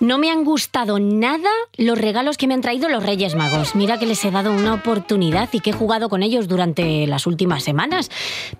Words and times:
No 0.00 0.16
me 0.16 0.30
han 0.30 0.44
gustado 0.44 1.00
nada 1.00 1.50
los 1.76 1.98
regalos 1.98 2.36
que 2.36 2.46
me 2.46 2.54
han 2.54 2.60
traído 2.60 2.88
los 2.88 3.02
Reyes 3.02 3.34
Magos. 3.34 3.74
Mira 3.74 3.98
que 3.98 4.06
les 4.06 4.24
he 4.24 4.30
dado 4.30 4.52
una 4.52 4.74
oportunidad 4.74 5.48
y 5.50 5.58
que 5.58 5.70
he 5.70 5.72
jugado 5.72 6.08
con 6.08 6.22
ellos 6.22 6.46
durante 6.46 7.04
las 7.08 7.26
últimas 7.26 7.64
semanas. 7.64 8.08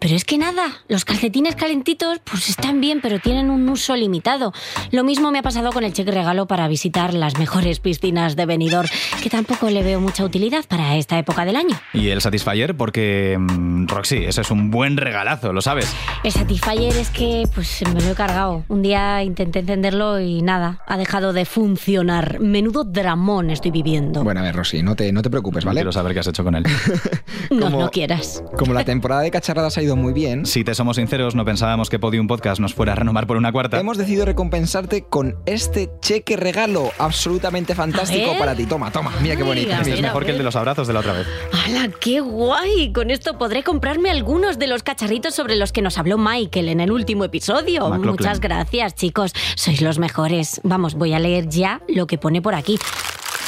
Pero 0.01 0.17
es 0.17 0.25
que 0.25 0.37
nada, 0.37 0.83
los 0.89 1.05
calcetines 1.05 1.55
calentitos 1.55 2.19
pues 2.25 2.49
están 2.49 2.81
bien, 2.81 2.99
pero 3.01 3.21
tienen 3.21 3.51
un 3.51 3.69
uso 3.69 3.95
limitado. 3.95 4.53
Lo 4.91 5.05
mismo 5.05 5.31
me 5.31 5.39
ha 5.39 5.43
pasado 5.43 5.71
con 5.71 5.85
el 5.85 5.93
cheque 5.93 6.11
regalo 6.11 6.47
para 6.47 6.67
visitar 6.67 7.15
las 7.15 7.39
mejores 7.39 7.79
piscinas 7.79 8.35
de 8.35 8.45
Benidorm, 8.45 8.89
que 9.23 9.31
tampoco 9.31 9.71
le 9.71 9.85
veo 9.85 10.01
mucha 10.01 10.25
utilidad 10.25 10.65
para 10.67 10.97
esta 10.97 11.21
época 11.21 11.45
del 11.45 11.55
año. 11.55 11.79
Y 11.93 12.09
el 12.09 12.21
Satisfyer 12.21 12.77
porque, 12.77 13.37
mm, 13.39 13.87
Roxy, 13.87 14.25
ese 14.25 14.41
es 14.41 14.51
un 14.51 14.73
buen 14.73 14.97
regalazo, 14.97 15.53
lo 15.53 15.63
sabes. 15.63 15.95
El 16.25 16.33
Satisfyer 16.33 16.97
es 16.97 17.11
que 17.11 17.45
pues 17.55 17.85
me 17.95 18.01
lo 18.01 18.11
he 18.11 18.15
cargado. 18.17 18.65
Un 18.67 18.83
día 18.83 19.23
intenté 19.23 19.61
encenderlo 19.61 20.19
y 20.19 20.43
nada, 20.43 20.83
ha 20.85 20.97
dejado 20.97 21.28
de 21.33 21.45
funcionar. 21.45 22.41
Menudo 22.41 22.85
dramón 22.85 23.51
estoy 23.51 23.71
viviendo. 23.71 24.25
Bueno, 24.25 24.41
a 24.41 24.43
ver, 24.43 24.55
Rosy, 24.57 24.83
no 24.83 24.97
te, 24.97 25.13
no 25.13 25.23
te 25.23 25.31
preocupes, 25.31 25.65
¿vale? 25.65 25.81
Quiero 25.81 25.93
saber 25.93 26.13
qué 26.15 26.21
has 26.21 26.27
hecho 26.27 26.45
con 26.45 26.55
él. 26.55 26.65
no, 27.51 27.61
como- 27.67 27.81
no 27.81 27.91
quieras. 27.91 28.43
Como 28.57 28.73
la 28.75 28.85
temporada 28.85 29.23
de 29.23 29.31
cacharradas 29.31 29.77
ha 29.79 29.83
ido 29.83 29.97
muy 29.97 30.13
bien, 30.13 30.47
si 30.47 30.65
te 30.65 30.75
somos 30.75 30.97
sinceros, 30.97 31.35
no 31.35 31.45
pensábamos 31.45 31.91
que 31.91 31.99
Podium 31.99 32.27
Podcast 32.27 32.61
nos 32.61 32.75
fuera 32.75 32.93
a 32.93 32.97
renovar 32.97 33.27
por 33.27 33.37
una 33.37 33.53
cuarta. 33.53 33.79
hemos 33.79 33.97
decidido 33.99 34.25
recompensarte 34.25 35.05
con 35.05 35.37
este 35.47 35.91
cheque 36.01 36.37
regalo 36.37 36.91
absolutamente 36.99 37.75
fantástico 37.75 38.33
para 38.39 38.55
ti. 38.55 38.67
Toma, 38.67 38.91
toma, 38.91 39.13
mira 39.23 39.37
qué 39.37 39.43
bonito. 39.43 39.71
Este 39.73 39.95
es 39.95 40.01
mejor 40.03 40.25
que 40.25 40.33
el 40.33 40.39
de 40.39 40.45
los 40.45 40.57
abrazos 40.57 40.87
de 40.87 40.93
la 40.93 41.01
otra 41.01 41.13
vez. 41.13 41.27
¡Hala, 41.53 41.91
qué 42.01 42.21
guay! 42.21 42.93
Con 42.93 43.11
esto 43.11 43.39
podré 43.39 43.63
comprarme 43.63 44.11
algunos 44.11 44.59
de 44.59 44.67
los 44.67 44.83
cacharritos 44.83 45.35
sobre 45.35 45.57
los 45.57 45.73
que 45.73 45.83
nos 45.83 45.99
habló 45.99 46.19
Michael 46.19 46.69
en 46.69 46.81
el 46.81 46.91
último 46.93 47.25
episodio. 47.25 47.83
McLaughlin. 47.89 48.11
Muchas 48.11 48.41
gracias, 48.41 48.95
chicos. 48.95 49.33
Sois 49.57 49.81
los 49.83 49.99
mejores. 49.99 50.61
Vamos, 50.65 50.95
voy 50.95 51.13
a 51.13 51.18
leer 51.19 51.49
ya 51.49 51.83
lo 51.89 52.07
que 52.07 52.19
pone 52.19 52.43
por 52.43 52.55
aquí. 52.55 52.79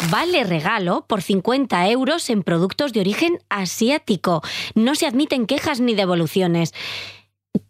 Vale 0.08 0.44
regalo 0.44 1.04
por 1.06 1.20
50 1.20 1.88
euros 1.90 2.30
en 2.30 2.42
productos 2.42 2.92
de 2.92 3.00
origen 3.00 3.38
asiático. 3.50 4.42
No 4.74 4.94
se 4.94 5.06
admiten 5.06 5.46
quejas 5.46 5.80
ni 5.80 5.94
devoluciones. 5.94 6.72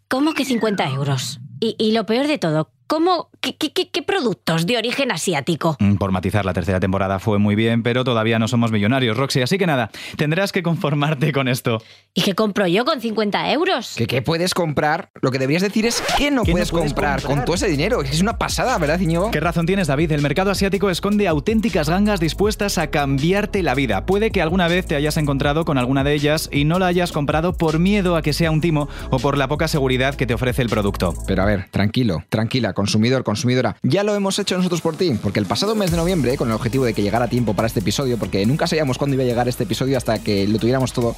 ¿Cómo 0.07 0.33
que 0.33 0.45
50 0.45 0.89
euros? 0.89 1.39
Y, 1.59 1.75
y 1.77 1.91
lo 1.91 2.05
peor 2.05 2.27
de 2.27 2.37
todo, 2.37 2.71
¿cómo, 2.91 3.29
qué, 3.39 3.55
qué- 3.55 3.71
qué- 3.71 3.89
qué 3.89 4.01
productos 4.01 4.65
de 4.65 4.77
origen 4.77 5.13
asiático? 5.13 5.77
Mm, 5.79 5.95
Por 5.95 6.11
matizar, 6.11 6.43
la 6.43 6.51
tercera 6.51 6.81
temporada 6.81 7.19
fue 7.19 7.39
muy 7.39 7.55
bien, 7.55 7.83
pero 7.83 8.03
todavía 8.03 8.37
no 8.37 8.49
somos 8.49 8.69
millonarios, 8.73 9.15
Roxy. 9.15 9.41
Así 9.41 9.57
que 9.57 9.65
nada, 9.65 9.91
tendrás 10.17 10.51
que 10.51 10.61
conformarte 10.61 11.31
con 11.31 11.47
esto. 11.47 11.81
¿Y 12.13 12.21
qué 12.23 12.35
compro 12.35 12.67
yo 12.67 12.83
con 12.83 12.99
50 12.99 13.49
euros? 13.53 13.93
¿Que 13.95 14.07
qué 14.07 14.21
puedes 14.21 14.53
comprar? 14.53 15.09
Lo 15.21 15.31
que 15.31 15.39
deberías 15.39 15.61
decir 15.61 15.85
es 15.85 16.03
que 16.17 16.31
no, 16.31 16.43
¿Qué 16.43 16.51
no 16.51 16.55
puedes, 16.55 16.71
puedes 16.71 16.91
comprar, 16.93 17.21
comprar? 17.21 17.37
con 17.37 17.45
todo 17.45 17.55
ese 17.55 17.69
dinero. 17.69 18.01
Es 18.01 18.19
una 18.21 18.37
pasada, 18.37 18.77
¿verdad, 18.77 18.99
Iñigo? 18.99 19.31
¿Qué 19.31 19.39
razón 19.39 19.65
tienes, 19.65 19.87
David? 19.87 20.11
El 20.11 20.21
mercado 20.21 20.51
asiático 20.51 20.89
esconde 20.89 21.29
auténticas 21.29 21.87
gangas 21.87 22.19
dispuestas 22.19 22.77
a 22.77 22.87
cambiarte 22.87 23.63
la 23.63 23.73
vida. 23.73 24.05
Puede 24.05 24.31
que 24.31 24.41
alguna 24.41 24.67
vez 24.67 24.85
te 24.85 24.95
hayas 24.97 25.15
encontrado 25.15 25.63
con 25.63 25.77
alguna 25.77 26.03
de 26.03 26.13
ellas 26.13 26.49
y 26.51 26.65
no 26.65 26.77
la 26.77 26.87
hayas 26.87 27.13
comprado 27.13 27.53
por 27.53 27.79
miedo 27.79 28.17
a 28.17 28.21
que 28.21 28.33
sea 28.33 28.51
un 28.51 28.59
timo 28.59 28.89
o 29.11 29.17
por 29.19 29.37
la 29.37 29.47
poca 29.47 29.69
seguridad 29.69 30.15
que 30.15 30.27
te 30.27 30.33
ofrece 30.33 30.61
el 30.61 30.67
producto. 30.69 31.13
Pero 31.25 31.43
a 31.43 31.45
ver, 31.45 31.67
tranquilo, 31.71 32.23
tranquila, 32.27 32.73
consumidor, 32.81 33.23
consumidora. 33.23 33.75
Ya 33.83 34.03
lo 34.03 34.15
hemos 34.15 34.39
hecho 34.39 34.57
nosotros 34.57 34.81
por 34.81 34.95
ti, 34.95 35.11
porque 35.21 35.39
el 35.39 35.45
pasado 35.45 35.75
mes 35.75 35.91
de 35.91 35.97
noviembre, 35.97 36.35
con 36.35 36.47
el 36.47 36.55
objetivo 36.55 36.83
de 36.83 36.95
que 36.95 37.03
llegara 37.03 37.25
a 37.25 37.27
tiempo 37.27 37.53
para 37.53 37.67
este 37.67 37.79
episodio, 37.79 38.17
porque 38.17 38.43
nunca 38.47 38.65
sabíamos 38.65 38.97
cuándo 38.97 39.13
iba 39.13 39.23
a 39.23 39.27
llegar 39.27 39.47
este 39.47 39.65
episodio 39.65 39.97
hasta 39.97 40.17
que 40.17 40.47
lo 40.47 40.57
tuviéramos 40.57 40.91
todo, 40.91 41.15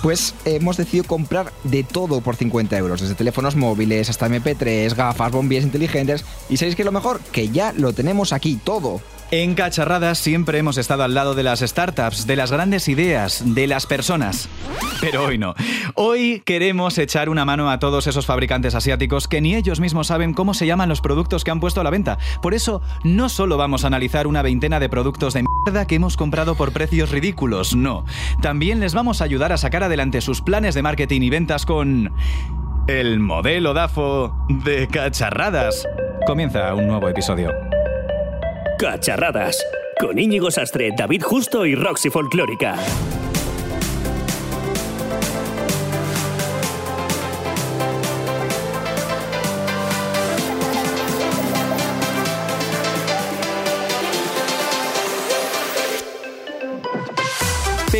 pues 0.00 0.34
hemos 0.46 0.78
decidido 0.78 1.04
comprar 1.04 1.52
de 1.64 1.84
todo 1.84 2.22
por 2.22 2.36
50 2.36 2.78
euros, 2.78 3.02
desde 3.02 3.14
teléfonos 3.14 3.56
móviles 3.56 4.08
hasta 4.08 4.26
MP3, 4.26 4.94
gafas, 4.94 5.32
bombillas 5.32 5.64
inteligentes. 5.64 6.24
¿Y 6.48 6.56
sabéis 6.56 6.76
qué 6.76 6.82
es 6.82 6.86
lo 6.86 6.92
mejor? 6.92 7.20
Que 7.20 7.50
ya 7.50 7.74
lo 7.74 7.92
tenemos 7.92 8.32
aquí, 8.32 8.58
todo. 8.64 9.02
En 9.32 9.54
Cacharradas 9.54 10.18
siempre 10.18 10.58
hemos 10.58 10.76
estado 10.76 11.04
al 11.04 11.14
lado 11.14 11.34
de 11.34 11.42
las 11.42 11.60
startups, 11.60 12.26
de 12.26 12.36
las 12.36 12.52
grandes 12.52 12.86
ideas, 12.86 13.42
de 13.54 13.66
las 13.66 13.86
personas. 13.86 14.46
Pero 15.00 15.24
hoy 15.24 15.38
no. 15.38 15.54
Hoy 15.94 16.42
queremos 16.44 16.98
echar 16.98 17.30
una 17.30 17.46
mano 17.46 17.70
a 17.70 17.78
todos 17.78 18.06
esos 18.06 18.26
fabricantes 18.26 18.74
asiáticos 18.74 19.28
que 19.28 19.40
ni 19.40 19.54
ellos 19.54 19.80
mismos 19.80 20.08
saben 20.08 20.34
cómo 20.34 20.52
se 20.52 20.66
llaman 20.66 20.90
los 20.90 21.00
productos 21.00 21.44
que 21.44 21.50
han 21.50 21.60
puesto 21.60 21.80
a 21.80 21.84
la 21.84 21.88
venta. 21.88 22.18
Por 22.42 22.52
eso, 22.52 22.82
no 23.04 23.30
solo 23.30 23.56
vamos 23.56 23.84
a 23.84 23.86
analizar 23.86 24.26
una 24.26 24.42
veintena 24.42 24.78
de 24.80 24.90
productos 24.90 25.32
de 25.32 25.44
mierda 25.64 25.86
que 25.86 25.94
hemos 25.94 26.18
comprado 26.18 26.54
por 26.54 26.72
precios 26.72 27.10
ridículos, 27.10 27.74
no. 27.74 28.04
También 28.42 28.80
les 28.80 28.92
vamos 28.92 29.22
a 29.22 29.24
ayudar 29.24 29.50
a 29.50 29.56
sacar 29.56 29.82
adelante 29.82 30.20
sus 30.20 30.42
planes 30.42 30.74
de 30.74 30.82
marketing 30.82 31.22
y 31.22 31.30
ventas 31.30 31.64
con... 31.64 32.12
El 32.86 33.18
modelo 33.18 33.72
DAFO 33.72 34.34
de 34.62 34.88
Cacharradas. 34.88 35.88
Comienza 36.26 36.74
un 36.74 36.86
nuevo 36.86 37.08
episodio. 37.08 37.50
Cacharradas. 38.82 39.64
Con 40.00 40.18
Íñigo 40.18 40.50
Sastre, 40.50 40.90
David 40.98 41.22
Justo 41.22 41.64
y 41.64 41.76
Roxy 41.76 42.10
Folclórica. 42.10 42.74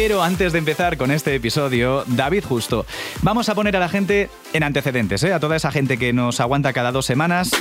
Pero 0.05 0.21
antes 0.21 0.53
de 0.53 0.59
empezar 0.59 0.97
con 0.97 1.13
este 1.13 1.33
episodio, 1.33 2.03
David 2.09 2.43
Justo, 2.45 2.85
vamos 3.21 3.49
a 3.49 3.55
poner 3.55 3.77
a 3.77 3.79
la 3.79 3.89
gente 3.89 4.31
en 4.53 4.65
antecedentes, 4.65 5.23
¿eh? 5.23 5.33
a 5.33 5.39
toda 5.39 5.55
esa 5.55 5.71
gente 5.71 5.97
que 5.97 6.13
nos 6.13 6.41
aguanta 6.41 6.73
cada 6.73 6.91
dos 6.91 7.07
semanas, 7.07 7.53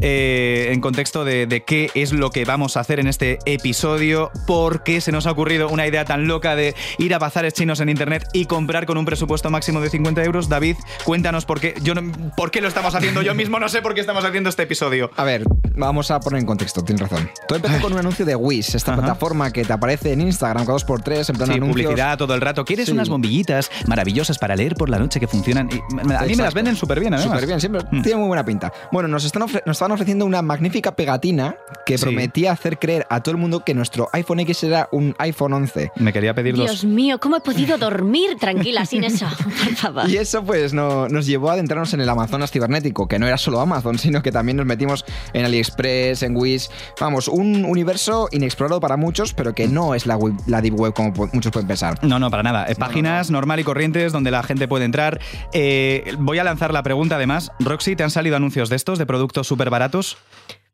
eh, 0.00 0.68
en 0.70 0.80
contexto 0.80 1.24
de, 1.24 1.48
de 1.48 1.64
qué 1.64 1.90
es 1.96 2.12
lo 2.12 2.30
que 2.30 2.44
vamos 2.44 2.76
a 2.76 2.80
hacer 2.80 3.00
en 3.00 3.08
este 3.08 3.40
episodio, 3.44 4.30
por 4.46 4.84
qué 4.84 5.00
se 5.00 5.10
nos 5.10 5.26
ha 5.26 5.32
ocurrido 5.32 5.68
una 5.68 5.84
idea 5.84 6.04
tan 6.04 6.28
loca 6.28 6.54
de 6.54 6.76
ir 6.98 7.12
a 7.12 7.18
bazares 7.18 7.54
chinos 7.54 7.80
en 7.80 7.88
internet 7.88 8.24
y 8.32 8.44
comprar 8.46 8.86
con 8.86 8.96
un 8.96 9.04
presupuesto 9.04 9.50
máximo 9.50 9.80
de 9.80 9.90
50 9.90 10.22
euros. 10.22 10.48
David, 10.48 10.76
cuéntanos 11.02 11.44
por 11.44 11.58
qué, 11.58 11.74
yo 11.82 11.96
no- 11.96 12.12
por 12.36 12.52
qué 12.52 12.60
lo 12.60 12.68
estamos 12.68 12.94
haciendo. 12.94 13.20
Yo 13.22 13.34
mismo 13.34 13.58
no 13.58 13.68
sé 13.68 13.82
por 13.82 13.94
qué 13.94 14.00
estamos 14.00 14.24
haciendo 14.24 14.48
este 14.48 14.62
episodio. 14.62 15.10
A 15.16 15.24
ver, 15.24 15.42
vamos 15.74 16.12
a 16.12 16.20
poner 16.20 16.38
en 16.40 16.46
contexto, 16.46 16.84
tienes 16.84 17.02
razón. 17.10 17.28
Todo 17.48 17.56
empezó 17.56 17.80
con 17.82 17.92
un 17.94 17.98
anuncio 17.98 18.24
de 18.24 18.36
Wish, 18.36 18.76
esta 18.76 18.92
Ajá. 18.92 19.00
plataforma 19.02 19.52
que 19.52 19.64
te 19.64 19.72
aparece 19.72 20.12
en 20.12 20.20
Instagram 20.20 20.62
cada 20.64 20.74
dos 20.74 20.84
por 20.84 21.02
tres, 21.02 21.28
en 21.30 21.36
plan 21.36 21.48
Sí. 21.52 21.54
Publicidad 21.84 22.18
todo 22.18 22.34
el 22.34 22.40
rato. 22.40 22.64
¿Quieres 22.64 22.86
Sí. 22.86 22.92
unas 22.92 23.08
bombillitas 23.08 23.70
maravillosas 23.86 24.38
para 24.38 24.56
leer 24.56 24.74
por 24.74 24.88
la 24.88 24.98
noche 24.98 25.20
que 25.20 25.26
funcionan? 25.26 25.68
Y- 25.70 25.76
a 26.14 26.22
mí 26.22 26.34
me 26.36 26.42
las 26.42 26.54
venden 26.54 26.76
súper 26.76 27.00
bien, 27.00 27.14
además. 27.14 27.32
Súper 27.32 27.46
bien, 27.46 27.60
siempre 27.60 27.82
Mm. 27.90 28.02
tiene 28.02 28.18
muy 28.18 28.28
buena 28.28 28.44
pinta. 28.44 28.72
Bueno, 28.92 29.08
nos, 29.08 29.24
están 29.24 29.42
ofre- 29.42 29.62
nos 29.66 29.76
estaban 29.76 29.92
ofreciendo 29.92 30.24
una 30.26 30.42
magnífica 30.42 30.94
pegatina 30.94 31.56
que 31.86 31.98
Sí. 31.98 32.04
prometía 32.04 32.52
hacer 32.52 32.78
creer 32.78 33.06
a 33.10 33.20
todo 33.22 33.32
el 33.32 33.40
mundo 33.40 33.64
que 33.64 33.74
nuestro 33.74 34.08
iPhone 34.12 34.40
X 34.40 34.64
era 34.64 34.88
un 34.92 35.14
iPhone 35.18 35.52
11. 35.52 35.90
Me 35.96 36.12
quería 36.12 36.34
pedir 36.34 36.54
Dios 36.54 36.68
dos. 36.70 36.84
mío, 36.84 37.18
¿cómo 37.20 37.36
he 37.36 37.40
podido 37.40 37.78
dormir 37.78 38.36
tranquila 38.38 38.84
sin 38.86 39.04
eso? 39.04 39.26
Por 39.64 39.74
favor. 39.76 40.08
Y 40.10 40.16
eso 40.16 40.42
pues 40.44 40.72
no- 40.72 41.08
nos 41.08 41.26
llevó 41.26 41.50
a 41.50 41.54
adentrarnos 41.54 41.92
en 41.94 42.00
el 42.00 42.08
Amazonas 42.08 42.50
cibernético, 42.50 43.06
que 43.08 43.18
no 43.18 43.26
era 43.26 43.38
solo 43.38 43.60
Amazon, 43.60 43.98
sino 43.98 44.22
que 44.22 44.32
también 44.32 44.56
nos 44.56 44.66
metimos 44.66 45.04
en 45.32 45.44
AliExpress, 45.44 46.22
en 46.22 46.36
Wish. 46.36 46.68
Vamos, 47.00 47.28
un 47.28 47.64
universo 47.64 48.28
inexplorado 48.32 48.80
para 48.80 48.96
muchos, 48.96 49.32
pero 49.34 49.54
que 49.54 49.68
no 49.68 49.94
es 49.94 50.06
la, 50.06 50.16
web- 50.16 50.34
la 50.46 50.60
Deep 50.60 50.78
Web 50.78 50.94
como 50.94 51.12
muchos 51.32 51.52
pueden 51.52 51.68
No, 52.02 52.18
no, 52.18 52.30
para 52.30 52.42
nada. 52.42 52.66
Páginas 52.78 53.30
normal 53.30 53.60
y 53.60 53.64
corrientes 53.64 54.12
donde 54.12 54.30
la 54.30 54.42
gente 54.42 54.68
puede 54.68 54.84
entrar. 54.84 55.20
Eh, 55.52 56.14
voy 56.18 56.38
a 56.38 56.44
lanzar 56.44 56.72
la 56.72 56.82
pregunta 56.82 57.16
además. 57.16 57.52
Roxy, 57.60 57.96
¿te 57.96 58.02
han 58.02 58.10
salido 58.10 58.36
anuncios 58.36 58.68
de 58.68 58.76
estos, 58.76 58.98
de 58.98 59.06
productos 59.06 59.46
súper 59.46 59.70
baratos? 59.70 60.16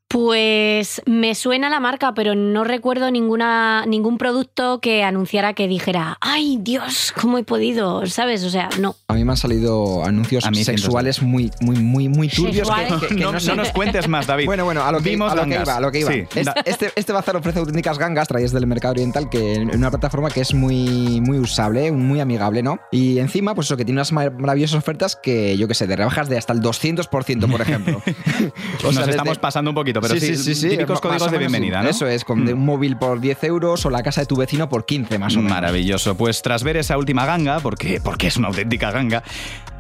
Pues 0.09 1.03
me 1.05 1.35
suena 1.35 1.69
la 1.69 1.81
marca, 1.81 2.15
pero 2.15 2.37
no 2.37 2.63
recuerdo 2.63 3.11
ninguna, 3.11 3.85
ningún 3.87 4.19
producto 4.19 4.81
que 4.81 5.03
anunciara 5.03 5.53
que 5.53 5.67
dijera, 5.67 6.17
ay 6.21 6.59
Dios, 6.61 7.13
¿cómo 7.21 7.39
he 7.39 7.43
podido? 7.45 8.07
¿Sabes? 8.07 8.45
O 8.45 8.51
sea, 8.51 8.69
no. 8.81 8.95
A 9.09 9.15
mí 9.15 9.25
me 9.25 9.33
han 9.33 9.37
salido 9.37 10.05
anuncios 10.05 10.47
A 10.47 10.53
mí 10.53 10.63
sexuales 10.63 11.23
muy, 11.23 11.51
muy, 11.61 11.77
muy, 11.79 12.09
muy 12.09 12.29
turbios. 12.29 12.53
que- 12.69 12.75
Sexuales. 12.77 12.93
que- 13.01 13.17
que 13.17 13.23
no, 13.25 13.33
no 13.33 13.41
sé- 13.41 13.49
no 13.51 13.57
nos 13.57 13.71
cuentes 13.73 14.07
más, 14.07 14.29
David. 14.29 14.47
Bueno, 14.47 14.65
bueno, 14.65 14.85
a 14.85 14.93
lo 14.93 14.99
que, 15.01 15.11
Vimos 15.11 15.33
a 15.33 15.35
lo 15.35 15.45
que 15.45 15.55
iba, 15.61 15.77
a 15.77 15.81
lo 15.81 15.91
que 15.91 15.99
iba. 16.01 16.13
Sí, 16.13 16.23
este, 16.65 16.93
este 16.95 17.13
bazar 17.13 17.37
ofrece 17.37 17.59
auténticas 17.59 17.99
gangas 17.99 18.29
traídas 18.29 18.53
del 18.53 18.67
mercado 18.69 18.93
oriental 18.93 19.29
que 19.29 19.55
en 19.55 19.75
una 19.77 19.91
plataforma 19.91 20.31
que 20.31 20.41
es 20.41 20.55
muy, 20.55 21.21
muy 21.21 21.39
usable, 21.41 21.91
muy 21.91 22.21
amigable, 22.21 22.63
¿no? 22.63 22.79
Y 22.93 23.19
encima, 23.19 23.57
pues 23.57 23.67
eso, 23.67 23.77
que 23.77 23.85
tiene 23.85 23.99
unas 23.99 24.13
mar- 24.13 24.33
maravillosas 24.39 24.79
ofertas 24.79 25.17
que, 25.17 25.57
yo 25.57 25.67
qué 25.67 25.75
sé, 25.75 25.89
de 25.89 25.97
rebajas 25.97 26.29
de 26.29 26.39
hasta 26.39 26.53
el 26.53 26.61
200%, 26.61 27.51
por 27.51 27.61
ejemplo. 27.61 28.01
O 28.83 28.87
Nos 28.87 28.97
desde- 28.99 29.11
estamos 29.11 29.39
pasando 29.39 29.71
un 29.71 29.75
poquito, 29.75 30.01
pero 30.09 30.21
sí, 30.21 30.69
típicos 30.69 30.91
más 30.95 31.01
códigos 31.01 31.23
o 31.23 31.25
de 31.27 31.31
menos, 31.39 31.53
bienvenida, 31.53 31.79
sí. 31.81 31.85
¿no? 31.85 31.91
Eso 31.91 32.07
es, 32.07 32.25
con 32.25 32.45
de 32.45 32.55
Mm. 32.55 32.59
un 32.59 32.65
móvil 32.67 32.97
por 32.97 33.21
10 33.21 33.45
euros 33.45 33.85
o 33.87 33.91
la 33.91 34.03
casa 34.03 34.21
de 34.23 34.27
tu 34.27 34.37
vecino 34.37 34.69
por 34.69 34.87
15, 34.87 35.19
más 35.19 35.35
o 35.35 35.39
menos. 35.39 35.53
Maravilloso. 35.53 36.17
Pues 36.17 36.43
tras 36.43 36.63
ver 36.63 36.77
esa 36.77 36.97
última 36.99 37.27
ganga, 37.27 37.61
porque, 37.61 38.01
porque 38.03 38.29
es 38.29 38.37
una 38.37 38.49
auténtica 38.49 38.91
ganga, 38.91 39.23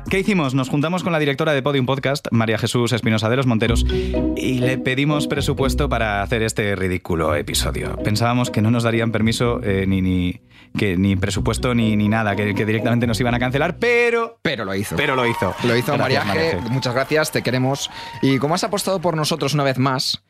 ¿Qué 0.08 0.20
hicimos? 0.20 0.54
Nos 0.54 0.68
juntamos 0.68 1.02
con 1.02 1.12
la 1.12 1.18
directora 1.18 1.52
de 1.52 1.62
Podium 1.62 1.84
Podcast, 1.84 2.28
María 2.30 2.58
Jesús 2.58 2.92
Espinosa 2.92 3.28
de 3.28 3.36
los 3.36 3.46
Monteros, 3.46 3.84
y 4.36 4.60
le 4.60 4.78
pedimos 4.78 5.26
presupuesto 5.26 5.88
para 5.88 6.22
hacer 6.22 6.42
este 6.42 6.76
ridículo 6.76 7.34
episodio. 7.34 7.96
Pensábamos 7.96 8.50
que 8.50 8.62
no 8.62 8.70
nos 8.70 8.84
darían 8.84 9.10
permiso 9.10 9.60
eh, 9.64 9.84
ni, 9.88 10.02
ni, 10.02 10.40
que, 10.78 10.96
ni 10.96 11.16
presupuesto 11.16 11.74
ni, 11.74 11.96
ni 11.96 12.08
nada, 12.08 12.36
que, 12.36 12.54
que 12.54 12.64
directamente 12.64 13.08
nos 13.08 13.18
iban 13.18 13.34
a 13.34 13.40
cancelar, 13.40 13.78
pero... 13.78 14.38
Pero 14.42 14.64
lo 14.64 14.76
hizo. 14.76 14.94
Pero 14.94 15.16
lo 15.16 15.26
hizo. 15.26 15.52
Lo 15.64 15.76
hizo 15.76 15.94
Gracias, 15.94 16.24
María 16.24 16.52
G. 16.52 16.60
G. 16.60 16.70
Muchas 16.70 16.94
gracias, 16.94 17.32
te 17.32 17.42
queremos. 17.42 17.90
Y 18.22 18.38
como 18.38 18.54
has 18.54 18.62
apostado 18.62 19.00
por 19.00 19.16
nosotros 19.16 19.54
una 19.54 19.64
vez 19.64 19.78
más, 19.78 20.22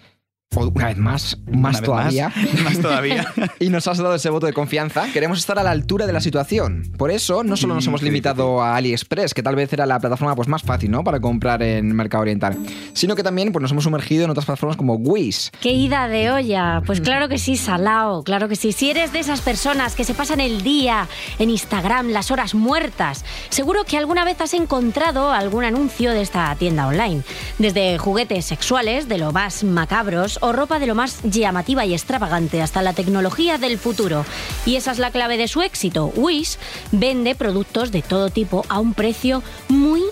una 0.54 0.86
vez 0.86 0.96
más, 0.96 1.38
más 1.50 1.80
vez 1.80 1.82
todavía, 1.82 2.32
Más, 2.34 2.60
más 2.64 2.78
todavía. 2.80 3.26
y 3.58 3.68
nos 3.68 3.86
has 3.88 3.98
dado 3.98 4.14
ese 4.14 4.30
voto 4.30 4.46
de 4.46 4.52
confianza, 4.52 5.06
queremos 5.12 5.38
estar 5.38 5.58
a 5.58 5.62
la 5.62 5.70
altura 5.70 6.06
de 6.06 6.12
la 6.12 6.20
situación. 6.20 6.92
Por 6.96 7.10
eso, 7.10 7.44
no 7.44 7.56
solo 7.56 7.74
nos 7.74 7.86
Mm, 7.86 7.88
hemos 7.88 8.00
sí, 8.00 8.06
limitado 8.06 8.62
a 8.62 8.76
AliExpress, 8.76 9.34
que 9.34 9.42
tal 9.42 9.54
vez 9.54 9.72
era 9.72 9.84
la 9.86 10.00
plataforma 10.00 10.34
pues, 10.34 10.48
más 10.48 10.62
fácil 10.62 10.90
¿no? 10.90 11.04
para 11.04 11.20
comprar 11.20 11.62
en 11.62 11.94
Mercado 11.94 12.22
Oriental, 12.22 12.56
sino 12.94 13.14
que 13.14 13.22
también 13.22 13.52
pues, 13.52 13.60
nos 13.62 13.70
hemos 13.72 13.84
sumergido 13.84 14.24
en 14.24 14.30
otras 14.30 14.46
plataformas 14.46 14.76
como 14.76 14.94
Wish. 14.94 15.50
¡Qué 15.60 15.72
ida 15.72 16.08
de 16.08 16.30
olla! 16.30 16.82
Pues 16.86 17.00
claro 17.00 17.28
que 17.28 17.38
sí, 17.38 17.56
Salao, 17.56 18.22
claro 18.24 18.48
que 18.48 18.56
sí. 18.56 18.72
Si 18.72 18.90
eres 18.90 19.12
de 19.12 19.18
esas 19.20 19.42
personas 19.42 19.94
que 19.94 20.04
se 20.04 20.14
pasan 20.14 20.40
el 20.40 20.62
día 20.62 21.06
en 21.38 21.50
Instagram, 21.50 22.08
las 22.08 22.30
horas 22.30 22.54
muertas, 22.54 23.24
seguro 23.50 23.84
que 23.84 23.98
alguna 23.98 24.24
vez 24.24 24.40
has 24.40 24.54
encontrado 24.54 25.32
algún 25.32 25.64
anuncio 25.64 26.12
de 26.12 26.22
esta 26.22 26.54
tienda 26.56 26.86
online. 26.86 27.22
Desde 27.58 27.98
juguetes 27.98 28.46
sexuales, 28.46 29.08
de 29.08 29.18
lo 29.18 29.32
más 29.32 29.62
macabros, 29.64 30.35
o 30.40 30.52
ropa 30.52 30.78
de 30.78 30.86
lo 30.86 30.94
más 30.94 31.22
llamativa 31.22 31.84
y 31.84 31.94
extravagante, 31.94 32.62
hasta 32.62 32.82
la 32.82 32.92
tecnología 32.92 33.58
del 33.58 33.78
futuro. 33.78 34.24
Y 34.64 34.76
esa 34.76 34.92
es 34.92 34.98
la 34.98 35.10
clave 35.10 35.36
de 35.36 35.48
su 35.48 35.62
éxito. 35.62 36.12
Wish 36.16 36.58
vende 36.92 37.34
productos 37.34 37.92
de 37.92 38.02
todo 38.02 38.30
tipo 38.30 38.64
a 38.68 38.80
un 38.80 38.94
precio 38.94 39.42
muy 39.68 40.02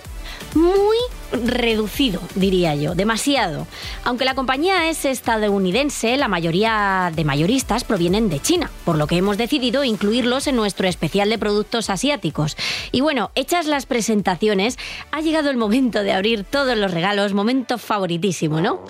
muy 0.54 0.96
reducido, 1.32 2.20
diría 2.34 2.74
yo, 2.74 2.94
demasiado. 2.94 3.66
Aunque 4.04 4.24
la 4.24 4.34
compañía 4.34 4.88
es 4.88 5.04
estadounidense, 5.04 6.16
la 6.16 6.28
mayoría 6.28 7.12
de 7.14 7.24
mayoristas 7.24 7.84
provienen 7.84 8.28
de 8.28 8.40
China, 8.40 8.70
por 8.84 8.96
lo 8.96 9.06
que 9.06 9.16
hemos 9.16 9.36
decidido 9.36 9.84
incluirlos 9.84 10.46
en 10.46 10.56
nuestro 10.56 10.86
especial 10.86 11.28
de 11.28 11.38
productos 11.38 11.90
asiáticos. 11.90 12.56
Y 12.92 13.00
bueno, 13.00 13.30
hechas 13.34 13.66
las 13.66 13.86
presentaciones, 13.86 14.78
ha 15.10 15.20
llegado 15.20 15.50
el 15.50 15.56
momento 15.56 16.02
de 16.02 16.12
abrir 16.12 16.44
todos 16.44 16.76
los 16.76 16.92
regalos, 16.92 17.34
momento 17.34 17.78
favoritísimo, 17.78 18.60
¿no? 18.60 18.80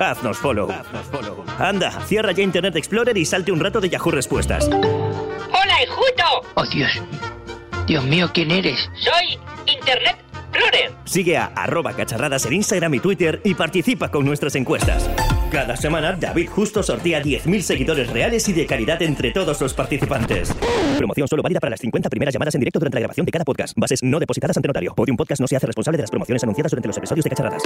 Haznos 0.00 0.38
follow. 0.38 0.70
Anda, 1.58 1.90
cierra 2.06 2.32
ya 2.32 2.42
Internet 2.42 2.74
Explorer 2.76 3.16
y 3.18 3.26
salte 3.26 3.52
un 3.52 3.60
rato 3.60 3.82
de 3.82 3.90
Yahoo 3.90 4.10
Respuestas. 4.10 4.66
¡Hola, 4.66 5.82
Enjuto! 5.82 6.48
Oh, 6.54 6.64
Dios. 6.64 6.90
Dios 7.86 8.02
mío, 8.04 8.30
¿quién 8.32 8.50
eres? 8.50 8.88
Soy 8.94 9.38
Internet 9.66 10.16
Explorer. 10.32 10.92
Sigue 11.04 11.36
a 11.36 11.46
arroba 11.54 11.92
cacharradas 11.92 12.46
en 12.46 12.54
Instagram 12.54 12.94
y 12.94 13.00
Twitter 13.00 13.42
y 13.44 13.54
participa 13.54 14.10
con 14.10 14.24
nuestras 14.24 14.54
encuestas. 14.54 15.10
Cada 15.52 15.76
semana, 15.76 16.12
David 16.12 16.48
Justo 16.48 16.82
sortea 16.82 17.20
10.000 17.20 17.60
seguidores 17.60 18.08
reales 18.10 18.48
y 18.48 18.54
de 18.54 18.64
calidad 18.64 19.02
entre 19.02 19.32
todos 19.32 19.60
los 19.60 19.74
participantes. 19.74 20.56
Promoción 20.96 21.28
solo 21.28 21.42
válida 21.42 21.60
para 21.60 21.70
las 21.70 21.80
50 21.80 22.08
primeras 22.08 22.32
llamadas 22.32 22.54
en 22.54 22.60
directo 22.60 22.78
durante 22.78 22.96
la 22.96 23.00
grabación 23.00 23.26
de 23.26 23.32
cada 23.32 23.44
podcast. 23.44 23.74
Bases 23.76 24.02
no 24.02 24.18
depositadas 24.18 24.56
ante 24.56 24.68
notario. 24.68 24.94
Podium 24.94 25.18
Podcast 25.18 25.42
no 25.42 25.46
se 25.46 25.56
hace 25.56 25.66
responsable 25.66 25.98
de 25.98 26.04
las 26.04 26.10
promociones 26.10 26.42
anunciadas 26.42 26.70
durante 26.70 26.88
los 26.88 26.96
episodios 26.96 27.24
de 27.24 27.30
Cacharradas. 27.30 27.62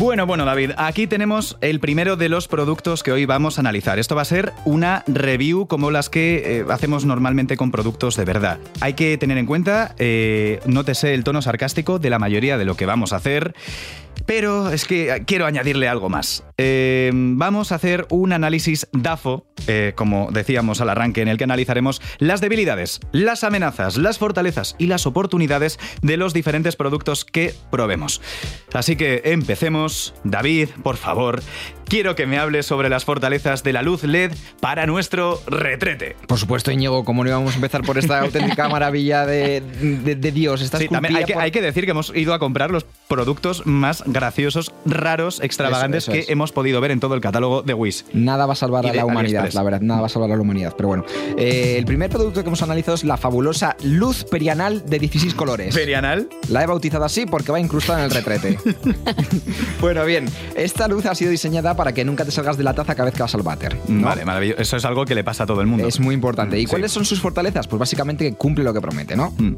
Bueno, 0.00 0.24
bueno, 0.24 0.46
David, 0.46 0.70
aquí 0.78 1.06
tenemos 1.06 1.58
el 1.60 1.78
primero 1.78 2.16
de 2.16 2.30
los 2.30 2.48
productos 2.48 3.02
que 3.02 3.12
hoy 3.12 3.26
vamos 3.26 3.58
a 3.58 3.60
analizar. 3.60 3.98
Esto 3.98 4.16
va 4.16 4.22
a 4.22 4.24
ser 4.24 4.54
una 4.64 5.04
review 5.06 5.66
como 5.66 5.90
las 5.90 6.08
que 6.08 6.60
eh, 6.60 6.64
hacemos 6.70 7.04
normalmente 7.04 7.58
con 7.58 7.70
productos 7.70 8.16
de 8.16 8.24
verdad. 8.24 8.58
Hay 8.80 8.94
que 8.94 9.18
tener 9.18 9.36
en 9.36 9.44
cuenta, 9.44 9.94
eh, 9.98 10.60
nótese 10.64 11.12
el 11.12 11.22
tono 11.22 11.42
sarcástico 11.42 11.98
de 11.98 12.08
la 12.08 12.18
mayoría 12.18 12.56
de 12.56 12.64
lo 12.64 12.78
que 12.78 12.86
vamos 12.86 13.12
a 13.12 13.16
hacer. 13.16 13.54
Pero 14.30 14.70
es 14.70 14.84
que 14.84 15.24
quiero 15.26 15.44
añadirle 15.44 15.88
algo 15.88 16.08
más. 16.08 16.44
Eh, 16.56 17.10
vamos 17.12 17.72
a 17.72 17.74
hacer 17.74 18.06
un 18.10 18.32
análisis 18.32 18.86
DAFO, 18.92 19.44
eh, 19.66 19.92
como 19.96 20.28
decíamos 20.30 20.80
al 20.80 20.88
arranque, 20.88 21.20
en 21.20 21.26
el 21.26 21.36
que 21.36 21.42
analizaremos 21.42 22.00
las 22.18 22.40
debilidades, 22.40 23.00
las 23.10 23.42
amenazas, 23.42 23.96
las 23.96 24.18
fortalezas 24.18 24.76
y 24.78 24.86
las 24.86 25.04
oportunidades 25.04 25.80
de 26.02 26.16
los 26.16 26.32
diferentes 26.32 26.76
productos 26.76 27.24
que 27.24 27.54
probemos. 27.72 28.22
Así 28.72 28.94
que 28.94 29.22
empecemos. 29.24 30.14
David, 30.22 30.68
por 30.84 30.96
favor, 30.96 31.42
quiero 31.90 32.14
que 32.14 32.24
me 32.26 32.38
hables 32.38 32.64
sobre 32.64 32.88
las 32.88 33.04
fortalezas 33.04 33.62
de 33.62 33.72
la 33.74 33.82
luz 33.82 34.04
LED 34.04 34.32
para 34.60 34.86
nuestro 34.86 35.42
retrete. 35.46 36.16
Por 36.26 36.38
supuesto, 36.38 36.70
Íñigo, 36.70 37.04
como 37.04 37.24
no 37.24 37.28
íbamos 37.30 37.52
a 37.52 37.56
empezar 37.56 37.82
por 37.82 37.98
esta 37.98 38.20
auténtica 38.22 38.68
maravilla 38.68 39.26
de, 39.26 39.60
de- 39.60 40.14
de 40.14 40.32
Dios. 40.32 40.62
Esta 40.62 40.78
Sí, 40.78 40.88
también 40.88 41.16
hay 41.16 41.24
que, 41.24 41.32
esculpida 41.32 41.34
por- 41.34 41.42
hay 41.44 41.50
que 41.50 41.60
decir 41.62 41.84
que 41.84 41.90
hemos 41.90 42.12
ido 42.16 42.32
a 42.32 42.38
comprar 42.38 42.70
los 42.70 42.86
productos 43.08 43.66
más 43.66 44.02
graciosos, 44.06 44.72
raros, 44.86 45.40
extravagantes 45.42 46.04
Eso, 46.04 46.12
eso 46.12 46.16
que 46.16 46.20
es. 46.24 46.30
hemos 46.30 46.52
podido 46.52 46.80
ver 46.80 46.92
en 46.92 47.00
todo 47.00 47.14
el 47.14 47.20
catálogo 47.20 47.62
de 47.62 47.74
Wish. 47.74 48.04
Nada 48.12 48.46
va 48.46 48.52
a 48.52 48.56
salvar 48.56 48.86
a 48.86 48.94
la 48.94 49.04
humanidad, 49.04 49.40
AliExpress. 49.40 49.54
la 49.54 49.62
verdad, 49.64 49.80
nada 49.80 50.00
va 50.00 50.06
a 50.06 50.10
salvar 50.10 50.30
a 50.30 50.36
la 50.36 50.40
humanidad. 50.42 50.74
Pero 50.76 50.88
bueno, 50.88 51.04
eh, 51.36 51.74
el 51.76 51.84
primer 51.84 52.08
producto 52.08 52.42
que 52.42 52.46
hemos 52.48 52.62
analizado 52.62 52.94
es 52.94 53.02
la 53.04 53.16
fabulosa 53.16 53.76
luz 53.82 54.24
perianal 54.24 54.86
de 54.86 54.98
16 55.00 55.34
colores. 55.34 55.74
Perianal. 55.74 56.28
La 56.48 56.62
he 56.62 56.66
bautizado 56.66 57.04
así 57.04 57.26
porque 57.26 57.50
va 57.50 57.58
incrustada 57.58 57.98
en 57.98 58.04
el 58.04 58.10
retrete. 58.12 58.58
bueno, 59.80 60.04
bien, 60.04 60.26
esta 60.54 60.86
luz 60.88 61.06
ha 61.06 61.14
sido 61.14 61.30
diseñada 61.30 61.74
para 61.80 61.94
que 61.94 62.04
nunca 62.04 62.26
te 62.26 62.30
salgas 62.30 62.58
de 62.58 62.62
la 62.62 62.74
taza 62.74 62.94
cada 62.94 63.06
vez 63.06 63.14
que 63.14 63.22
vas 63.22 63.34
al 63.34 63.40
váter. 63.40 63.74
¿no? 63.88 64.06
Vale, 64.06 64.22
maravilloso. 64.26 64.60
Eso 64.60 64.76
es 64.76 64.84
algo 64.84 65.06
que 65.06 65.14
le 65.14 65.24
pasa 65.24 65.44
a 65.44 65.46
todo 65.46 65.62
el 65.62 65.66
mundo. 65.66 65.88
Es 65.88 65.98
muy 65.98 66.14
importante. 66.14 66.58
¿Y 66.58 66.64
Sí. 66.64 66.66
cuáles 66.66 66.92
son 66.92 67.06
sus 67.06 67.22
fortalezas? 67.22 67.66
Pues 67.68 67.80
básicamente 67.80 68.22
que 68.28 68.36
cumple 68.36 68.64
lo 68.64 68.74
que 68.74 68.82
promete, 68.82 69.16
¿no? 69.16 69.32
Mm. 69.38 69.54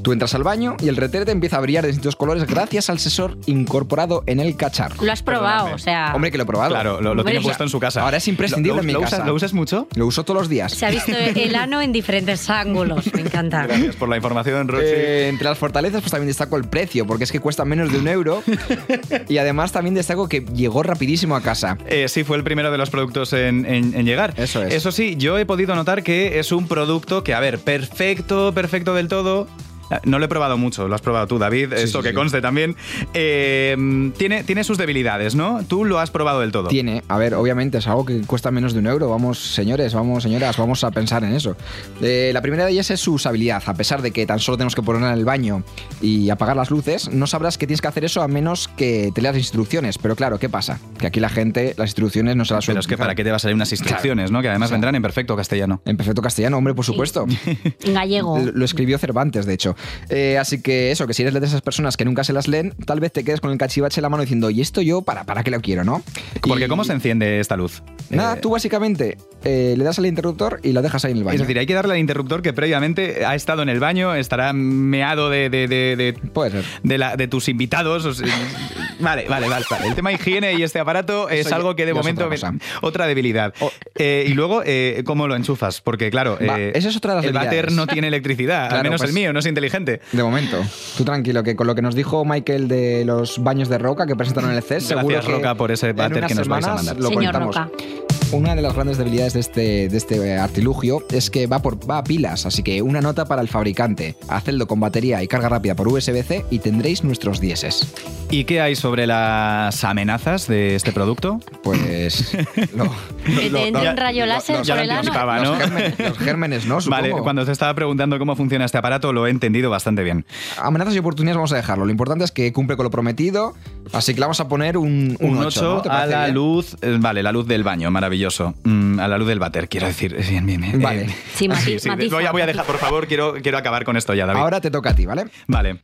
Tú 0.00 0.12
entras 0.12 0.34
al 0.34 0.42
baño 0.42 0.74
y 0.80 0.88
el 0.88 0.96
retrete 0.96 1.32
empieza 1.32 1.58
a 1.58 1.60
brillar 1.60 1.82
de 1.82 1.88
distintos 1.88 2.16
colores 2.16 2.46
gracias 2.46 2.88
al 2.88 2.98
sensor 2.98 3.36
incorporado 3.44 4.22
en 4.24 4.40
el 4.40 4.56
cacharro. 4.56 5.04
Lo 5.04 5.12
has 5.12 5.22
probado, 5.22 5.74
o 5.74 5.78
sea... 5.78 6.12
Hombre, 6.14 6.30
que 6.30 6.38
lo 6.38 6.44
he 6.44 6.46
probado. 6.46 6.70
Claro, 6.70 7.02
lo, 7.02 7.14
lo 7.14 7.24
tiene 7.24 7.42
puesto 7.42 7.64
en 7.64 7.68
su 7.68 7.78
casa. 7.78 8.00
Ahora 8.02 8.16
es 8.16 8.26
imprescindible 8.26 8.76
¿Lo, 8.76 8.80
en 8.80 8.86
mi 8.86 8.92
lo 8.94 9.00
casa. 9.02 9.16
Usas, 9.16 9.26
¿Lo 9.26 9.34
usas 9.34 9.52
mucho? 9.52 9.86
Lo 9.96 10.06
uso 10.06 10.24
todos 10.24 10.40
los 10.40 10.48
días. 10.48 10.72
Se 10.72 10.86
ha 10.86 10.90
visto 10.90 11.12
el 11.12 11.54
ano 11.56 11.82
en 11.82 11.92
diferentes 11.92 12.48
ángulos, 12.48 13.12
me 13.12 13.20
encanta. 13.20 13.66
Gracias 13.66 13.96
por 13.96 14.08
la 14.08 14.16
información, 14.16 14.68
Roxy. 14.68 14.86
Eh, 14.86 15.28
entre 15.28 15.48
las 15.48 15.58
fortalezas, 15.58 16.00
pues 16.00 16.12
también 16.12 16.28
destaco 16.28 16.56
el 16.56 16.64
precio, 16.64 17.06
porque 17.06 17.24
es 17.24 17.32
que 17.32 17.40
cuesta 17.40 17.66
menos 17.66 17.92
de 17.92 17.98
un 17.98 18.08
euro. 18.08 18.42
y 19.28 19.36
además 19.38 19.72
también 19.72 19.94
destaco 19.94 20.28
que 20.28 20.40
llegó 20.54 20.82
rapidísimo 20.84 21.34
a 21.36 21.42
casa. 21.42 21.65
Eh, 21.86 22.08
sí, 22.08 22.24
fue 22.24 22.36
el 22.36 22.44
primero 22.44 22.70
de 22.70 22.78
los 22.78 22.90
productos 22.90 23.32
en, 23.32 23.64
en- 23.66 23.94
en 23.94 24.04
llegar. 24.06 24.34
Eso 24.36 24.62
es. 24.62 24.74
Eso 24.74 24.92
sí, 24.92 25.16
yo 25.16 25.38
he 25.38 25.46
podido 25.46 25.74
notar 25.74 26.02
que 26.02 26.38
es 26.38 26.52
un 26.52 26.68
producto 26.68 27.24
que, 27.24 27.34
a 27.34 27.40
ver, 27.40 27.58
perfecto, 27.58 28.52
perfecto 28.54 28.94
del 28.94 29.08
todo. 29.08 29.48
Ah, 29.90 30.00
No 30.04 30.18
lo 30.18 30.24
he 30.24 30.28
probado 30.28 30.56
mucho, 30.58 30.88
lo 30.88 30.94
has 30.94 31.00
probado 31.00 31.26
tú, 31.26 31.38
David, 31.38 31.72
Sí, 31.76 31.82
esto 31.84 31.98
sí, 31.98 32.02
que 32.04 32.08
sí. 32.10 32.14
conste 32.14 32.40
también. 32.40 32.76
Eh, 33.14 34.12
tiene, 34.16 34.44
tiene 34.44 34.64
sus 34.64 34.78
debilidades, 34.78 35.34
¿no? 35.34 35.62
Tú 35.66 35.84
lo 35.84 35.98
has 35.98 36.10
probado 36.10 36.40
del 36.40 36.52
todo. 36.52 36.68
Tiene, 36.68 37.02
a 37.08 37.18
ver, 37.18 37.34
obviamente 37.34 37.78
es 37.78 37.86
algo 37.86 38.04
que 38.04 38.20
cuesta 38.22 38.50
menos 38.50 38.72
de 38.72 38.80
un 38.80 38.86
euro. 38.86 39.08
Vamos, 39.10 39.38
señores, 39.38 39.94
vamos, 39.94 40.22
señoras, 40.22 40.56
vamos 40.56 40.84
a 40.84 40.90
pensar 40.90 41.24
en 41.24 41.32
eso. 41.34 41.56
Eh, 42.02 42.30
la 42.32 42.42
primera 42.42 42.64
de 42.66 42.72
ellas 42.72 42.90
es 42.90 43.00
su 43.00 43.14
usabilidad. 43.14 43.62
A 43.66 43.74
pesar 43.74 44.02
de 44.02 44.10
que 44.10 44.26
tan 44.26 44.38
solo 44.38 44.56
tenemos 44.56 44.74
que 44.74 44.82
ponerla 44.82 45.12
en 45.12 45.18
el 45.18 45.24
baño 45.24 45.62
y 46.00 46.30
apagar 46.30 46.56
las 46.56 46.70
luces, 46.70 47.08
no 47.10 47.26
sabrás 47.26 47.58
que 47.58 47.66
tienes 47.66 47.80
que 47.80 47.88
hacer 47.88 48.04
eso 48.04 48.22
a 48.22 48.28
menos 48.28 48.68
que 48.68 49.10
te 49.14 49.22
leas 49.22 49.34
las 49.34 49.42
instrucciones. 49.44 49.98
Pero 49.98 50.16
claro, 50.16 50.38
¿qué 50.38 50.48
pasa? 50.48 50.78
Que 50.98 51.06
aquí 51.06 51.20
la 51.20 51.28
gente 51.28 51.74
las 51.76 51.88
instrucciones 51.90 52.36
no 52.36 52.44
se 52.44 52.54
las 52.54 52.66
Pero 52.66 52.80
es 52.80 52.86
que 52.86 52.94
utilizar. 52.94 53.06
para 53.06 53.14
qué 53.14 53.24
te 53.24 53.30
va 53.30 53.36
a 53.36 53.40
salir 53.40 53.54
unas 53.54 53.70
instrucciones, 53.72 54.30
¿no? 54.30 54.42
Que 54.42 54.48
además 54.48 54.66
O 54.66 54.70
sea, 54.70 54.74
vendrán 54.76 54.94
en 54.94 55.02
perfecto 55.02 55.36
castellano. 55.36 55.80
En 55.84 55.96
perfecto 55.96 56.22
castellano, 56.22 56.58
hombre, 56.58 56.74
por 56.74 56.84
supuesto. 56.84 57.26
En 57.84 57.94
gallego. 57.94 58.38
Lo 58.38 58.52
lo 58.52 58.64
escribió 58.64 58.98
Cervantes, 58.98 59.46
de 59.46 59.54
hecho. 59.54 59.75
Eh, 60.08 60.38
así 60.38 60.60
que 60.62 60.90
eso, 60.90 61.06
que 61.06 61.14
si 61.14 61.22
eres 61.22 61.34
de 61.34 61.46
esas 61.46 61.62
personas 61.62 61.96
que 61.96 62.04
nunca 62.04 62.24
se 62.24 62.32
las 62.32 62.48
leen, 62.48 62.74
tal 62.86 63.00
vez 63.00 63.12
te 63.12 63.24
quedes 63.24 63.40
con 63.40 63.50
el 63.50 63.58
cachivache 63.58 64.00
en 64.00 64.02
la 64.02 64.08
mano 64.08 64.22
diciendo, 64.22 64.50
¿y 64.50 64.60
esto 64.60 64.80
yo 64.82 65.02
para, 65.02 65.24
para 65.24 65.42
qué 65.44 65.50
lo 65.50 65.60
quiero, 65.60 65.84
no? 65.84 66.02
Porque 66.42 66.64
Y- 66.64 66.68
¿cómo 66.68 66.84
se 66.84 66.92
enciende 66.92 67.40
esta 67.40 67.56
luz? 67.56 67.82
Nada, 68.10 68.34
Eh, 68.36 68.40
tú 68.40 68.50
básicamente 68.50 69.18
eh, 69.44 69.74
le 69.76 69.84
das 69.84 69.98
al 69.98 70.06
interruptor 70.06 70.60
y 70.62 70.72
lo 70.72 70.82
dejas 70.82 71.04
ahí 71.04 71.12
en 71.12 71.18
el 71.18 71.24
baño. 71.24 71.34
Es 71.34 71.40
decir, 71.40 71.58
hay 71.58 71.66
que 71.66 71.74
darle 71.74 71.94
al 71.94 71.98
interruptor 72.00 72.42
que 72.42 72.52
previamente 72.52 73.24
ha 73.26 73.34
estado 73.34 73.62
en 73.62 73.68
el 73.68 73.80
baño, 73.80 74.14
estará 74.14 74.52
meado 74.52 75.28
de, 75.30 75.50
de, 75.50 75.66
de, 75.68 75.96
de- 75.96 76.12
Puede 76.14 76.50
ser. 76.52 76.64
de 76.82 76.98
la- 76.98 77.16
de 77.16 77.28
tus 77.28 77.48
invitados. 77.48 78.04
o 78.04 78.14
sea, 78.14 78.26
vale, 79.00 79.26
vale, 79.28 79.48
vale, 79.48 79.64
vale. 79.70 79.86
El 79.88 79.94
tema 79.94 80.12
higiene 80.12 80.54
y 80.54 80.62
este 80.62 80.78
aparato 80.78 81.28
es 81.28 81.46
Eso 81.46 81.54
algo 81.56 81.74
que 81.76 81.84
de 81.86 81.94
momento 81.94 82.26
otra 82.26 82.52
me- 82.52 82.58
otra 82.82 83.06
debilidad. 83.06 83.54
Y 83.98 84.34
luego, 84.34 84.62
¿cómo 85.04 85.26
lo 85.28 85.34
enchufas? 85.36 85.80
Porque 85.80 86.10
claro, 86.10 86.38
Va, 86.48 86.58
esa 86.60 86.88
es 86.88 86.96
otra 86.96 87.12
de 87.12 87.16
las 87.16 87.24
el 87.26 87.32
váter 87.32 87.72
no 87.72 87.86
tiene 87.86 88.08
electricidad, 88.08 88.72
al 88.72 88.82
menos 88.82 89.00
pues- 89.00 89.10
el 89.10 89.14
mío, 89.14 89.32
no 89.32 89.38
es 89.40 89.46
inteligente. 89.46 89.65
De 90.12 90.22
momento. 90.22 90.62
Tú 90.96 91.04
tranquilo, 91.04 91.42
que 91.42 91.56
con 91.56 91.66
lo 91.66 91.74
que 91.74 91.82
nos 91.82 91.94
dijo 91.94 92.24
Michael 92.24 92.68
de 92.68 93.04
los 93.04 93.42
baños 93.42 93.68
de 93.68 93.78
roca 93.78 94.06
que 94.06 94.16
presentaron 94.16 94.50
en 94.50 94.56
el 94.56 94.62
CES, 94.62 94.88
Gracias, 94.88 94.98
seguro 94.98 95.20
que 95.20 95.32
Roca, 95.32 95.54
por 95.54 95.70
ese 95.70 95.88
en 95.90 95.96
váter 95.96 96.18
unas 96.18 96.28
que 96.28 96.34
nos 96.34 96.48
vais 96.48 96.64
a 96.64 96.78
semanas 96.78 96.84
mandar. 96.86 97.02
lo 97.02 97.08
Señor 97.08 97.32
contamos. 97.32 97.56
Roca. 97.56 98.05
Una 98.32 98.54
de 98.54 98.62
las 98.62 98.74
grandes 98.74 98.98
debilidades 98.98 99.32
de 99.34 99.40
este, 99.40 99.88
de 99.88 99.96
este 99.96 100.16
eh, 100.16 100.36
artilugio 100.38 101.02
es 101.10 101.30
que 101.30 101.46
va, 101.46 101.60
por, 101.62 101.88
va 101.88 101.98
a 101.98 102.04
pilas, 102.04 102.44
así 102.44 102.62
que 102.62 102.82
una 102.82 103.00
nota 103.00 103.24
para 103.24 103.40
el 103.40 103.48
fabricante. 103.48 104.16
Hacedlo 104.28 104.66
con 104.66 104.80
batería 104.80 105.22
y 105.22 105.28
carga 105.28 105.48
rápida 105.48 105.74
por 105.74 105.88
USB-C 105.88 106.44
y 106.50 106.58
tendréis 106.58 107.04
nuestros 107.04 107.40
dieces. 107.40 107.86
¿Y 108.30 108.44
qué 108.44 108.60
hay 108.60 108.74
sobre 108.74 109.06
las 109.06 109.84
amenazas 109.84 110.48
de 110.48 110.74
este 110.74 110.92
producto? 110.92 111.40
Pues... 111.62 112.34
lo- 112.76 112.92
Que 113.24 113.48
te 113.50 113.68
entre 113.68 113.90
un 113.90 113.96
rayo 113.96 114.26
láser 114.26 114.62
por 114.66 114.78
el 114.78 114.90
ano. 114.90 115.10
Los 115.44 115.58
gérmenes, 115.58 115.98
los 115.98 116.18
gérmenes, 116.18 116.66
¿no? 116.66 116.80
Supongo. 116.80 117.02
Vale, 117.02 117.22
cuando 117.22 117.44
te 117.46 117.52
estaba 117.52 117.72
preguntando 117.74 118.18
cómo 118.18 118.34
funciona 118.34 118.64
este 118.64 118.78
aparato, 118.78 119.12
lo 119.12 119.26
he 119.26 119.30
entendido 119.30 119.70
bastante 119.70 120.02
bien. 120.02 120.26
Amenazas 120.60 120.94
y 120.94 120.98
oportunidades 120.98 121.36
vamos 121.36 121.52
a 121.52 121.56
dejarlo. 121.56 121.84
Lo 121.84 121.90
importante 121.92 122.24
es 122.24 122.32
que 122.32 122.52
cumple 122.52 122.76
con 122.76 122.84
lo 122.84 122.90
prometido, 122.90 123.54
así 123.92 124.12
que 124.14 124.20
le 124.20 124.24
vamos 124.26 124.40
a 124.40 124.48
poner 124.48 124.76
un, 124.76 125.16
Un 125.20 125.38
8, 125.38 125.78
8 125.82 125.90
a 125.90 126.06
la 126.06 126.28
luz, 126.28 126.76
eh, 126.82 126.96
vale, 127.00 127.22
la 127.22 127.30
luz 127.32 127.46
del 127.46 127.62
baño, 127.62 127.90
maravilloso. 127.90 128.15
Mm, 128.64 128.98
a 129.00 129.08
la 129.08 129.18
luz 129.18 129.28
del 129.28 129.38
váter, 129.38 129.68
quiero 129.68 129.86
decir. 129.86 130.16
Bien, 130.30 130.44
bien, 130.46 130.60
bien. 130.60 130.80
Vale. 130.80 131.02
Eh, 131.02 131.14
Sí, 131.34 131.48
mati- 131.48 131.78
sí, 131.78 131.88
matiza. 131.88 132.16
voy, 132.16 132.24
a, 132.26 132.32
voy 132.32 132.42
a 132.42 132.46
dejar, 132.46 132.64
por 132.64 132.78
favor, 132.78 133.06
quiero, 133.06 133.34
quiero 133.42 133.58
acabar 133.58 133.84
con 133.84 133.96
esto 133.96 134.14
ya, 134.14 134.26
David. 134.26 134.40
Ahora 134.40 134.60
te 134.60 134.70
toca 134.70 134.90
a 134.90 134.94
ti, 134.94 135.06
¿vale? 135.06 135.24
Vale. 135.46 135.82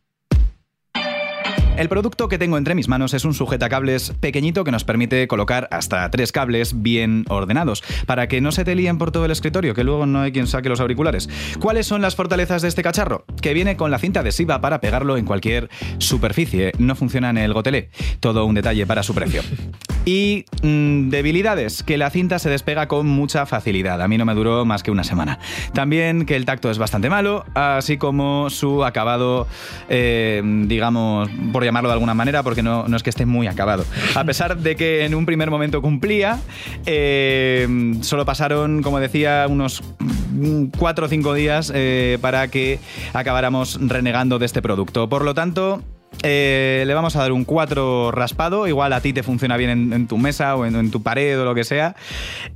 El 1.75 1.89
producto 1.89 2.29
que 2.29 2.37
tengo 2.37 2.59
entre 2.59 2.75
mis 2.75 2.87
manos 2.87 3.15
es 3.15 3.25
un 3.25 3.33
sujetacables 3.33 4.13
pequeñito 4.21 4.63
que 4.63 4.71
nos 4.71 4.85
permite 4.85 5.27
colocar 5.27 5.69
hasta 5.71 6.11
tres 6.11 6.31
cables 6.31 6.83
bien 6.83 7.25
ordenados, 7.31 7.83
para 8.07 8.29
que 8.29 8.43
no 8.43 8.53
se 8.53 8.65
te 8.65 8.75
líen 8.75 8.99
por 8.99 9.11
todo 9.11 9.25
el 9.25 9.31
escritorio, 9.31 9.73
que 9.75 9.83
luego 9.83 10.05
no 10.05 10.21
hay 10.21 10.33
quien 10.33 10.47
saque 10.47 10.69
los 10.69 10.81
auriculares. 10.81 11.31
¿Cuáles 11.61 11.87
son 11.87 12.03
las 12.03 12.15
fortalezas 12.15 12.61
de 12.61 12.69
este 12.69 12.83
cacharro? 12.83 13.25
Que 13.41 13.55
viene 13.55 13.79
con 13.79 13.91
la 13.91 13.99
cinta 13.99 14.21
adhesiva 14.21 14.61
para 14.61 14.83
pegarlo 14.83 15.17
en 15.17 15.25
cualquier 15.25 15.71
superficie. 15.97 16.73
No 16.79 16.95
funciona 16.95 17.31
en 17.31 17.39
el 17.39 17.55
gotelé. 17.55 17.89
Todo 18.21 18.45
un 18.45 18.55
detalle 18.55 18.87
para 18.87 19.03
su 19.03 19.15
precio. 19.15 19.41
Y 20.05 20.47
mm, 20.63 21.11
debilidades, 21.11 21.83
que 21.83 21.97
la 21.97 22.11
cinta 22.11 22.39
se 22.39 22.51
despega 22.51 22.89
con 22.89 23.07
mucha 23.07 23.47
facilidad. 23.47 24.03
A 24.03 24.09
mí 24.09 24.19
no 24.19 24.25
me 24.25 24.35
duró 24.35 24.65
más 24.65 24.83
que 24.83 24.91
una 24.91 25.05
semana. 25.05 25.39
También 25.75 26.27
que 26.27 26.35
el 26.35 26.45
tacto 26.45 26.71
es 26.71 26.79
bastante 26.79 27.09
malo, 27.09 27.45
así 27.55 27.99
como 27.99 28.51
su 28.51 28.85
acabado, 28.85 29.47
eh, 29.89 30.43
digamos, 30.67 31.31
por 31.53 31.65
llamarlo 31.65 31.89
de 31.89 31.95
alguna 31.95 32.15
manera, 32.15 32.43
porque 32.43 32.63
no, 32.63 32.89
no 32.89 32.97
es 32.97 33.03
que 33.03 33.11
esté 33.11 33.27
muy 33.27 33.47
acabado. 33.47 33.85
A 34.15 34.25
pesar 34.33 34.57
de 34.57 34.75
que 34.75 35.05
en 35.05 35.15
un 35.15 35.25
primer 35.25 35.51
momento 35.51 35.81
cumplía, 35.81 36.41
eh, 36.87 37.95
solo 38.01 38.25
pasaron, 38.25 38.83
como 38.83 38.99
decía, 38.99 39.47
unos 39.49 39.83
mm, 40.01 40.67
cuatro 40.79 41.07
o 41.07 41.09
cinco 41.09 41.35
días 41.35 41.73
eh, 41.75 42.19
para 42.21 42.49
que 42.49 42.81
acabáramos 43.13 43.79
renegando 43.81 44.39
de 44.39 44.47
este 44.47 44.63
producto. 44.63 45.09
Por 45.09 45.25
lo 45.25 45.35
tanto, 45.35 45.83
eh, 46.23 46.85
le 46.87 46.95
vamos 46.95 47.17
a 47.17 47.21
dar 47.21 47.33
un 47.33 47.45
4 47.45 48.13
raspado. 48.13 48.67
Igual 48.67 48.93
a 48.93 49.01
ti 49.01 49.13
te 49.13 49.23
funciona 49.23 49.57
bien 49.57 49.71
en, 49.71 49.93
en 49.93 50.07
tu 50.07 50.19
mesa 50.19 50.57
o 50.57 50.67
en, 50.67 50.77
en 50.77 50.91
tu 50.91 51.03
pared 51.03 51.41
o 51.41 51.45
lo 51.45 51.55
que 51.55 51.65
sea. 51.65 51.97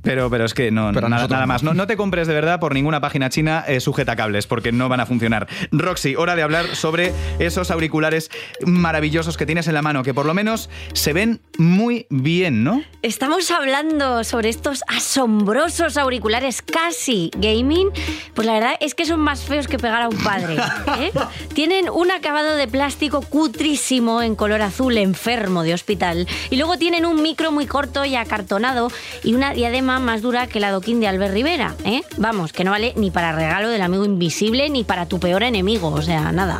Pero, 0.01 0.29
pero 0.29 0.45
es 0.45 0.53
que 0.53 0.71
no, 0.71 0.91
Pero 0.93 1.09
nada, 1.09 1.45
más. 1.45 1.63
No, 1.63 1.73
no 1.73 1.87
te 1.87 1.97
compres 1.97 2.27
de 2.27 2.33
verdad 2.33 2.59
por 2.59 2.73
ninguna 2.73 3.01
página 3.01 3.29
china 3.29 3.63
eh, 3.67 3.79
sujeta 3.79 4.15
cables 4.15 4.47
porque 4.47 4.71
no 4.71 4.89
van 4.89 4.99
a 4.99 5.05
funcionar. 5.05 5.47
Roxy, 5.71 6.15
hora 6.15 6.35
de 6.35 6.43
hablar 6.43 6.75
sobre 6.75 7.13
esos 7.39 7.71
auriculares 7.71 8.29
maravillosos 8.65 9.37
que 9.37 9.45
tienes 9.45 9.67
en 9.67 9.73
la 9.73 9.81
mano, 9.81 10.03
que 10.03 10.13
por 10.13 10.25
lo 10.25 10.33
menos 10.33 10.69
se 10.93 11.13
ven 11.13 11.41
muy 11.57 12.07
bien, 12.09 12.63
¿no? 12.63 12.81
Estamos 13.01 13.51
hablando 13.51 14.23
sobre 14.23 14.49
estos 14.49 14.83
asombrosos 14.87 15.97
auriculares 15.97 16.61
casi 16.61 17.31
gaming. 17.37 17.89
Pues 18.33 18.47
la 18.47 18.53
verdad 18.53 18.75
es 18.79 18.95
que 18.95 19.05
son 19.05 19.19
más 19.19 19.43
feos 19.43 19.67
que 19.67 19.77
pegar 19.77 20.01
a 20.01 20.09
un 20.09 20.17
padre. 20.17 20.57
¿eh? 20.99 21.11
Tienen 21.53 21.89
un 21.89 22.11
acabado 22.11 22.55
de 22.55 22.67
plástico 22.67 23.21
cutrísimo 23.47 24.21
en 24.21 24.35
color 24.35 24.61
azul 24.61 24.97
enfermo 24.97 25.63
de 25.63 25.73
hospital. 25.73 26.27
Y 26.49 26.57
luego 26.57 26.77
tienen 26.77 27.05
un 27.05 27.21
micro 27.21 27.49
muy 27.49 27.65
corto 27.65 28.03
y 28.03 28.17
acartonado 28.17 28.91
y 29.23 29.35
una 29.35 29.53
diadema 29.53 29.99
más 29.99 30.21
dura 30.21 30.47
que 30.47 30.59
la 30.59 30.69
doquín 30.69 30.99
de 30.99 31.07
Albert 31.07 31.33
Rivera. 31.33 31.73
¿eh? 31.85 32.01
Vamos, 32.17 32.51
que 32.51 32.65
no 32.65 32.71
vale 32.71 32.91
ni 32.97 33.09
para 33.09 33.31
regalo 33.31 33.69
del 33.69 33.81
amigo 33.81 34.03
invisible 34.03 34.69
ni 34.69 34.83
para 34.83 35.05
tu 35.05 35.21
peor 35.21 35.43
enemigo. 35.43 35.87
O 35.87 36.01
sea, 36.01 36.33
nada. 36.33 36.59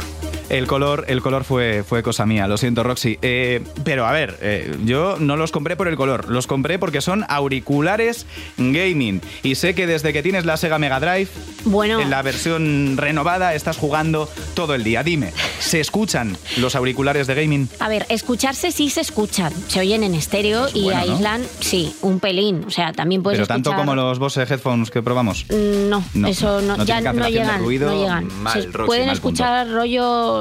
El 0.50 0.66
color, 0.66 1.06
el 1.10 1.22
color 1.22 1.44
fue, 1.44 1.84
fue 1.86 2.02
cosa 2.04 2.26
mía, 2.26 2.48
lo 2.48 2.58
siento 2.58 2.82
Roxy. 2.84 3.20
Eh, 3.22 3.62
pero 3.84 4.06
a 4.06 4.12
ver, 4.14 4.38
eh, 4.42 4.76
yo 4.86 5.18
no 5.20 5.36
los 5.36 5.52
compré 5.52 5.76
por 5.76 5.88
el 5.90 5.98
color, 5.98 6.30
los 6.30 6.48
compré 6.48 6.80
porque 6.80 7.02
son 7.02 7.26
auriculares 7.28 8.26
gaming. 8.58 9.22
Y 9.44 9.56
sé 9.56 9.76
que 9.76 9.86
desde 9.88 10.14
que 10.14 10.24
tienes 10.24 10.46
la 10.46 10.56
Sega 10.56 10.80
Mega 10.80 11.00
Drive, 11.02 11.28
Bueno. 11.66 12.00
en 12.00 12.10
la 12.10 12.22
versión 12.22 12.96
renovada, 12.96 13.56
estás 13.56 13.76
jugando 13.78 14.30
todo 14.56 14.74
el 14.74 14.84
día. 14.86 15.04
Dime, 15.04 15.34
¿se 15.60 15.82
escuchan 15.82 16.38
los 16.58 16.76
auriculares 16.76 17.28
de 17.28 17.36
gaming? 17.36 17.68
A 17.80 17.90
ver, 17.90 18.06
escucharse 18.08 18.72
sí 18.72 18.90
se 18.90 19.02
escuchan. 19.02 19.52
Se 19.68 19.82
oyen 19.82 20.04
en 20.04 20.16
estéreo 20.16 20.68
y 20.74 20.84
bueno, 20.84 21.20
¿no? 21.20 21.38
sí, 21.60 21.94
un 22.02 22.20
pelín. 22.22 22.64
O 22.66 22.72
sea, 22.72 22.94
también 22.94 23.22
puedes 23.22 23.38
Pero 23.38 23.48
tanto 23.48 23.72
escuchar- 23.72 23.86
como 23.86 23.96
los 23.96 24.18
Bose 24.18 24.44
Headphones 24.44 24.92
que 24.92 25.02
probamos. 25.02 25.46
Mm, 25.50 25.90
No, 25.90 26.04
No, 26.14 26.28
eso 26.30 26.62
no, 26.62 26.78
no 26.78 26.86
ya 26.86 27.02
no 27.02 27.28
llegan, 27.28 27.60
ruido, 27.60 27.90
no 27.90 28.00
llegan. 28.02 28.28
mal, 28.44 28.62
Se 28.62 28.68
Roxy, 28.70 28.86
pueden 28.88 29.08
mal 29.08 29.18
punto. 29.20 29.44
escuchar 29.44 29.68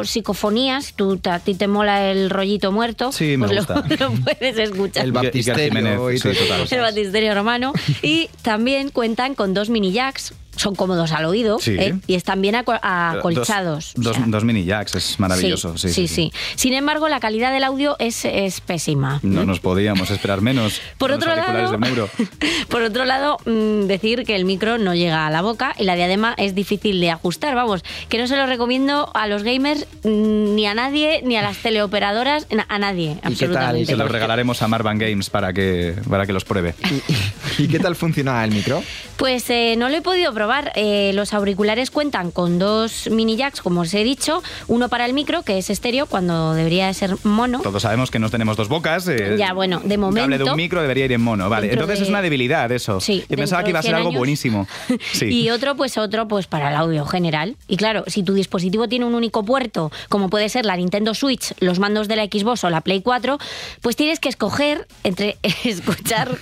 psicofonías, 0.05 0.95
tú, 0.95 1.19
a 1.31 1.39
ti 1.39 1.55
te 1.55 1.67
mola 1.69 2.11
el 2.11 2.31
rollito 2.31 2.73
muerto, 2.73 3.13
Sí, 3.13 3.37
me 3.37 3.47
pues 3.47 3.59
gusta. 3.67 3.85
Lo, 3.89 3.97
lo 4.11 4.13
puedes 4.23 4.59
escuchar. 4.59 5.05
El 5.05 5.13
baptisterio 5.13 5.65
Jiménez, 5.65 5.99
y 6.15 6.19
sí, 6.19 6.23
todo 6.23 6.33
total. 6.35 6.61
eso. 6.63 6.75
el 6.75 6.81
batisterio 6.81 7.35
romano. 7.35 7.73
Y 8.03 8.29
también 8.43 8.91
cuentan 8.91 9.35
con 9.35 9.55
dos 9.55 9.69
mini 9.71 9.93
jacks, 9.93 10.33
son 10.57 10.75
cómodos 10.75 11.13
al 11.13 11.25
oído 11.27 11.59
Sí. 11.61 11.77
¿eh? 11.79 11.95
y 12.07 12.15
están 12.15 12.41
bien 12.43 12.55
aco- 12.57 12.79
acolchados. 12.83 13.93
Dos, 13.95 14.07
o 14.07 14.09
dos, 14.11 14.17
sea, 14.17 14.25
dos 14.29 14.45
mini 14.45 14.65
jacks, 14.65 14.95
es 14.95 15.21
maravilloso. 15.21 15.77
Sí, 15.79 15.89
sí, 15.91 16.09
sí. 16.09 16.33
Sin 16.57 16.73
embargo, 16.75 17.09
la 17.09 17.21
calidad 17.21 17.53
del 17.53 17.65
audio 17.65 17.97
es, 17.99 18.25
es 18.25 18.61
pésima. 18.61 19.21
No 19.23 19.45
nos 19.45 19.61
podíamos 19.61 20.11
esperar 20.11 20.41
menos. 20.41 20.81
Por 20.99 21.13
otro 21.13 21.35
lado-. 21.35 21.79
Por 22.69 22.83
otro 22.83 23.05
lado, 23.05 23.39
decir 23.45 24.25
que 24.25 24.37
el 24.37 24.45
micro 24.45 24.79
no 24.79 24.95
llega 24.95 25.27
a 25.27 25.31
la 25.31 25.43
boca 25.43 25.75
y 25.79 25.85
la 25.85 25.95
diadema 25.95 26.35
es 26.37 26.55
difícil 26.55 27.01
de 27.01 27.11
ajustar. 27.11 27.55
Vamos, 27.55 27.83
que 28.09 28.19
no 28.19 28.27
se 28.27 28.37
lo 28.37 28.47
recomiendo 28.47 29.11
a 29.15 29.27
los 29.27 29.43
gamers 29.43 29.87
mm, 30.05 30.55
ni 30.55 30.67
a 30.67 30.75
nadie, 30.75 31.23
ni 31.25 31.37
a 31.37 31.43
las 31.43 31.59
teleoperadoras, 31.59 32.47
a 32.69 32.79
nadie, 32.79 33.17
tal? 33.23 33.33
absolutamente. 33.33 33.87
Se 33.87 33.97
los 33.97 34.11
regalaremos 34.11 34.63
a 34.63 34.69
Marvan 34.69 34.99
Games 34.99 35.31
para 35.31 35.53
que, 35.53 35.95
para 36.09 36.27
que 36.27 36.33
los 36.33 36.45
pruebe. 36.45 36.75
¿Y 37.59 37.69
qué 37.69 37.79
tal 37.79 37.97
funciona 37.97 38.43
el 38.45 38.51
micro? 38.53 38.83
Pues 39.17 39.49
eh, 39.51 39.75
no 39.79 39.89
lo 39.89 39.97
he 39.97 40.03
podido 40.03 40.33
probar. 40.33 40.46
Eh, 40.75 41.13
los 41.15 41.35
auriculares 41.35 41.91
cuentan 41.91 42.31
con 42.31 42.59
dos 42.59 43.09
mini 43.11 43.37
jacks, 43.37 43.61
como 43.61 43.81
os 43.83 43.93
he 43.95 44.05
dicho, 44.05 44.43
uno 44.69 44.89
para 44.89 45.05
el 45.07 45.13
micro, 45.13 45.43
que 45.43 45.59
es 45.59 45.71
estéreo, 45.71 46.07
cuando 46.07 46.55
debería 46.55 46.87
de 46.87 46.95
ser 46.95 47.17
mono. 47.25 47.61
Todos 47.61 47.83
sabemos 47.83 48.11
que 48.11 48.19
no 48.19 48.31
tenemos 48.31 48.57
dos 48.57 48.69
bocas. 48.69 49.07
eh, 49.09 49.37
Ya, 49.39 49.53
bueno, 49.53 49.81
de 49.85 49.97
Un 49.97 50.15
cable 50.15 50.39
de 50.39 50.45
momento- 50.45 50.51
un 50.53 50.57
micro 50.57 50.81
debería 50.83 51.05
ir 51.07 51.13
en 51.13 51.21
mono. 51.21 51.49
Vale, 51.49 51.73
entonces 51.73 51.99
de- 51.99 52.05
es 52.05 52.09
una 52.11 52.23
debilidad 52.23 52.71
eso. 52.73 53.01
Sí, 53.01 53.25
Yo 53.29 53.37
pensaba 53.37 53.63
que 53.65 53.71
iba 53.71 53.79
a 53.81 53.83
ser 53.83 53.91
100 53.91 53.97
algo 53.97 54.09
años. 54.11 54.19
buenísimo. 54.19 54.67
Sí. 55.13 55.27
Y 55.27 55.51
otro, 55.51 55.77
pues 55.77 55.97
otro, 55.99 56.29
pues 56.29 56.47
para 56.47 56.71
el 56.71 56.77
audio 56.77 57.05
general. 57.07 57.57
Y 57.69 57.77
claro, 57.77 58.05
si 58.07 58.23
tu 58.23 58.35
dispositivo 58.35 58.89
tiene 58.89 59.05
un 59.05 59.15
único 59.15 59.45
puerto, 59.45 59.91
como 60.09 60.29
puede 60.31 60.49
ser 60.49 60.67
la 60.67 60.77
Nintendo 60.77 61.15
Switch, 61.15 61.53
los 61.61 61.79
mandos 61.79 62.09
de 62.09 62.17
la 62.17 62.25
Xbox 62.25 62.65
o 62.65 62.71
la 62.71 62.81
Play 62.81 63.01
4, 63.03 63.39
pues 63.81 63.97
tienes 63.97 64.21
que 64.21 64.29
escoger 64.29 64.87
entre 65.05 65.37
escuchar 65.65 66.37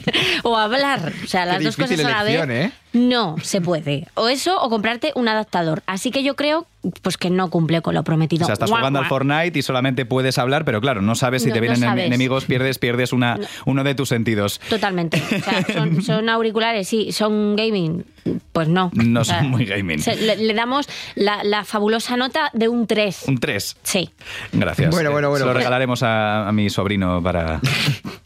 o 0.42 0.56
hablar. 0.56 1.12
O 1.24 1.26
sea, 1.28 1.46
las 1.46 1.58
Qué 1.58 1.64
dos 1.64 1.76
cosas 1.76 2.00
a 2.00 2.08
la 2.10 2.22
vez. 2.22 2.40
¿eh? 2.48 2.72
No 2.92 3.36
se 3.42 3.60
puede. 3.60 4.08
O 4.14 4.28
eso, 4.28 4.60
o 4.60 4.68
comprarte 4.68 5.12
un 5.14 5.28
adaptador. 5.28 5.82
Así 5.86 6.10
que 6.10 6.22
yo 6.22 6.34
creo 6.34 6.66
pues 7.02 7.16
que 7.16 7.30
no 7.30 7.50
cumple 7.50 7.82
con 7.82 7.94
lo 7.94 8.02
prometido. 8.04 8.44
O 8.44 8.46
sea, 8.46 8.54
estás 8.54 8.70
Guau, 8.70 8.80
jugando 8.80 9.00
al. 9.00 9.06
Fortnite 9.06 9.58
y 9.58 9.62
solamente 9.62 10.06
puedes 10.06 10.38
hablar, 10.38 10.64
pero 10.64 10.80
claro, 10.80 11.02
no 11.02 11.14
sabes 11.14 11.42
si 11.42 11.48
No, 11.48 11.54
te 11.54 11.60
no 11.60 11.66
vienen 11.74 11.98
enemigos, 11.98 12.44
pierdes, 12.46 12.78
pierdes 12.78 13.12
una, 13.12 13.38
uno 13.66 13.84
de 13.84 13.94
tus 13.94 14.08
sentidos. 14.08 14.60
Totalmente. 14.68 15.22
O 15.22 15.40
sea, 15.42 15.64
son, 15.74 16.02
son 16.02 16.28
auriculares, 16.28 16.88
sí, 16.88 17.12
son 17.12 17.56
gaming. 17.56 18.04
Pues 18.52 18.68
no. 18.68 18.90
No 18.94 19.20
O 19.20 19.24
sea, 19.24 19.38
son 19.40 19.50
muy 19.50 19.64
gaming. 19.64 19.98
se- 19.98 20.16
le, 20.16 20.36
le 20.36 20.54
damos 20.54 20.86
la, 21.14 21.42
la 21.44 21.64
fabulosa 21.64 22.16
nota 22.16 22.50
de 22.52 22.68
un 22.68 22.86
3. 22.86 23.24
Un 23.28 23.38
3. 23.38 23.76
Sí. 23.82 24.10
Gracias. 24.52 24.90
Bueno, 24.90 25.10
bueno, 25.10 25.30
bueno. 25.30 25.44
Se 25.44 25.48
lo 25.50 25.54
regalaremos 25.56 26.02
a, 26.02 26.48
a 26.48 26.52
mi 26.52 26.68
sobrino 26.70 27.22
para. 27.22 27.60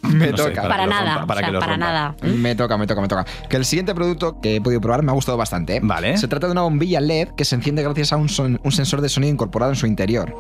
Me 0.03 0.29
no 0.31 0.37
sé, 0.37 0.51
toca. 0.51 0.69
Para 0.69 0.87
nada. 0.87 1.15
rompa, 1.19 1.27
para 1.27 1.39
o 1.39 1.41
sea, 1.41 1.47
que 1.49 1.53
los 1.53 1.61
para 1.61 1.73
rompa. 1.75 1.87
nada. 1.87 2.17
Me 2.23 2.55
toca, 2.55 2.77
me 2.77 2.87
toca, 2.87 3.01
me 3.01 3.09
toca. 3.09 3.25
Que 3.49 3.57
el 3.57 3.65
siguiente 3.65 3.95
producto 3.95 4.41
que 4.41 4.57
he 4.57 4.61
podido 4.61 4.81
probar 4.81 5.03
me 5.03 5.11
ha 5.11 5.15
gustado 5.15 5.37
bastante. 5.39 5.77
¿eh? 5.77 5.81
Vale. 5.83 6.17
Se 6.19 6.29
trata 6.29 6.47
de 6.47 6.53
una 6.53 6.63
bombilla 6.63 7.01
LED 7.01 7.29
que 7.37 7.45
se 7.45 7.55
enciende 7.57 7.83
gracias 7.83 8.13
a 8.13 8.17
un, 8.17 8.29
son- 8.45 8.61
un 8.63 8.73
sensor 8.73 9.01
de 9.01 9.09
sonido 9.09 9.33
incorporado 9.33 9.73
en 9.73 9.77
su 9.77 9.87
interior. 9.87 10.35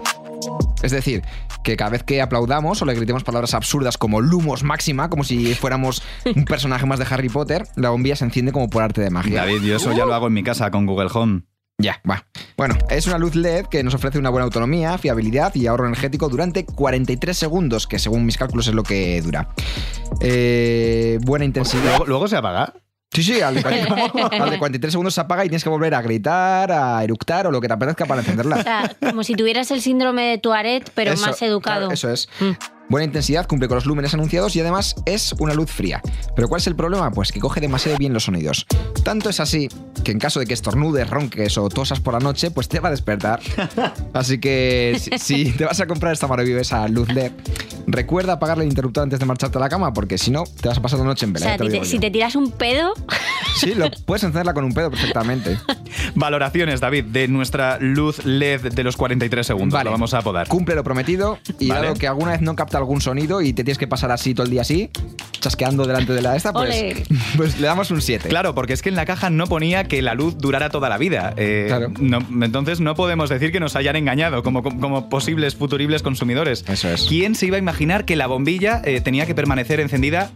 Es 0.82 0.90
decir, 0.92 1.22
que 1.62 1.76
cada 1.76 1.90
vez 1.90 2.02
que 2.02 2.20
aplaudamos 2.20 2.82
o 2.82 2.84
le 2.84 2.94
gritemos 2.94 3.24
palabras 3.24 3.54
absurdas 3.54 3.96
como 3.96 4.20
Lumos 4.20 4.62
Máxima, 4.62 5.08
como 5.08 5.24
si 5.24 5.54
fuéramos 5.54 6.02
un 6.36 6.44
personaje 6.44 6.84
más 6.84 6.98
de 6.98 7.06
Harry 7.10 7.30
Potter, 7.30 7.66
la 7.76 7.88
bombilla 7.90 8.16
se 8.16 8.24
enciende 8.26 8.52
como 8.52 8.68
por 8.68 8.82
arte 8.82 9.00
de 9.00 9.08
magia. 9.10 9.40
David, 9.40 9.62
yo 9.62 9.76
eso 9.76 9.92
ya 9.92 10.04
lo 10.04 10.14
hago 10.14 10.26
en 10.26 10.34
mi 10.34 10.42
casa 10.42 10.70
con 10.70 10.84
Google 10.86 11.08
Home. 11.14 11.42
Ya, 11.78 12.00
va. 12.08 12.24
Bueno, 12.56 12.76
es 12.88 13.06
una 13.08 13.18
luz 13.18 13.34
LED 13.34 13.66
que 13.66 13.82
nos 13.82 13.94
ofrece 13.94 14.18
una 14.18 14.30
buena 14.30 14.44
autonomía, 14.44 14.96
fiabilidad 14.96 15.52
y 15.56 15.66
ahorro 15.66 15.86
energético 15.86 16.28
durante 16.28 16.64
43 16.64 17.36
segundos, 17.36 17.86
que 17.88 17.98
según 17.98 18.26
mis 18.26 18.36
cálculos 18.36 18.68
es 18.68 18.74
lo 18.74 18.84
que 18.84 19.20
dura. 19.22 19.48
Eh, 20.20 21.18
buena 21.22 21.44
intensidad. 21.44 21.82
Luego, 21.84 22.06
luego 22.06 22.28
se 22.28 22.36
apaga. 22.36 22.74
Sí, 23.14 23.22
sí, 23.22 23.40
al 23.40 23.54
de, 23.54 23.62
40 23.62 23.94
al 24.42 24.50
de 24.50 24.58
43 24.58 24.92
segundos 24.92 25.14
se 25.14 25.20
apaga 25.20 25.44
y 25.44 25.48
tienes 25.48 25.62
que 25.62 25.70
volver 25.70 25.94
a 25.94 26.02
gritar, 26.02 26.72
a 26.72 27.02
eructar 27.04 27.46
o 27.46 27.50
lo 27.52 27.60
que 27.60 27.68
te 27.68 27.74
apetezca 27.74 28.06
para 28.06 28.20
O 28.20 28.22
encenderla. 28.22 28.62
sea, 28.62 28.96
como 29.00 29.22
si 29.22 29.34
tuvieras 29.34 29.70
el 29.70 29.80
síndrome 29.80 30.24
de 30.30 30.38
Tourette, 30.38 30.90
pero 30.94 31.12
Eso, 31.12 31.26
más 31.26 31.40
educado. 31.40 31.78
claro, 31.88 31.92
eso 31.94 32.10
es. 32.10 32.28
Mm. 32.40 32.50
Buena 32.88 33.06
intensidad, 33.06 33.46
cumple 33.46 33.66
con 33.66 33.76
los 33.76 33.86
lúmenes 33.86 34.12
anunciados 34.14 34.54
y 34.56 34.60
además 34.60 34.94
es 35.06 35.32
una 35.38 35.54
luz 35.54 35.70
fría. 35.70 36.02
Pero 36.36 36.48
¿cuál 36.48 36.60
es 36.60 36.66
el 36.66 36.76
problema? 36.76 37.10
Pues 37.10 37.32
que 37.32 37.40
coge 37.40 37.60
demasiado 37.60 37.96
bien 37.98 38.12
los 38.12 38.24
sonidos. 38.24 38.66
Tanto 39.02 39.30
es 39.30 39.40
así 39.40 39.68
que 40.04 40.12
en 40.12 40.18
caso 40.18 40.38
de 40.38 40.46
que 40.46 40.52
estornudes, 40.54 41.08
ronques 41.08 41.56
o 41.56 41.68
tosas 41.70 42.00
por 42.00 42.12
la 42.12 42.20
noche, 42.20 42.50
pues 42.50 42.68
te 42.68 42.80
va 42.80 42.88
a 42.88 42.90
despertar. 42.90 43.40
Así 44.12 44.38
que 44.38 44.96
si, 45.00 45.18
si 45.18 45.52
te 45.52 45.64
vas 45.64 45.80
a 45.80 45.86
comprar 45.86 46.12
esta 46.12 46.26
maravillosa 46.28 46.86
luz 46.88 47.08
LED, 47.08 47.32
recuerda 47.86 48.34
apagar 48.34 48.58
el 48.58 48.68
interruptor 48.68 49.02
antes 49.04 49.18
de 49.18 49.24
marcharte 49.26 49.56
a 49.58 49.60
la 49.62 49.68
cama, 49.70 49.92
porque 49.94 50.18
si 50.18 50.30
no, 50.30 50.44
te 50.60 50.68
vas 50.68 50.76
a 50.78 50.82
pasar 50.82 50.98
la 51.00 51.06
noche 51.06 51.24
en 51.24 51.30
O 51.30 51.34
vela. 51.34 51.46
sea, 51.46 51.56
te 51.56 51.64
ti- 51.64 51.70
digo 51.70 51.84
si 51.86 51.98
te 51.98 52.10
tiras 52.10 52.36
un 52.36 52.52
pedo, 52.52 52.92
Sí, 53.56 53.74
lo, 53.74 53.88
puedes 54.04 54.22
encenderla 54.24 54.52
con 54.52 54.64
un 54.64 54.74
pedo 54.74 54.90
perfectamente. 54.90 55.58
Valoraciones, 56.14 56.80
David, 56.80 57.04
de 57.06 57.28
nuestra 57.28 57.78
luz 57.80 58.24
LED 58.24 58.72
de 58.72 58.84
los 58.84 58.96
43 58.96 59.46
segundos. 59.46 59.72
Vale. 59.74 59.84
Lo 59.84 59.92
vamos 59.92 60.12
a 60.14 60.18
apodar. 60.18 60.48
Cumple 60.48 60.74
lo 60.74 60.84
prometido 60.84 61.38
y 61.58 61.68
Vale. 61.68 61.86
dado 61.88 61.94
que 61.98 62.06
alguna 62.08 62.32
vez 62.32 62.40
no 62.40 62.56
capta 62.74 62.78
algún 62.78 63.00
sonido 63.00 63.40
y 63.40 63.52
te 63.52 63.62
tienes 63.62 63.78
que 63.78 63.86
pasar 63.86 64.10
así 64.10 64.34
todo 64.34 64.44
el 64.44 64.50
día 64.50 64.62
así, 64.62 64.90
chasqueando 65.40 65.86
delante 65.86 66.12
de 66.12 66.22
la 66.22 66.34
esta, 66.34 66.52
pues, 66.52 66.74
pues 67.36 67.60
le 67.60 67.66
damos 67.66 67.90
un 67.92 68.00
7. 68.02 68.28
Claro, 68.28 68.54
porque 68.54 68.72
es 68.72 68.82
que 68.82 68.88
en 68.88 68.96
la 68.96 69.04
caja 69.06 69.30
no 69.30 69.46
ponía 69.46 69.84
que 69.84 70.02
la 70.02 70.14
luz 70.14 70.36
durara 70.38 70.70
toda 70.70 70.88
la 70.88 70.98
vida. 70.98 71.34
Eh, 71.36 71.66
Claro. 71.68 71.92
no- 72.00 72.18
entonces 72.44 72.80
no 72.80 72.94
podemos 72.96 73.30
decir 73.30 73.52
que 73.52 73.60
nos 73.60 73.76
hayan 73.76 73.94
engañado 73.96 74.42
como, 74.42 74.62
como 74.62 75.08
posibles 75.08 75.54
futuribles 75.54 76.02
consumidores. 76.02 76.64
Eso 76.68 76.88
es. 76.90 77.02
¿Quién 77.08 77.34
se 77.36 77.46
iba 77.46 77.56
a 77.56 77.58
imaginar 77.60 78.04
que 78.04 78.16
la 78.16 78.26
bombilla 78.26 78.82
eh, 78.84 79.00
tenía 79.00 79.24
que 79.26 79.34
permanecer 79.34 79.78
encendida 79.80 80.30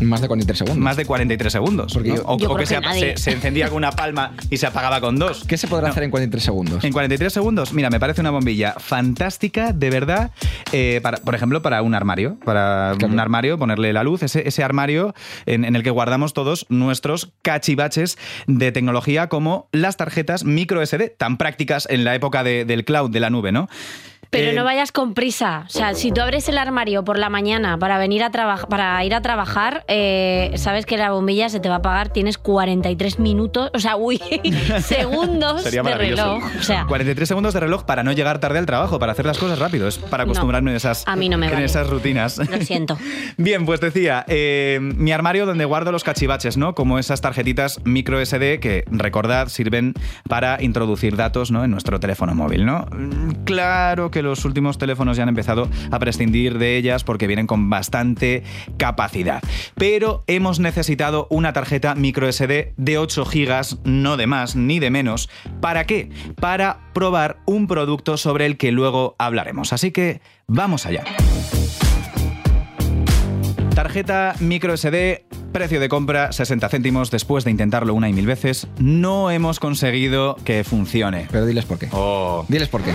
Más 0.00 0.20
de 0.20 0.26
43 0.28 0.58
segundos. 0.58 0.78
más 0.82 0.96
de 0.96 1.04
43 1.04 1.52
segundos? 1.52 1.92
Porque 1.92 2.08
¿no? 2.10 2.16
yo- 2.16 2.22
o 2.26 2.38
Yo 2.38 2.46
o 2.50 2.54
creo 2.54 2.56
que, 2.56 2.62
que 2.62 2.66
se, 2.66 2.76
ap- 2.76 2.82
nadie. 2.84 3.16
se- 3.16 3.22
se 3.24 3.32
encendía 3.32 3.68
con 3.68 3.76
una 3.78 3.92
palma 3.92 4.32
y 4.50 4.56
se 4.56 4.66
apagaba 4.66 5.00
con 5.00 5.18
dos. 5.18 5.44
¿Qué 5.46 5.56
se 5.56 5.68
podrá 5.68 5.86
No. 5.88 5.92
hacer 5.92 6.02
en 6.04 6.10
43 6.10 6.42
segundos? 6.42 6.84
En 6.84 6.92
43 6.92 7.32
segundos, 7.32 7.72
mira, 7.72 7.90
me 7.90 8.00
parece 8.00 8.20
una 8.20 8.30
bombilla 8.30 8.74
fantástica, 8.78 9.72
de 9.72 9.90
verdad, 9.90 10.30
eh, 10.72 11.00
para, 11.02 11.18
por 11.18 11.34
ejemplo, 11.34 11.62
para 11.62 11.82
un 11.82 11.94
armario. 11.94 12.36
Para 12.44 12.94
Claro. 12.98 13.12
un 13.12 13.20
armario, 13.20 13.58
ponerle 13.58 13.92
la 13.92 14.02
luz, 14.02 14.22
ese, 14.22 14.46
ese 14.46 14.62
armario 14.64 15.14
en, 15.46 15.64
en 15.64 15.76
el 15.76 15.82
que 15.82 15.90
guardamos 15.90 16.32
todos 16.32 16.66
nuestros 16.68 17.32
cachivaches 17.42 18.18
de 18.46 18.72
tecnología 18.72 19.28
como 19.28 19.68
las 19.72 19.96
tarjetas 19.96 20.44
micro 20.44 20.80
SD, 20.84 21.08
tan 21.16 21.36
prácticas 21.36 21.86
en 21.90 22.04
la 22.04 22.14
época 22.14 22.42
de- 22.44 22.64
del 22.64 22.84
cloud, 22.84 23.10
de 23.10 23.20
la 23.20 23.30
nube, 23.30 23.52
¿no? 23.52 23.68
Pero 24.30 24.50
Eh, 24.50 24.52
no 24.54 24.64
vayas 24.64 24.92
con 24.92 25.14
prisa. 25.14 25.64
O 25.66 25.70
sea, 25.70 25.94
si 25.94 26.12
tú 26.12 26.20
abres 26.20 26.48
el 26.48 26.56
armario 26.58 27.04
por 27.04 27.18
la 27.18 27.28
mañana 27.28 27.78
para 27.78 27.98
venir 27.98 28.22
a 28.22 28.30
trabajar, 28.30 28.68
para 28.68 29.04
ir 29.04 29.14
a 29.14 29.20
trabajar, 29.22 29.84
eh, 29.88 30.52
sabes 30.56 30.86
que 30.86 30.96
la 30.96 31.10
bombilla 31.10 31.48
se 31.48 31.60
te 31.60 31.68
va 31.68 31.76
a 31.76 31.78
apagar. 31.78 32.08
Tienes 32.10 32.38
43 32.38 33.18
minutos, 33.18 33.70
o 33.74 33.78
sea, 33.78 33.96
uy, 33.96 34.18
segundos 34.82 35.62
Sería 35.62 35.82
de 35.82 35.94
reloj. 35.94 36.42
O 36.58 36.62
sea, 36.62 36.86
43 36.86 37.28
segundos 37.28 37.54
de 37.54 37.60
reloj 37.60 37.84
para 37.84 38.02
no 38.02 38.12
llegar 38.12 38.38
tarde 38.38 38.58
al 38.58 38.66
trabajo, 38.66 38.98
para 38.98 39.12
hacer 39.12 39.26
las 39.26 39.38
cosas 39.38 39.58
rápido. 39.58 39.88
Es 39.88 39.98
para 39.98 40.24
No. 40.24 40.30
acostumbrarme 40.30 40.70
en 40.70 40.76
esas, 40.76 41.04
A 41.06 41.16
mí 41.16 41.28
no 41.28 41.38
me 41.38 41.46
en 41.46 41.52
vale. 41.52 41.64
esas 41.64 41.88
rutinas. 41.88 42.38
lo 42.38 42.60
siento. 42.62 42.98
Bien, 43.36 43.66
pues 43.66 43.80
decía, 43.80 44.24
eh, 44.28 44.78
mi 44.80 45.12
armario 45.12 45.46
donde 45.46 45.64
guardo 45.64 45.92
los 45.92 46.04
cachivaches, 46.04 46.56
¿no? 46.56 46.74
Como 46.74 46.98
esas 46.98 47.20
tarjetitas 47.20 47.80
micro 47.84 48.24
SD 48.24 48.60
que, 48.60 48.84
recordad, 48.90 49.48
sirven 49.48 49.94
para 50.28 50.62
introducir 50.62 51.16
datos 51.16 51.50
¿no? 51.50 51.64
en 51.64 51.70
nuestro 51.70 52.00
teléfono 52.00 52.34
móvil, 52.34 52.64
¿no? 52.66 52.86
Mm, 52.92 53.44
Claro 53.44 54.10
que 54.10 54.19
los 54.22 54.44
últimos 54.44 54.78
teléfonos 54.78 55.16
ya 55.16 55.22
han 55.22 55.28
empezado 55.28 55.68
a 55.90 55.98
prescindir 55.98 56.58
de 56.58 56.76
ellas 56.76 57.04
porque 57.04 57.26
vienen 57.26 57.46
con 57.46 57.70
bastante 57.70 58.42
capacidad. 58.76 59.42
Pero 59.74 60.24
hemos 60.26 60.60
necesitado 60.60 61.26
una 61.30 61.52
tarjeta 61.52 61.94
micro 61.94 62.30
SD 62.30 62.74
de 62.76 62.98
8 62.98 63.24
GB, 63.24 63.78
no 63.84 64.16
de 64.16 64.26
más 64.26 64.56
ni 64.56 64.78
de 64.78 64.90
menos. 64.90 65.28
¿Para 65.60 65.84
qué? 65.84 66.10
Para 66.40 66.90
probar 66.92 67.38
un 67.46 67.66
producto 67.66 68.16
sobre 68.16 68.46
el 68.46 68.56
que 68.56 68.72
luego 68.72 69.14
hablaremos. 69.18 69.72
Así 69.72 69.90
que 69.90 70.20
vamos 70.46 70.86
allá. 70.86 71.04
Tarjeta 73.74 74.34
micro 74.40 74.76
SD, 74.76 75.24
precio 75.52 75.80
de 75.80 75.88
compra 75.88 76.32
60 76.32 76.68
céntimos. 76.68 77.10
Después 77.10 77.44
de 77.44 77.50
intentarlo 77.50 77.94
una 77.94 78.08
y 78.08 78.12
mil 78.12 78.26
veces, 78.26 78.68
no 78.78 79.30
hemos 79.30 79.60
conseguido 79.60 80.36
que 80.44 80.64
funcione. 80.64 81.26
Pero 81.30 81.46
diles 81.46 81.64
por 81.64 81.78
qué. 81.78 81.88
Oh. 81.92 82.44
Diles 82.48 82.68
por 82.68 82.82
qué. 82.82 82.94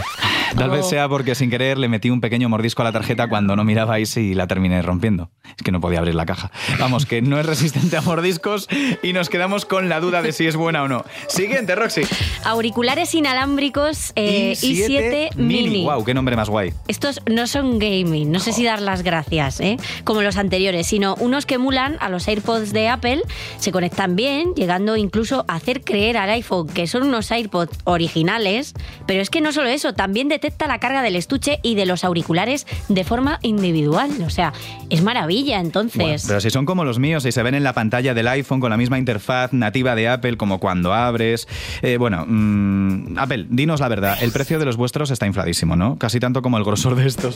Tal 0.55 0.69
vez 0.69 0.87
sea 0.87 1.09
porque 1.09 1.35
sin 1.35 1.49
querer 1.49 1.77
le 1.77 1.89
metí 1.89 2.09
un 2.09 2.21
pequeño 2.21 2.47
mordisco 2.47 2.81
a 2.81 2.85
la 2.85 2.91
tarjeta 2.91 3.27
cuando 3.27 3.55
no 3.55 3.65
mirabais 3.65 4.15
y 4.15 4.33
la 4.33 4.47
terminé 4.47 4.81
rompiendo. 4.81 5.29
Es 5.43 5.63
que 5.63 5.71
no 5.71 5.81
podía 5.81 5.99
abrir 5.99 6.15
la 6.15 6.25
caja. 6.25 6.51
Vamos, 6.79 7.05
que 7.05 7.21
no 7.21 7.39
es 7.39 7.45
resistente 7.45 7.97
a 7.97 8.01
mordiscos 8.01 8.67
y 9.03 9.11
nos 9.11 9.29
quedamos 9.29 9.65
con 9.65 9.89
la 9.89 9.99
duda 9.99 10.21
de 10.21 10.31
si 10.31 10.47
es 10.47 10.55
buena 10.55 10.83
o 10.83 10.87
no. 10.87 11.03
Siguiente, 11.27 11.75
Roxy. 11.75 12.03
Auriculares 12.45 13.13
inalámbricos 13.13 14.13
eh, 14.15 14.53
i7, 14.53 15.35
Mini. 15.35 15.83
Wow, 15.83 16.05
qué 16.05 16.13
nombre 16.13 16.35
más 16.35 16.49
guay. 16.49 16.73
Estos 16.87 17.21
no 17.29 17.47
son 17.47 17.79
gaming, 17.79 18.31
no 18.31 18.39
sé 18.39 18.53
si 18.53 18.63
dar 18.63 18.81
las 18.81 19.03
gracias, 19.03 19.59
¿eh? 19.59 19.77
como 20.03 20.21
los 20.21 20.37
anteriores, 20.37 20.87
sino 20.87 21.15
unos 21.15 21.45
que 21.45 21.55
emulan 21.55 21.97
a 21.99 22.09
los 22.09 22.27
AirPods 22.27 22.44
de 22.45 22.89
Apple, 22.89 23.21
se 23.57 23.71
conectan 23.71 24.15
bien, 24.15 24.53
llegando 24.53 24.95
incluso 24.97 25.45
a 25.47 25.55
hacer 25.55 25.81
creer 25.81 26.15
al 26.17 26.29
iPhone 26.29 26.67
que 26.67 26.85
son 26.85 27.03
unos 27.03 27.31
AirPods 27.31 27.79
originales, 27.85 28.73
pero 29.07 29.21
es 29.21 29.31
que 29.31 29.41
no 29.41 29.51
solo 29.51 29.67
eso, 29.67 29.93
también 29.93 30.29
detecta 30.29 30.67
la 30.67 30.79
carga 30.79 31.01
del 31.01 31.15
estuche 31.15 31.59
y 31.63 31.73
de 31.73 31.87
los 31.87 32.03
auriculares 32.03 32.67
de 32.87 33.03
forma 33.03 33.39
individual, 33.41 34.11
o 34.23 34.29
sea, 34.29 34.53
es 34.91 35.01
maravilla 35.01 35.59
entonces. 35.59 36.25
Pero 36.27 36.39
si 36.39 36.51
son 36.51 36.65
como 36.65 36.85
los 36.85 36.99
míos 36.99 37.25
y 37.25 37.31
se 37.31 37.41
ven 37.41 37.55
en 37.55 37.63
la 37.63 37.73
pantalla 37.73 38.13
del 38.13 38.27
iPhone 38.27 38.59
con 38.59 38.69
la 38.69 38.77
misma 38.77 38.99
interfaz 38.99 39.51
nativa 39.51 39.95
de 39.95 40.07
Apple 40.07 40.37
como 40.37 40.59
cuando 40.59 40.93
abres. 40.93 41.47
Eh, 41.81 41.97
bueno, 41.97 42.25
mm, 42.27 43.17
Apple, 43.17 43.47
dinos 43.49 43.79
la 43.79 43.87
verdad, 43.87 44.17
el 44.21 44.31
precio 44.31 44.59
de 44.59 44.65
los 44.65 44.77
vuestros 44.77 45.09
está 45.09 45.25
infladísimo, 45.25 45.75
¿no? 45.75 45.97
Casi 45.97 46.19
tanto 46.19 46.41
como 46.43 46.57
el 46.57 46.63
grosor 46.63 46.95
de 46.95 47.07
estos. 47.07 47.35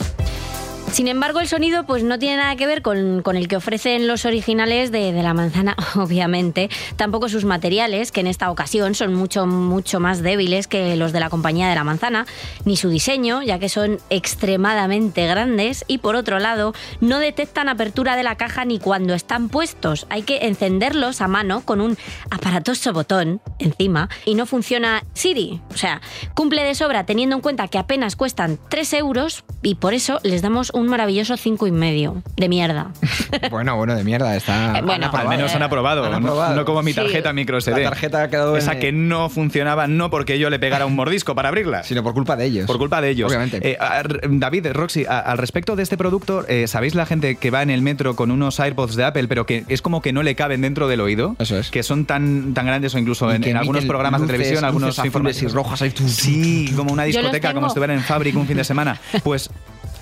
Sin 0.92 1.06
embargo, 1.06 1.38
el 1.38 1.46
sonido 1.46 1.84
pues 1.84 2.02
no 2.02 2.18
tiene 2.18 2.38
nada 2.38 2.56
que 2.56 2.66
ver 2.66 2.82
con, 2.82 3.22
con 3.22 3.36
el 3.36 3.46
que 3.46 3.56
ofrecen 3.56 4.08
los 4.08 4.24
originales 4.24 4.90
de, 4.90 5.12
de 5.12 5.22
la 5.22 5.34
manzana, 5.34 5.76
obviamente. 5.94 6.68
Tampoco 6.96 7.28
sus 7.28 7.44
materiales, 7.44 8.10
que 8.10 8.20
en 8.20 8.26
esta 8.26 8.50
ocasión 8.50 8.96
son 8.96 9.14
mucho, 9.14 9.46
mucho 9.46 10.00
más 10.00 10.20
débiles 10.20 10.66
que 10.66 10.96
los 10.96 11.12
de 11.12 11.20
la 11.20 11.30
compañía 11.30 11.68
de 11.68 11.76
la 11.76 11.84
manzana, 11.84 12.26
ni 12.64 12.76
su 12.76 12.88
diseño, 12.88 13.40
ya 13.40 13.60
que 13.60 13.68
son 13.68 13.98
extremadamente 14.10 15.26
grandes. 15.28 15.84
Y 15.86 15.98
por 15.98 16.16
otro 16.16 16.40
lado, 16.40 16.74
no 17.00 17.20
detectan 17.20 17.68
apertura 17.68 18.16
de 18.16 18.24
la 18.24 18.34
caja 18.34 18.64
ni 18.64 18.80
cuando 18.80 19.14
están 19.14 19.48
puestos. 19.48 20.06
Hay 20.10 20.22
que 20.22 20.46
encenderlos 20.46 21.20
a 21.20 21.28
mano 21.28 21.60
con 21.64 21.80
un 21.80 21.96
aparatoso 22.30 22.92
botón 22.92 23.40
encima 23.60 24.08
y 24.24 24.34
no 24.34 24.44
funciona 24.44 25.04
Siri. 25.14 25.60
O 25.72 25.76
sea, 25.76 26.00
cumple 26.34 26.64
de 26.64 26.74
sobra 26.74 27.06
teniendo 27.06 27.36
en 27.36 27.42
cuenta 27.42 27.68
que 27.68 27.78
apenas 27.78 28.16
cuestan 28.16 28.58
3 28.68 28.92
euros 28.94 29.44
y 29.62 29.76
por 29.76 29.94
eso 29.94 30.18
les 30.24 30.42
damos 30.42 30.70
un 30.74 30.79
maravilloso 30.88 31.36
cinco 31.36 31.66
y 31.66 31.72
medio 31.72 32.22
de 32.36 32.48
mierda. 32.48 32.90
Bueno, 33.50 33.76
bueno, 33.76 33.94
de 33.94 34.04
mierda. 34.04 34.36
Está. 34.36 34.78
Eh, 34.78 34.82
bueno, 34.82 35.08
han 35.12 35.20
Al 35.20 35.28
menos 35.28 35.54
han 35.54 35.62
aprobado, 35.62 36.04
Han 36.04 36.10
no- 36.12 36.16
aprobado. 36.18 36.54
No, 36.56 36.64
como 36.64 36.82
mi 36.82 36.92
Sí. 36.92 36.96
tarjeta 37.00 37.32
micro 37.32 37.60
SD. 37.60 37.82
La 37.82 37.90
tarjeta 37.90 38.22
ha 38.24 38.28
quedado 38.30 38.56
Esa 38.56 38.72
en- 38.74 38.80
que 38.80 38.92
no 38.92 39.28
funcionaba 39.28 39.86
no 39.86 40.10
porque 40.10 40.38
yo 40.38 40.50
le 40.50 40.58
pegara 40.58 40.86
un 40.86 40.94
mordisco 40.96 41.34
para 41.34 41.48
abrirla. 41.48 41.82
Sino 41.84 42.02
por 42.02 42.12
culpa 42.14 42.36
de 42.36 42.46
ellos. 42.46 42.66
Por 42.66 42.78
culpa 42.78 43.00
de 43.00 43.10
ellos. 43.10 43.28
Obviamente. 43.28 43.58
Eh, 43.62 43.76
a- 43.80 44.02
David, 44.28 44.68
Roxy, 44.72 45.04
a- 45.06 45.18
al 45.20 45.38
respecto 45.38 45.76
de 45.76 45.82
este 45.82 45.96
producto, 45.96 46.44
eh, 46.48 46.66
¿sabéis 46.66 46.94
la 46.94 47.06
gente 47.06 47.36
que 47.36 47.50
va 47.50 47.62
en 47.62 47.70
el 47.70 47.82
metro 47.82 48.14
con 48.16 48.30
unos 48.30 48.58
AirPods 48.60 48.96
de 48.96 49.04
Apple, 49.04 49.28
pero 49.28 49.46
que 49.46 49.64
es 49.68 49.82
como 49.82 50.00
que 50.02 50.12
no 50.12 50.22
le 50.22 50.34
caben 50.34 50.60
dentro 50.60 50.86
del 50.88 51.00
oído? 51.00 51.36
Eso 51.38 51.58
es. 51.58 51.70
Que 51.70 51.82
son 51.82 52.04
tan, 52.06 52.52
tan 52.54 52.66
grandes 52.66 52.94
o 52.94 52.98
incluso 52.98 53.30
en, 53.32 53.56
algunos 53.56 53.84
programas 53.84 54.20
luces- 54.20 54.26
de 54.32 54.32
televisión, 54.38 54.64
algunos 54.64 54.88
luces 54.90 55.04
informativos. 55.04 55.52
y 55.52 55.54
rojas 55.56 55.82
ahí, 55.82 55.92
Sí, 56.06 56.72
como 56.76 56.92
una 56.92 57.04
discoteca, 57.04 57.52
como 57.54 57.66
si 57.66 57.70
estuvieran 57.70 57.96
en 57.96 58.02
Fabric 58.04 58.36
un 58.36 58.46
fin 58.46 58.56
de 58.56 58.64
semana. 58.64 58.98
Pues 59.24 59.50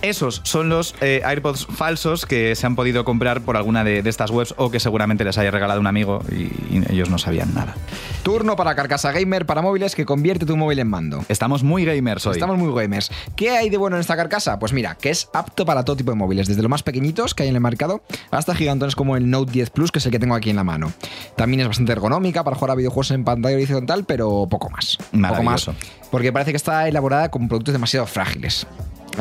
esos 0.02 0.40
son 0.44 0.68
los 0.68 0.94
eh, 1.00 1.22
AirPods 1.24 1.66
falsos 1.66 2.26
que 2.26 2.54
se 2.54 2.66
han 2.66 2.76
podido 2.76 3.04
comprar 3.04 3.42
por 3.42 3.56
alguna 3.56 3.84
de, 3.84 4.02
de 4.02 4.10
estas 4.10 4.30
webs 4.30 4.54
o 4.56 4.70
que 4.70 4.80
seguramente 4.80 5.24
les 5.24 5.38
haya 5.38 5.50
regalado 5.50 5.80
un 5.80 5.86
amigo 5.86 6.22
y, 6.30 6.44
y 6.74 6.82
ellos 6.90 7.10
no 7.10 7.18
sabían 7.18 7.54
nada. 7.54 7.74
Turno 8.22 8.56
para 8.56 8.74
Carcasa 8.74 9.12
Gamer 9.12 9.46
para 9.46 9.62
móviles 9.62 9.94
que 9.94 10.04
convierte 10.04 10.46
tu 10.46 10.56
móvil 10.56 10.78
en 10.78 10.88
mando. 10.88 11.24
Estamos 11.28 11.62
muy 11.62 11.84
gamers 11.84 12.26
hoy. 12.26 12.34
Estamos 12.34 12.58
muy 12.58 12.72
gamers. 12.74 13.10
¿Qué 13.36 13.50
hay 13.50 13.70
de 13.70 13.76
bueno 13.76 13.96
en 13.96 14.00
esta 14.00 14.16
carcasa? 14.16 14.58
Pues 14.58 14.72
mira, 14.72 14.96
que 14.96 15.10
es 15.10 15.28
apto 15.32 15.64
para 15.64 15.84
todo 15.84 15.96
tipo 15.96 16.10
de 16.10 16.16
móviles, 16.16 16.46
desde 16.46 16.62
los 16.62 16.70
más 16.70 16.82
pequeñitos 16.82 17.34
que 17.34 17.44
hay 17.44 17.48
en 17.48 17.54
el 17.54 17.60
mercado 17.60 18.02
hasta 18.30 18.54
gigantones 18.54 18.94
como 18.94 19.16
el 19.16 19.30
Note 19.30 19.52
10 19.52 19.70
Plus, 19.70 19.92
que 19.92 19.98
es 19.98 20.06
el 20.06 20.12
que 20.12 20.18
tengo 20.18 20.34
aquí 20.34 20.50
en 20.50 20.56
la 20.56 20.64
mano. 20.64 20.92
También 21.36 21.60
es 21.60 21.68
bastante 21.68 21.92
ergonómica 21.92 22.44
para 22.44 22.56
jugar 22.56 22.72
a 22.72 22.74
videojuegos 22.74 23.10
en 23.12 23.24
pantalla 23.24 23.56
horizontal, 23.56 24.04
pero 24.04 24.46
poco 24.50 24.70
más. 24.70 24.98
Poco 25.10 25.42
más, 25.42 25.70
porque 26.10 26.32
parece 26.32 26.52
que 26.52 26.56
está 26.56 26.88
elaborada 26.88 27.30
con 27.30 27.48
productos 27.48 27.72
demasiado 27.72 28.06
frágiles. 28.06 28.66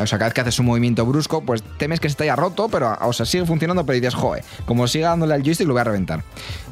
O 0.00 0.06
sea, 0.06 0.18
cada 0.18 0.28
vez 0.28 0.34
que 0.34 0.40
haces 0.42 0.58
un 0.58 0.66
movimiento 0.66 1.04
brusco, 1.06 1.42
pues 1.42 1.62
temes 1.78 2.00
que 2.00 2.08
se 2.08 2.14
te 2.14 2.24
haya 2.24 2.36
roto, 2.36 2.68
pero 2.68 2.96
o 3.00 3.12
sea, 3.12 3.26
sigue 3.26 3.44
funcionando, 3.44 3.84
pero 3.84 3.94
dices, 3.96 4.14
joe, 4.14 4.42
como 4.66 4.86
siga 4.86 5.10
dándole 5.10 5.34
al 5.34 5.42
joystick 5.42 5.66
lo 5.66 5.74
voy 5.74 5.80
a 5.80 5.84
reventar. 5.84 6.22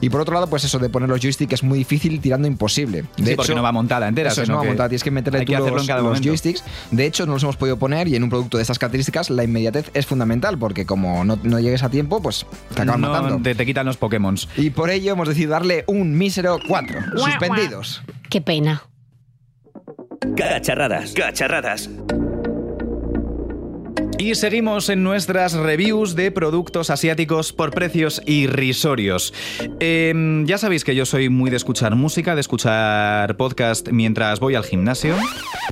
Y 0.00 0.10
por 0.10 0.20
otro 0.20 0.34
lado, 0.34 0.48
pues 0.48 0.64
eso 0.64 0.78
de 0.78 0.88
poner 0.88 1.08
los 1.08 1.20
joysticks 1.20 1.54
es 1.54 1.62
muy 1.62 1.78
difícil 1.78 2.20
tirando 2.20 2.46
imposible. 2.48 3.04
De 3.16 3.30
Sí, 3.30 3.36
porque 3.36 3.54
no 3.54 3.62
va 3.62 3.72
montada 3.72 4.08
entera, 4.08 4.30
Eso 4.30 4.44
no 4.46 4.56
va 4.56 4.62
que 4.62 4.68
montada, 4.68 4.88
tienes 4.88 5.02
que 5.02 5.10
meterle 5.10 5.40
hay 5.40 5.46
tú 5.46 5.52
que 5.52 5.58
los, 5.58 5.80
en 5.82 5.86
cada 5.86 6.02
los 6.02 6.20
joysticks. 6.20 6.64
De 6.90 7.06
hecho, 7.06 7.26
no 7.26 7.32
los 7.32 7.42
hemos 7.42 7.56
podido 7.56 7.78
poner 7.78 8.08
y 8.08 8.16
en 8.16 8.22
un 8.22 8.30
producto 8.30 8.58
de 8.58 8.62
estas 8.62 8.78
características 8.78 9.30
la 9.30 9.44
inmediatez 9.44 9.90
es 9.94 10.06
fundamental, 10.06 10.58
porque 10.58 10.86
como 10.86 11.24
no, 11.24 11.38
no 11.42 11.60
llegues 11.60 11.82
a 11.82 11.90
tiempo, 11.90 12.20
pues 12.20 12.46
te 12.74 12.82
acaban 12.82 13.00
No, 13.00 13.08
matando. 13.08 13.42
Te, 13.42 13.54
te 13.54 13.66
quitan 13.66 13.86
los 13.86 13.96
Pokémon. 13.96 14.36
Y 14.56 14.70
por 14.70 14.90
ello 14.90 15.12
hemos 15.12 15.28
decidido 15.28 15.52
darle 15.52 15.84
un 15.86 16.16
mísero 16.18 16.58
4. 16.66 17.00
Suspendidos. 17.16 18.02
Qué 18.28 18.40
pena. 18.40 18.82
Cacharradas, 20.36 21.12
cacharradas. 21.12 21.88
Y 24.18 24.34
seguimos 24.34 24.88
en 24.88 25.02
nuestras 25.02 25.52
reviews 25.52 26.16
de 26.16 26.30
productos 26.30 26.88
asiáticos 26.88 27.52
por 27.52 27.70
precios 27.70 28.22
irrisorios. 28.26 29.34
Em, 29.78 30.46
ya 30.46 30.56
sabéis 30.56 30.84
que 30.84 30.94
yo 30.94 31.04
soy 31.04 31.28
muy 31.28 31.50
de 31.50 31.56
escuchar 31.56 31.94
música, 31.94 32.34
de 32.34 32.40
escuchar 32.40 33.36
podcast 33.36 33.88
mientras 33.88 34.40
voy 34.40 34.54
al 34.54 34.64
gimnasio. 34.64 35.14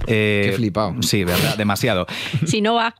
Eh, 0.07 0.48
Qué 0.50 0.52
flipado. 0.57 1.02
Sí, 1.02 1.24
verdad, 1.24 1.57
demasiado. 1.57 2.07
Si 2.46 2.61
no 2.61 2.74
va. 2.74 2.94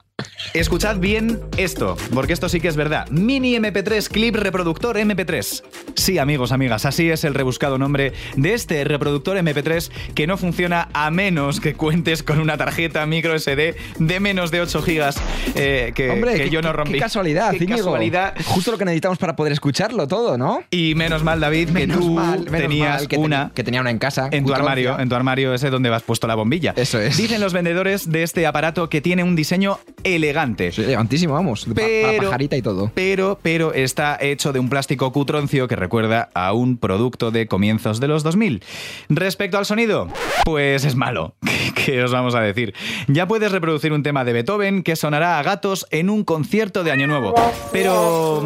Escuchad 0.53 0.99
bien 0.99 1.41
esto, 1.57 1.97
porque 2.13 2.33
esto 2.33 2.49
sí 2.49 2.61
que 2.61 2.69
es 2.69 2.77
verdad. 2.77 3.09
Mini 3.11 3.57
MP3 3.57 4.09
Clip 4.09 4.37
Reproductor 4.37 4.97
MP3. 4.97 5.63
Sí, 5.97 6.19
amigos, 6.19 6.53
amigas, 6.53 6.85
así 6.85 7.11
es 7.11 7.25
el 7.25 7.35
rebuscado 7.35 7.79
nombre 7.79 8.13
de 8.37 8.55
este 8.55 8.85
reproductor 8.85 9.37
MP3 9.37 9.91
que 10.15 10.29
no 10.29 10.37
funciona 10.37 10.89
a 10.93 11.11
menos 11.11 11.59
que 11.61 11.75
cuentes 11.75 12.23
con 12.23 12.39
una 12.39 12.57
tarjeta 12.57 13.05
micro 13.07 13.37
SD 13.37 13.75
de 13.99 14.21
menos 14.21 14.53
de 14.53 14.61
8 14.61 14.83
gigas 14.83 15.17
eh, 15.57 15.91
que, 15.97 16.11
Hombre, 16.11 16.35
que 16.35 16.45
qué- 16.45 16.51
yo 16.51 16.63
no 16.63 16.73
rompí. 16.73 16.93
Qué 16.95 16.99
casualidad, 17.01 17.53
Qué 17.53 17.67
casualidad. 17.67 18.35
Justo 18.45 18.71
lo 18.71 18.79
que 18.79 18.85
necesitamos 18.85 19.19
para 19.19 19.35
poder 19.35 19.53
escucharlo 19.53 20.07
todo, 20.07 20.39
¿no? 20.39 20.63
Y 20.71 20.95
menos 20.95 21.25
mal, 21.25 21.41
David, 21.41 21.67
que 21.69 21.73
Menos 21.73 21.99
tú 21.99 22.11
mal, 22.15 22.45
tenías 22.45 22.99
mal 23.01 23.09
que 23.09 23.17
una 23.17 23.51
que 23.53 23.65
tenía 23.65 23.81
una 23.81 23.91
en 23.91 23.99
casa. 23.99 24.29
en 24.31 24.45
tu 24.45 24.55
armario, 24.55 24.99
en 25.01 25.09
tu 25.09 25.17
armario 25.17 25.53
ese 25.55 25.71
donde 25.71 25.93
has 25.93 26.03
puesto 26.05 26.29
la 26.29 26.37
bombilla. 26.37 26.73
Eso 26.77 27.01
es. 27.01 27.17
Dicen 27.17 27.41
los 27.41 27.53
vendedores 27.53 28.11
de 28.13 28.23
este 28.23 28.47
aparato 28.47 28.89
que 28.89 29.01
tiene 29.01 29.25
un 29.25 29.35
diseño 29.35 29.79
elegante. 30.05 30.69
Elegantísimo, 30.77 31.35
vamos. 31.35 31.67
Pero- 31.75 32.07
para 32.09 32.23
pajarita 32.23 32.57
y 32.57 32.63
todo. 32.63 32.91
Pero, 32.95 33.39
pero 33.43 33.73
está 33.73 34.17
hecho 34.21 34.53
de 34.53 34.59
un 34.61 34.69
plástico 34.69 35.13
cutroncio 35.13 35.67
que 35.69 35.77
recuerda 35.77 36.31
a 36.35 36.53
un 36.53 36.77
producto 36.79 37.31
de 37.31 37.47
comienzos 37.47 38.01
de 38.01 38.09
los 38.09 38.23
2000. 38.23 38.63
Respecto 39.09 39.59
al 39.59 39.67
sonido, 39.67 40.09
pues 40.45 40.85
es 40.85 40.95
malo. 40.97 41.35
¿Qué, 41.45 41.73
qué 41.85 42.03
os 42.05 42.13
vamos 42.13 42.35
a 42.35 42.41
decir? 42.41 42.75
Ya 43.09 43.27
puedes 43.27 43.51
reproducir 43.53 43.93
un 43.93 44.03
tema 44.03 44.25
de 44.25 44.33
Beethoven 44.33 44.83
que 44.83 44.97
sonará 44.97 45.39
a 45.39 45.43
gatos 45.43 45.87
en 45.91 46.11
un 46.11 46.25
concierto 46.25 46.85
de 46.85 46.93
Año 46.93 47.07
Nuevo. 47.07 47.35
Pero, 47.73 48.41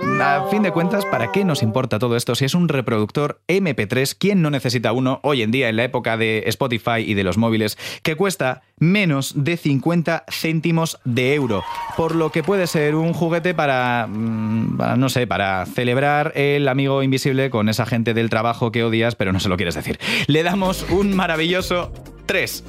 mm, 0.00 0.20
a 0.20 0.46
fin 0.50 0.62
de 0.62 0.70
cuentas, 0.72 1.04
¿para 1.06 1.32
qué 1.32 1.44
nos 1.44 1.62
importa 1.62 1.98
todo 1.98 2.16
esto 2.16 2.34
si 2.34 2.44
es 2.44 2.54
un 2.54 2.68
reproductor 2.68 3.40
MP3? 3.48 4.14
¿Quién 4.18 4.42
no 4.42 4.50
necesita 4.50 4.92
uno 4.92 5.20
hoy 5.22 5.42
en 5.42 5.50
día 5.50 5.68
en 5.68 5.76
la 5.76 5.84
época 5.84 6.16
de 6.16 6.44
Spotify 6.46 6.98
y 7.04 7.14
de 7.14 7.24
los 7.24 7.38
móviles 7.38 7.76
que 8.02 8.14
cuesta 8.16 8.62
menos 8.78 9.32
de 9.36 9.56
50 9.56 10.24
céntimos 10.30 10.98
de 11.04 11.34
euro? 11.34 11.64
Por 11.96 12.14
lo 12.14 12.30
que 12.30 12.42
puede 12.42 12.66
ser 12.66 12.94
un 12.94 13.12
juguete 13.12 13.54
para, 13.54 14.06
mm, 14.08 14.76
para, 14.76 14.96
no 14.96 15.08
sé, 15.08 15.26
para 15.26 15.66
celebrar 15.66 16.32
el 16.34 16.68
amigo 16.68 17.02
invisible 17.02 17.50
con 17.50 17.68
esa 17.68 17.86
gente 17.86 18.14
del 18.14 18.30
trabajo 18.30 18.72
que 18.72 18.84
odias, 18.84 19.14
pero 19.14 19.32
no 19.32 19.40
se 19.40 19.48
lo 19.48 19.56
quieres 19.56 19.74
decir. 19.74 19.98
Le 20.26 20.42
damos 20.42 20.86
un 20.90 21.14
maravilloso 21.14 21.92
3. 22.26 22.64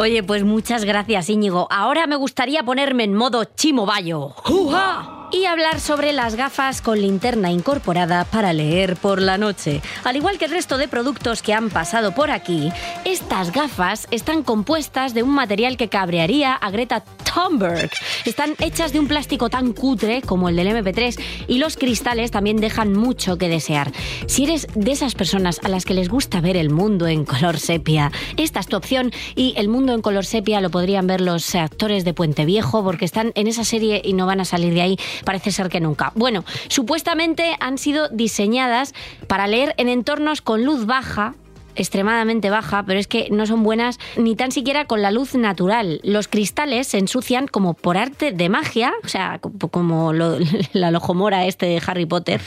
Oye, 0.00 0.22
pues 0.22 0.44
muchas 0.44 0.84
gracias, 0.84 1.28
Íñigo. 1.28 1.66
Ahora 1.72 2.06
me 2.06 2.14
gustaría 2.14 2.62
ponerme 2.62 3.02
en 3.02 3.14
modo 3.14 3.44
chimobayo. 3.44 4.28
¡Juja! 4.28 5.28
Y 5.32 5.44
hablar 5.44 5.80
sobre 5.80 6.12
las 6.12 6.36
gafas 6.36 6.80
con 6.80 7.00
linterna 7.00 7.50
incorporada 7.50 8.24
para 8.24 8.52
leer 8.52 8.96
por 8.96 9.20
la 9.20 9.36
noche. 9.36 9.82
Al 10.04 10.16
igual 10.16 10.38
que 10.38 10.46
el 10.46 10.52
resto 10.52 10.78
de 10.78 10.88
productos 10.88 11.42
que 11.42 11.52
han 11.52 11.68
pasado 11.68 12.14
por 12.14 12.30
aquí, 12.30 12.70
estas 13.04 13.52
gafas 13.52 14.06
están 14.10 14.42
compuestas 14.42 15.12
de 15.12 15.22
un 15.22 15.30
material 15.30 15.76
que 15.76 15.88
cabrearía 15.88 16.54
a 16.54 16.70
Greta 16.70 17.04
Thunberg. 17.28 17.90
Están 18.24 18.54
hechas 18.58 18.94
de 18.94 19.00
un 19.00 19.06
plástico 19.06 19.50
tan 19.50 19.74
cutre 19.74 20.22
como 20.22 20.48
el 20.48 20.56
del 20.56 20.68
MP3 20.68 21.20
y 21.46 21.58
los 21.58 21.76
cristales 21.76 22.30
también 22.30 22.56
dejan 22.56 22.94
mucho 22.94 23.36
que 23.36 23.48
desear. 23.48 23.92
Si 24.26 24.44
eres 24.44 24.66
de 24.74 24.92
esas 24.92 25.14
personas 25.14 25.60
a 25.62 25.68
las 25.68 25.84
que 25.84 25.94
les 25.94 26.08
gusta 26.08 26.40
ver 26.40 26.56
el 26.56 26.70
mundo 26.70 27.06
en 27.06 27.26
color 27.26 27.58
sepia, 27.58 28.10
esta 28.38 28.60
es 28.60 28.66
tu 28.66 28.76
opción 28.76 29.12
y 29.36 29.52
el 29.58 29.68
mundo 29.68 29.87
en 29.94 30.02
color 30.02 30.24
sepia 30.24 30.60
lo 30.60 30.70
podrían 30.70 31.06
ver 31.06 31.20
los 31.20 31.54
actores 31.54 32.04
de 32.04 32.14
Puente 32.14 32.44
Viejo 32.44 32.82
porque 32.82 33.04
están 33.04 33.32
en 33.34 33.46
esa 33.46 33.64
serie 33.64 34.02
y 34.04 34.12
no 34.12 34.26
van 34.26 34.40
a 34.40 34.44
salir 34.44 34.74
de 34.74 34.82
ahí, 34.82 34.98
parece 35.24 35.52
ser 35.52 35.68
que 35.68 35.80
nunca. 35.80 36.12
Bueno, 36.14 36.44
supuestamente 36.68 37.56
han 37.60 37.78
sido 37.78 38.08
diseñadas 38.08 38.94
para 39.26 39.46
leer 39.46 39.74
en 39.78 39.88
entornos 39.88 40.42
con 40.42 40.64
luz 40.64 40.86
baja 40.86 41.34
extremadamente 41.78 42.50
baja, 42.50 42.82
pero 42.86 43.00
es 43.00 43.06
que 43.06 43.28
no 43.30 43.46
son 43.46 43.62
buenas 43.62 43.98
ni 44.16 44.36
tan 44.36 44.52
siquiera 44.52 44.84
con 44.84 45.00
la 45.00 45.10
luz 45.10 45.34
natural. 45.34 46.00
Los 46.02 46.28
cristales 46.28 46.88
se 46.88 46.98
ensucian 46.98 47.46
como 47.46 47.74
por 47.74 47.96
arte 47.96 48.32
de 48.32 48.48
magia, 48.48 48.92
o 49.04 49.08
sea, 49.08 49.38
co- 49.40 49.52
como 49.70 50.12
la 50.72 50.90
lojomora 50.90 51.46
este 51.46 51.66
de 51.66 51.82
Harry 51.86 52.06
Potter. 52.06 52.40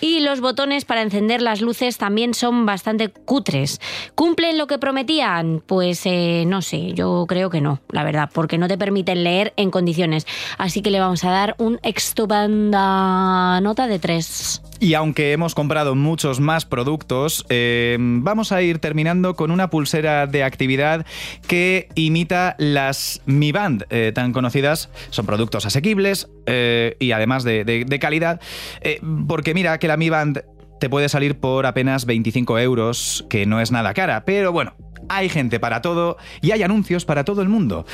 Y 0.00 0.20
los 0.20 0.40
botones 0.40 0.84
para 0.84 1.02
encender 1.02 1.42
las 1.42 1.60
luces 1.60 1.98
también 1.98 2.34
son 2.34 2.66
bastante 2.66 3.08
cutres. 3.08 3.80
¿Cumplen 4.14 4.58
lo 4.58 4.66
que 4.66 4.78
prometían? 4.78 5.62
Pues 5.66 6.02
eh, 6.04 6.44
no 6.46 6.62
sé, 6.62 6.92
yo 6.92 7.24
creo 7.28 7.50
que 7.50 7.60
no, 7.60 7.80
la 7.90 8.04
verdad, 8.04 8.30
porque 8.32 8.58
no 8.58 8.68
te 8.68 8.78
permiten 8.78 9.24
leer 9.24 9.52
en 9.56 9.70
condiciones. 9.70 10.26
Así 10.58 10.82
que 10.82 10.90
le 10.90 11.00
vamos 11.00 11.24
a 11.24 11.30
dar 11.30 11.54
un 11.58 11.78
estupenda 11.82 13.60
nota 13.60 13.86
de 13.86 13.98
3. 13.98 14.62
Y 14.80 14.94
aunque 14.94 15.32
hemos 15.32 15.54
comprado 15.54 15.94
muchos 15.94 16.40
más 16.40 16.66
productos, 16.66 17.46
eh, 17.48 17.96
vamos 17.98 18.52
a 18.52 18.60
ir 18.60 18.80
terminando 18.80 19.34
con 19.34 19.50
una 19.50 19.70
pulsera 19.70 20.26
de 20.26 20.42
actividad 20.44 21.06
que 21.46 21.88
imita 21.94 22.54
las 22.58 23.22
Mi 23.24 23.50
Band, 23.52 23.86
eh, 23.90 24.12
tan 24.14 24.32
conocidas. 24.32 24.90
Son 25.10 25.24
productos 25.26 25.64
asequibles 25.64 26.28
eh, 26.46 26.96
y 26.98 27.12
además 27.12 27.44
de, 27.44 27.64
de- 27.64 27.98
calidad. 27.98 28.40
porque 29.26 29.54
mira 29.54 29.78
que 29.78 29.88
la 29.88 29.96
Mi 29.96 30.10
Band 30.10 30.42
te 30.80 30.90
puede 30.90 31.08
salir 31.08 31.38
por 31.38 31.64
apenas 31.64 32.04
25 32.04 32.58
euros, 32.58 33.24
que 33.30 33.46
no 33.46 33.60
es 33.60 33.70
nada 33.70 33.94
cara. 33.94 34.24
Pero 34.26 34.52
bueno, 34.52 34.74
hay 35.08 35.28
gente 35.28 35.60
para 35.60 35.80
todo 35.80 36.18
y 36.42 36.50
hay 36.50 36.62
anuncios 36.62 37.04
para 37.06 37.24
todo 37.24 37.40
el 37.40 37.48
mundo. 37.48 37.86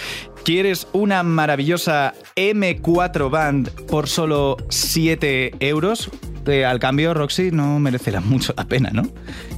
¿Quieres 0.44 0.88
una 0.92 1.22
maravillosa 1.22 2.14
M4 2.34 3.30
Band 3.30 3.70
por 3.86 4.08
solo 4.08 4.56
7 4.70 5.52
euros? 5.60 6.10
Eh, 6.46 6.64
al 6.64 6.78
cambio, 6.78 7.14
Roxy, 7.14 7.50
no 7.50 7.78
merecerá 7.78 8.20
mucho 8.20 8.54
la 8.56 8.64
pena, 8.64 8.90
¿no? 8.92 9.02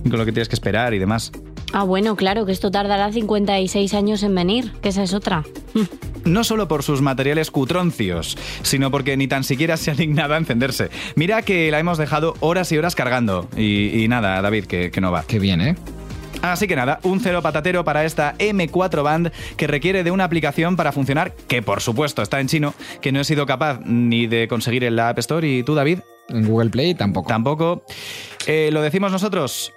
Con 0.03 0.19
lo 0.19 0.25
que 0.25 0.33
tienes 0.33 0.49
que 0.49 0.55
esperar 0.55 0.95
y 0.95 0.99
demás. 0.99 1.33
Ah, 1.73 1.85
bueno, 1.85 2.17
claro, 2.17 2.45
que 2.45 2.53
esto 2.53 2.71
tardará 2.71 3.11
56 3.11 3.95
años 3.95 4.23
en 4.23 4.35
venir, 4.35 4.73
que 4.83 4.91
esa 4.91 5.03
es 5.03 5.15
otra. 5.15 5.45
No 6.25 6.45
solo 6.45 6.69
por 6.69 6.85
sus 6.85 7.03
materiales 7.03 7.51
cutroncios, 7.51 8.39
sino 8.63 8.93
porque 8.93 9.17
ni 9.17 9.27
tan 9.27 9.43
siquiera 9.43 9.77
se 9.77 9.91
ha 9.91 9.95
dignado 9.95 10.35
a 10.35 10.37
encenderse. 10.37 10.89
Mira 11.17 11.43
que 11.43 11.69
la 11.73 11.81
hemos 11.81 11.99
dejado 11.99 12.35
horas 12.39 12.71
y 12.71 12.79
horas 12.79 12.95
cargando. 12.95 13.49
Y, 13.57 14.05
y 14.05 14.07
nada, 14.07 14.41
David, 14.41 14.67
que, 14.67 14.93
que 14.93 15.01
no 15.01 15.11
va. 15.11 15.25
Qué 15.25 15.41
bien, 15.41 15.61
¿eh? 15.61 15.75
Así 16.41 16.69
que 16.69 16.77
nada, 16.77 17.01
un 17.03 17.19
cero 17.19 17.43
patatero 17.43 17.85
para 17.85 18.05
esta 18.05 18.37
M4 18.39 19.03
Band 19.03 19.33
que 19.57 19.67
requiere 19.67 20.05
de 20.05 20.13
una 20.13 20.23
aplicación 20.23 20.77
para 20.77 20.93
funcionar, 20.93 21.35
que 21.49 21.61
por 21.61 21.81
supuesto 21.81 22.23
está 22.23 22.41
en 22.41 22.47
chino, 22.47 22.73
que 23.01 23.11
no 23.11 23.21
he 23.21 23.25
sido 23.25 23.45
capaz 23.45 23.81
ni 23.85 24.29
de 24.29 24.47
conseguir 24.47 24.85
en 24.85 24.95
la 24.95 25.09
App 25.09 25.19
Store. 25.19 25.49
¿Y 25.49 25.65
tú, 25.65 25.75
David? 25.75 26.01
En 26.33 26.47
Google 26.49 26.71
Play 26.71 26.95
tampoco. 26.95 27.29
Tampoco. 27.29 27.85
Eh, 28.47 28.71
¿Lo 28.73 28.83
decimos 28.83 29.13
nosotros? 29.13 29.73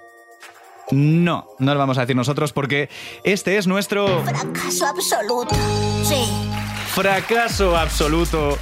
No, 0.92 1.48
no 1.58 1.72
lo 1.74 1.78
vamos 1.80 1.98
a 1.98 2.02
decir 2.02 2.14
nosotros 2.14 2.52
porque 2.52 2.88
este 3.24 3.56
es 3.58 3.66
nuestro 3.66 4.22
Fracaso 4.22 4.86
absoluto. 4.86 5.54
Sí. 6.04 6.14
fracaso 6.94 7.76
absoluto 7.76 8.56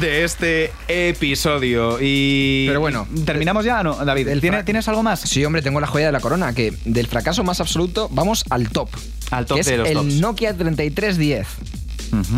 de 0.00 0.22
este 0.24 0.72
episodio. 0.86 1.98
Y. 2.00 2.66
Pero 2.68 2.78
bueno, 2.80 3.06
¿Terminamos 3.26 3.64
ya 3.64 3.80
o 3.80 3.82
no, 3.82 3.94
David? 4.04 4.28
¿Tiene- 4.40 4.56
fra- 4.58 4.64
¿Tienes 4.64 4.86
algo 4.88 5.02
más? 5.02 5.20
Sí, 5.20 5.44
hombre, 5.44 5.62
tengo 5.62 5.80
la 5.80 5.86
joya 5.88 6.06
de 6.06 6.12
la 6.12 6.20
corona, 6.20 6.54
que 6.54 6.72
del 6.84 7.08
fracaso 7.08 7.42
más 7.42 7.60
absoluto 7.60 8.08
vamos 8.12 8.44
al 8.50 8.68
top. 8.70 8.88
Al 9.32 9.44
top 9.46 9.56
que 9.56 9.60
es 9.62 9.66
de 9.66 9.76
los 9.78 9.88
el 9.88 9.94
tops. 9.94 10.14
Nokia 10.20 10.56
3310. 10.56 11.46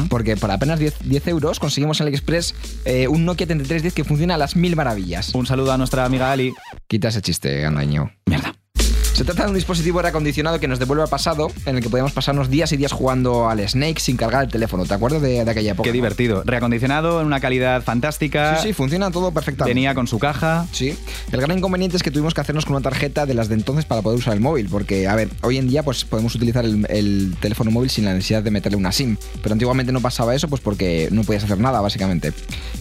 Porque 0.08 0.36
por 0.36 0.50
apenas 0.50 0.78
10, 0.78 0.96
10 1.04 1.28
euros 1.28 1.60
conseguimos 1.60 2.00
en 2.00 2.06
AliExpress 2.06 2.54
eh, 2.84 3.08
un 3.08 3.24
Nokia 3.24 3.46
3310 3.46 3.94
que 3.94 4.04
funciona 4.04 4.34
a 4.34 4.38
las 4.38 4.56
mil 4.56 4.76
maravillas. 4.76 5.34
Un 5.34 5.46
saludo 5.46 5.72
a 5.72 5.78
nuestra 5.78 6.04
amiga 6.04 6.32
Ali. 6.32 6.54
Quita 6.86 7.08
ese 7.08 7.22
chiste, 7.22 7.64
Andaño. 7.64 8.12
Mierda. 8.26 8.54
Se 9.16 9.24
trata 9.24 9.44
de 9.44 9.48
un 9.48 9.54
dispositivo 9.54 10.02
reacondicionado 10.02 10.60
que 10.60 10.68
nos 10.68 10.78
devuelve 10.78 11.02
al 11.02 11.08
pasado, 11.08 11.50
en 11.64 11.76
el 11.76 11.82
que 11.82 11.88
podemos 11.88 12.12
pasarnos 12.12 12.50
días 12.50 12.70
y 12.72 12.76
días 12.76 12.92
jugando 12.92 13.48
al 13.48 13.66
Snake 13.66 13.98
sin 13.98 14.18
cargar 14.18 14.44
el 14.44 14.50
teléfono. 14.50 14.84
¿Te 14.84 14.92
acuerdas 14.92 15.22
de, 15.22 15.42
de 15.42 15.50
aquella 15.50 15.72
época? 15.72 15.86
Qué 15.88 15.92
divertido. 15.92 16.42
Reacondicionado 16.44 17.22
en 17.22 17.26
una 17.26 17.40
calidad 17.40 17.82
fantástica. 17.82 18.58
Sí, 18.58 18.68
sí, 18.68 18.72
funciona 18.74 19.10
todo 19.10 19.32
perfectamente. 19.32 19.70
Venía 19.74 19.94
con 19.94 20.06
su 20.06 20.18
caja. 20.18 20.66
Sí. 20.70 20.98
El 21.32 21.40
gran 21.40 21.56
inconveniente 21.56 21.96
es 21.96 22.02
que 22.02 22.10
tuvimos 22.10 22.34
que 22.34 22.42
hacernos 22.42 22.66
con 22.66 22.74
una 22.76 22.82
tarjeta 22.82 23.24
de 23.24 23.32
las 23.32 23.48
de 23.48 23.54
entonces 23.54 23.86
para 23.86 24.02
poder 24.02 24.18
usar 24.18 24.34
el 24.34 24.40
móvil, 24.40 24.68
porque, 24.68 25.08
a 25.08 25.14
ver, 25.14 25.30
hoy 25.40 25.56
en 25.56 25.66
día 25.68 25.82
pues 25.82 26.04
podemos 26.04 26.34
utilizar 26.34 26.66
el, 26.66 26.84
el 26.90 27.34
teléfono 27.40 27.70
móvil 27.70 27.88
sin 27.88 28.04
la 28.04 28.12
necesidad 28.12 28.42
de 28.42 28.50
meterle 28.50 28.76
una 28.76 28.92
SIM, 28.92 29.16
pero 29.42 29.54
antiguamente 29.54 29.92
no 29.92 30.02
pasaba 30.02 30.34
eso, 30.34 30.46
pues 30.48 30.60
porque 30.60 31.08
no 31.10 31.24
podías 31.24 31.42
hacer 31.42 31.58
nada, 31.58 31.80
básicamente. 31.80 32.34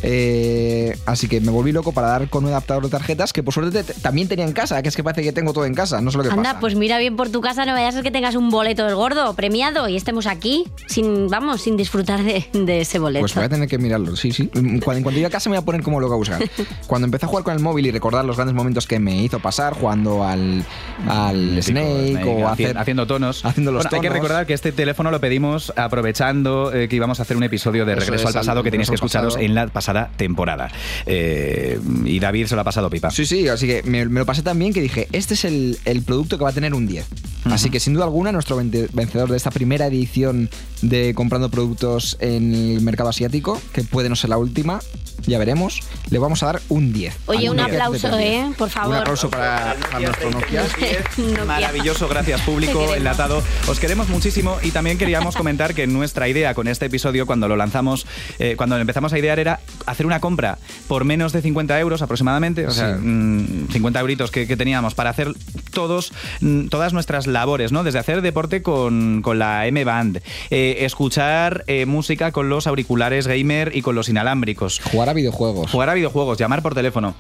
Eh, 0.04 0.98
así 1.06 1.30
que 1.30 1.39
me 1.39 1.52
volví 1.52 1.71
loco 1.71 1.93
para 1.93 2.08
dar 2.10 2.30
con 2.30 2.43
un 2.43 2.50
adaptador 2.50 2.84
de 2.84 2.89
tarjetas 2.89 3.32
que 3.32 3.41
por 3.41 3.54
suerte 3.54 3.84
te- 3.86 3.93
también 4.02 4.28
tenía 4.28 4.43
en 4.43 4.52
casa, 4.52 4.82
que 4.84 4.89
es 4.89 4.95
que 4.98 5.04
parece 5.04 5.24
que 5.24 5.32
tengo 5.32 5.54
todo 5.54 5.65
en 5.65 5.74
casa, 5.74 6.02
no 6.02 6.12
sé 6.12 6.17
lo 6.17 6.25
que 6.30 6.34
Anda, 6.34 6.50
pasa. 6.52 6.60
pues 6.60 6.76
mira 6.76 6.98
bien 6.98 7.16
por 7.16 7.30
tu 7.30 7.42
casa, 7.42 7.66
no 7.66 7.74
vayas 7.74 7.90
a 7.90 7.98
ser 7.98 8.04
que 8.04 8.12
tengas 8.12 8.36
un 8.36 8.50
boleto 8.50 8.86
del 8.86 8.96
gordo 8.96 9.34
premiado 9.36 9.88
y 9.90 9.96
estemos 9.96 10.26
aquí 10.28 10.66
sin, 10.88 11.28
vamos, 11.30 11.62
sin 11.62 11.78
disfrutar 11.78 12.24
de, 12.24 12.46
de 12.54 12.82
ese 12.82 13.00
boleto. 13.00 13.22
Pues 13.24 13.36
voy 13.36 13.44
a 13.46 13.50
tener 13.50 13.68
que 13.68 13.78
mirarlo, 13.78 14.16
sí, 14.16 14.32
sí. 14.32 14.48
Cuando, 14.48 14.70
en 14.72 14.80
cuanto 14.82 15.12
llegue 15.12 15.26
a 15.26 15.30
casa 15.30 15.50
me 15.50 15.56
voy 15.58 15.62
a 15.64 15.66
poner 15.66 15.82
como 15.84 16.00
loco 16.00 16.14
a 16.14 16.18
buscar. 16.18 16.40
Cuando 16.88 17.06
empecé 17.06 17.26
a 17.26 17.30
jugar 17.30 17.44
con 17.44 17.54
el 17.54 17.60
móvil 17.60 17.86
y 17.88 17.92
recordar 17.92 18.26
los 18.26 18.36
grandes 18.38 18.56
momentos 18.56 18.88
que 18.88 19.00
me 19.00 19.22
hizo 19.24 19.40
pasar 19.40 19.74
jugando 19.74 20.24
al, 20.24 20.64
al 21.08 21.62
Snake, 21.64 22.24
o 22.26 22.40
haci- 22.48 22.52
hacer, 22.54 22.78
haciendo 22.78 23.08
tonos. 23.08 23.44
haciendo 23.46 23.72
los 23.72 23.84
Bueno, 23.84 23.96
Hay 23.98 24.02
que 24.02 24.10
recordar 24.10 24.46
que 24.46 24.54
este 24.54 24.72
teléfono 24.72 25.12
lo 25.12 25.20
pedimos 25.20 25.74
aprovechando 25.76 26.74
eh, 26.74 26.88
que 26.88 26.96
íbamos 26.96 27.20
a 27.20 27.24
hacer 27.24 27.38
un 27.38 27.44
episodio 27.44 27.86
de 27.86 27.94
Eso 27.94 28.02
Regreso 28.02 28.24
es, 28.30 28.36
al 28.36 28.42
pasado 28.42 28.64
que 28.64 28.72
tenéis 28.72 28.90
que 28.90 28.96
escucharos 28.96 29.34
pasado. 29.34 29.46
en 29.46 29.56
la 29.56 29.68
pasada 29.68 30.10
temporada. 30.18 30.70
Eh, 31.06 31.80
y 32.06 32.20
David 32.20 32.48
se 32.48 32.56
lo 32.56 32.62
ha 32.62 32.64
pasado 32.64 32.90
pipa. 32.90 33.12
Sí, 33.12 33.26
sí, 33.26 33.48
así 33.48 33.68
que 33.68 33.84
me, 33.84 34.06
me 34.06 34.20
lo 34.20 34.26
pasé 34.26 34.42
tan 34.44 34.58
bien 34.60 34.74
que 34.74 34.82
dije, 34.82 35.08
este 35.12 35.34
es 35.34 35.46
el, 35.46 35.78
el 35.86 36.02
producto 36.04 36.14
que 36.23 36.38
va 36.38 36.49
a 36.49 36.54
tener 36.54 36.73
un 36.73 36.88
10. 36.88 37.06
Así 37.45 37.69
que 37.69 37.80
sin 37.80 37.93
duda 37.93 38.06
alguna, 38.06 38.32
nuestro 38.32 38.56
vencedor 38.56 39.30
de 39.30 39.38
esta 39.38 39.51
primera 39.51 39.86
edición 39.86 40.49
de 40.82 41.13
comprando 41.13 41.49
productos 41.51 42.17
en 42.19 42.56
el 42.56 42.82
mercado 42.82 43.10
asiático, 43.10 43.62
que 43.71 43.84
puede 43.84 44.10
no 44.10 44.15
ser 44.15 44.32
la 44.32 44.38
última, 44.39 44.80
ya 45.28 45.38
veremos, 45.38 45.82
le 46.10 46.17
vamos 46.17 46.41
a 46.41 46.47
dar 46.47 46.62
un 46.69 46.91
10. 46.91 47.15
Oye, 47.28 47.49
un 47.51 47.60
aplauso, 47.60 48.10
3310. 48.10 48.51
¿eh? 48.51 48.56
Por 48.58 48.69
favor. 48.71 48.95
Un 48.95 49.01
aplauso 49.01 49.30
para, 49.30 49.75
para 49.91 49.99
nuestro 49.99 50.32
Nokia. 50.32 50.63
Maravilloso, 51.45 52.08
gracias 52.08 52.41
público 52.41 52.93
enlatado. 52.95 53.43
Os 53.67 53.80
queremos 53.80 54.10
muchísimo 54.10 54.58
y 54.63 54.71
también 54.71 54.97
queríamos 54.97 55.36
comentar 55.36 55.73
que 55.75 55.86
nuestra 55.88 56.28
idea 56.28 56.54
con 56.56 56.67
este 56.67 56.88
episodio, 56.88 57.25
cuando 57.28 57.47
lo 57.47 57.56
lanzamos, 57.56 58.08
eh, 58.39 58.56
cuando 58.58 58.75
lo 58.75 58.82
empezamos 58.82 59.13
a 59.13 59.19
idear, 59.19 59.39
era 59.39 59.60
hacer 59.86 60.06
una 60.08 60.19
compra 60.19 60.58
por 60.88 61.06
menos 61.06 61.32
de 61.32 61.41
50 61.41 61.80
euros 61.80 62.01
aproximadamente, 62.01 62.65
o 62.67 62.71
sea, 62.71 62.95
Sí. 62.97 63.01
mm, 63.06 63.67
50 63.71 63.99
euritos 63.99 64.32
que, 64.32 64.47
que 64.47 64.58
teníamos 64.58 64.93
para 64.95 65.10
hacer 65.12 65.34
todos, 65.71 66.05
mm, 66.41 66.68
todas 66.68 66.94
nuestras 66.94 67.28
labores, 67.28 67.72
¿no? 67.72 67.84
Desde 67.84 68.00
hacer 68.00 68.22
deporte 68.22 68.62
con, 68.62 69.22
con 69.22 69.39
la 69.39 69.68
M-Band, 69.68 70.22
eh, 70.50 70.78
escuchar 70.80 71.63
eh, 71.68 71.86
música 71.86 72.32
con 72.32 72.50
los 72.50 72.68
auriculares 72.68 73.28
gamer 73.28 73.76
y 73.76 73.82
con 73.82 73.96
los 73.96 74.10
inalámbricos, 74.10 74.82
Jugar 74.91 75.10
a 75.10 75.13
videojuegos. 75.13 75.72
jugar 75.72 75.89
a 75.89 75.94
videojuegos, 75.94 76.38
llamar 76.38 76.62
por 76.62 76.74
teléfono. 76.76 77.15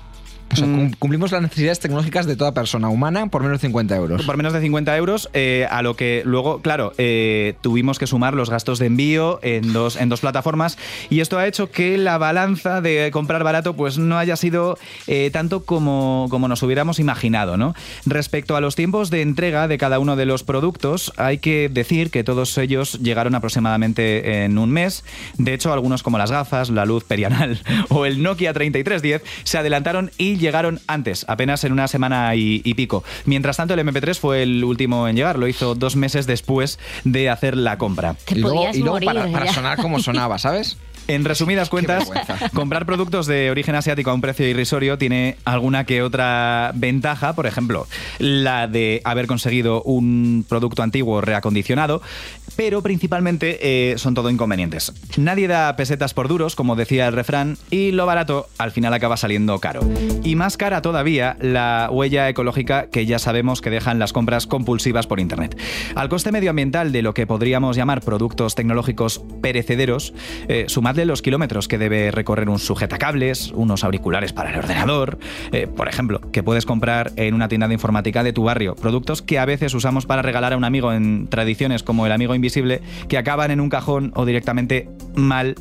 O 0.55 0.57
sea, 0.57 0.67
Mm. 0.67 0.75
cum- 0.75 0.91
cumplimos 0.97 1.31
las 1.31 1.41
necesidades 1.41 1.79
tecnológicas 1.79 2.25
de 2.25 2.35
toda 2.35 2.53
persona 2.53 2.89
humana 2.89 3.27
por 3.27 3.41
menos 3.43 3.59
de 3.61 3.67
50 3.67 3.95
euros. 3.95 4.23
Por 4.25 4.37
menos 4.37 4.53
de 4.53 4.61
50 4.61 4.95
euros, 4.97 5.29
eh, 5.33 5.67
a 5.69 5.81
lo 5.81 5.95
que 5.95 6.21
luego, 6.25 6.61
claro, 6.61 6.93
eh, 6.97 7.55
tuvimos 7.61 7.99
que 7.99 8.07
sumar 8.07 8.33
los 8.33 8.49
gastos 8.49 8.79
de 8.79 8.85
envío 8.87 9.39
en 9.41 9.73
dos, 9.73 9.95
en 9.97 10.09
dos 10.09 10.21
plataformas 10.21 10.77
y 11.09 11.19
esto 11.19 11.37
ha 11.37 11.45
hecho 11.47 11.69
que 11.71 11.97
la 11.97 12.17
balanza 12.17 12.81
de 12.81 13.09
comprar 13.11 13.43
barato 13.43 13.75
pues 13.75 13.97
no 13.97 14.17
haya 14.17 14.35
sido 14.35 14.77
eh, 15.07 15.29
tanto 15.33 15.63
como, 15.65 16.27
como 16.29 16.47
nos 16.47 16.63
hubiéramos 16.63 16.99
imaginado, 16.99 17.57
¿no? 17.57 17.75
Respecto 18.05 18.55
a 18.55 18.61
los 18.61 18.75
tiempos 18.75 19.09
de 19.09 19.21
entrega 19.21 19.67
de 19.67 19.77
cada 19.77 19.99
uno 19.99 20.15
de 20.15 20.25
los 20.25 20.43
productos, 20.43 21.11
hay 21.17 21.39
que 21.39 21.69
decir 21.69 22.11
que 22.11 22.23
todos 22.23 22.57
ellos 22.57 22.99
llegaron 23.01 23.35
aproximadamente 23.35 24.43
en 24.45 24.57
un 24.57 24.71
mes. 24.71 25.03
De 25.37 25.53
hecho, 25.53 25.73
algunos 25.73 26.03
como 26.03 26.17
las 26.17 26.31
gafas, 26.31 26.69
la 26.69 26.85
luz 26.85 27.03
perianal 27.03 27.59
o 27.89 28.05
el 28.05 28.23
Nokia 28.23 28.53
3310 28.53 29.21
se 29.43 29.57
adelantaron 29.57 30.11
y 30.17 30.37
llegaron 30.45 30.79
antes, 30.87 31.25
apenas 31.27 31.63
en 31.63 31.71
una 31.73 31.87
semana 31.87 32.35
y, 32.35 32.61
y 32.63 32.73
pico. 32.75 33.03
Mientras 33.25 33.57
tanto, 33.57 33.73
el 33.73 33.79
MP3 33.81 34.15
fue 34.15 34.43
el 34.43 34.63
último 34.63 35.07
en 35.07 35.15
llegar, 35.15 35.37
lo 35.37 35.47
hizo 35.47 35.75
dos 35.75 35.95
meses 35.95 36.27
después 36.27 36.79
de 37.03 37.29
hacer 37.29 37.57
la 37.57 37.77
compra. 37.77 38.15
Te 38.25 38.35
y 38.35 38.41
luego, 38.41 38.57
podías 38.57 38.75
y 38.75 38.79
luego 38.79 38.95
morir. 38.95 39.07
para, 39.07 39.31
para 39.31 39.53
sonar 39.53 39.77
como 39.81 39.99
sonaba, 39.99 40.37
¿sabes? 40.39 40.77
En 41.07 41.23
resumidas 41.23 41.69
cuentas, 41.75 42.09
comprar 42.53 42.85
productos 42.85 43.27
de 43.27 43.51
origen 43.51 43.75
asiático 43.75 44.09
a 44.09 44.13
un 44.13 44.21
precio 44.21 44.47
irrisorio 44.47 44.97
tiene 44.97 45.37
alguna 45.45 45.83
que 45.83 46.01
otra 46.01 46.71
ventaja, 46.73 47.33
por 47.33 47.45
ejemplo, 47.45 47.87
la 48.19 48.67
de 48.67 49.01
haber 49.03 49.27
conseguido 49.27 49.83
un 49.83 50.45
producto 50.47 50.83
antiguo 50.83 51.21
reacondicionado, 51.21 52.01
pero 52.55 52.81
principalmente 52.81 53.59
eh, 53.61 53.97
son 53.97 54.13
todo 54.13 54.29
inconvenientes. 54.29 54.93
Nadie 55.17 55.47
da 55.47 55.75
pesetas 55.75 56.13
por 56.13 56.27
duros, 56.27 56.55
como 56.55 56.75
decía 56.75 57.07
el 57.07 57.13
refrán, 57.13 57.57
y 57.69 57.91
lo 57.91 58.05
barato 58.05 58.47
al 58.57 58.71
final 58.71 58.93
acaba 58.93 59.17
saliendo 59.17 59.59
caro. 59.59 59.81
Y 60.23 60.35
más 60.35 60.57
cara 60.57 60.81
todavía 60.81 61.37
la 61.39 61.89
huella 61.91 62.29
ecológica 62.29 62.87
que 62.89 63.05
ya 63.05 63.19
sabemos 63.19 63.61
que 63.61 63.69
dejan 63.69 63.99
las 63.99 64.13
compras 64.13 64.47
compulsivas 64.47 65.07
por 65.07 65.19
Internet. 65.19 65.57
Al 65.95 66.09
coste 66.09 66.31
medioambiental 66.31 66.91
de 66.91 67.01
lo 67.01 67.13
que 67.13 67.27
podríamos 67.27 67.75
llamar 67.75 68.01
productos 68.01 68.55
tecnológicos 68.55 69.23
perecederos, 69.41 70.13
eh, 70.47 70.65
sumadle 70.67 71.05
los 71.05 71.21
kilómetros 71.21 71.67
que 71.67 71.77
debe 71.77 72.11
recorrer 72.11 72.49
un 72.49 72.59
sujetacables, 72.59 73.51
unos 73.51 73.83
auriculares 73.83 74.33
para 74.33 74.51
el 74.51 74.57
ordenador, 74.57 75.17
eh, 75.51 75.67
por 75.67 75.87
ejemplo, 75.87 76.21
que 76.31 76.43
puedes 76.43 76.65
comprar 76.65 77.11
en 77.15 77.33
una 77.33 77.47
tienda 77.47 77.67
de 77.67 77.73
informática 77.73 78.23
de 78.23 78.33
tu 78.33 78.43
barrio, 78.43 78.75
productos 78.75 79.21
que 79.21 79.39
a 79.39 79.45
veces 79.45 79.73
usamos 79.73 80.05
para 80.05 80.21
regalar 80.21 80.53
a 80.53 80.57
un 80.57 80.63
amigo 80.63 80.93
en 80.93 81.27
tradiciones 81.27 81.83
como 81.83 82.05
el 82.05 82.11
amigo 82.11 82.35
invisible, 82.45 82.81
que 83.09 83.17
acaban 83.17 83.51
en 83.51 83.59
un 83.59 83.69
cajón 83.69 84.11
o 84.15 84.25
directamente 84.25 84.87
mal 85.15 85.55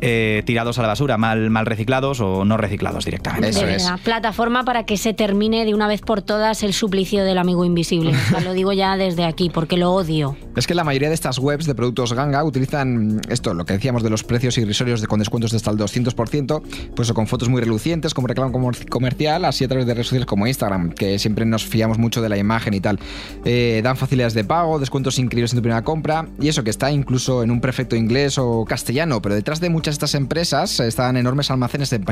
eh, 0.00 0.42
tirados 0.46 0.78
a 0.78 0.82
la 0.82 0.88
basura, 0.88 1.18
mal, 1.18 1.50
mal 1.50 1.66
reciclados 1.66 2.20
o 2.20 2.44
no 2.44 2.56
reciclados 2.56 3.04
directamente. 3.04 3.48
Eso 3.50 3.66
de 3.66 3.76
es. 3.76 3.90
Plataforma 4.04 4.64
para 4.64 4.84
que 4.84 4.96
se 4.96 5.12
termine 5.14 5.64
de 5.64 5.74
una 5.74 5.88
vez 5.88 6.00
por 6.00 6.22
todas 6.22 6.62
el 6.62 6.72
suplicio 6.72 7.24
del 7.24 7.38
amigo 7.38 7.64
invisible. 7.64 8.12
O 8.12 8.30
sea, 8.30 8.40
lo 8.40 8.52
digo 8.52 8.72
ya 8.72 8.96
desde 8.96 9.24
aquí, 9.24 9.50
porque 9.50 9.76
lo 9.76 9.92
odio. 9.92 10.36
Es 10.56 10.66
que 10.66 10.74
la 10.74 10.84
mayoría 10.84 11.08
de 11.08 11.14
estas 11.14 11.38
webs 11.38 11.66
de 11.66 11.74
productos 11.74 12.12
ganga 12.12 12.42
utilizan 12.44 13.20
esto, 13.28 13.54
lo 13.54 13.64
que 13.64 13.74
decíamos 13.74 14.02
de 14.02 14.10
los 14.10 14.22
precios 14.24 14.56
irrisorios 14.58 15.00
de, 15.00 15.06
con 15.06 15.18
descuentos 15.18 15.50
de 15.50 15.56
hasta 15.58 15.70
el 15.70 15.76
200%, 15.78 16.62
pues 16.94 17.10
o 17.10 17.14
con 17.14 17.26
fotos 17.26 17.48
muy 17.48 17.60
relucientes, 17.60 18.14
como 18.14 18.26
reclamo 18.28 18.52
comer- 18.52 18.88
comercial, 18.88 19.44
así 19.44 19.64
a 19.64 19.68
través 19.68 19.86
de 19.86 19.94
redes 19.94 20.06
sociales 20.06 20.26
como 20.26 20.46
Instagram, 20.46 20.90
que 20.92 21.18
siempre 21.18 21.44
nos 21.44 21.64
fiamos 21.64 21.98
mucho 21.98 22.22
de 22.22 22.28
la 22.28 22.36
imagen 22.38 22.74
y 22.74 22.80
tal. 22.80 22.98
Eh, 23.44 23.80
dan 23.82 23.96
facilidades 23.96 24.34
de 24.34 24.44
pago, 24.44 24.78
descuentos 24.78 25.18
increíbles 25.18 25.52
en 25.52 25.58
tu 25.58 25.62
primera 25.62 25.82
compra, 25.82 26.26
y 26.40 26.48
eso 26.48 26.64
que 26.64 26.70
está 26.70 26.90
incluso 26.90 27.42
en 27.42 27.50
un 27.50 27.60
perfecto 27.60 27.96
inglés 27.96 28.38
o 28.38 28.64
castellano, 28.64 29.20
pero 29.22 29.34
detrás 29.34 29.60
de 29.60 29.70
muchas 29.70 29.94
de 29.94 29.96
estas 29.96 30.14
empresas 30.14 30.78
están 30.80 31.16
enormes 31.16 31.50
almacenes 31.50 31.92
en, 31.92 32.04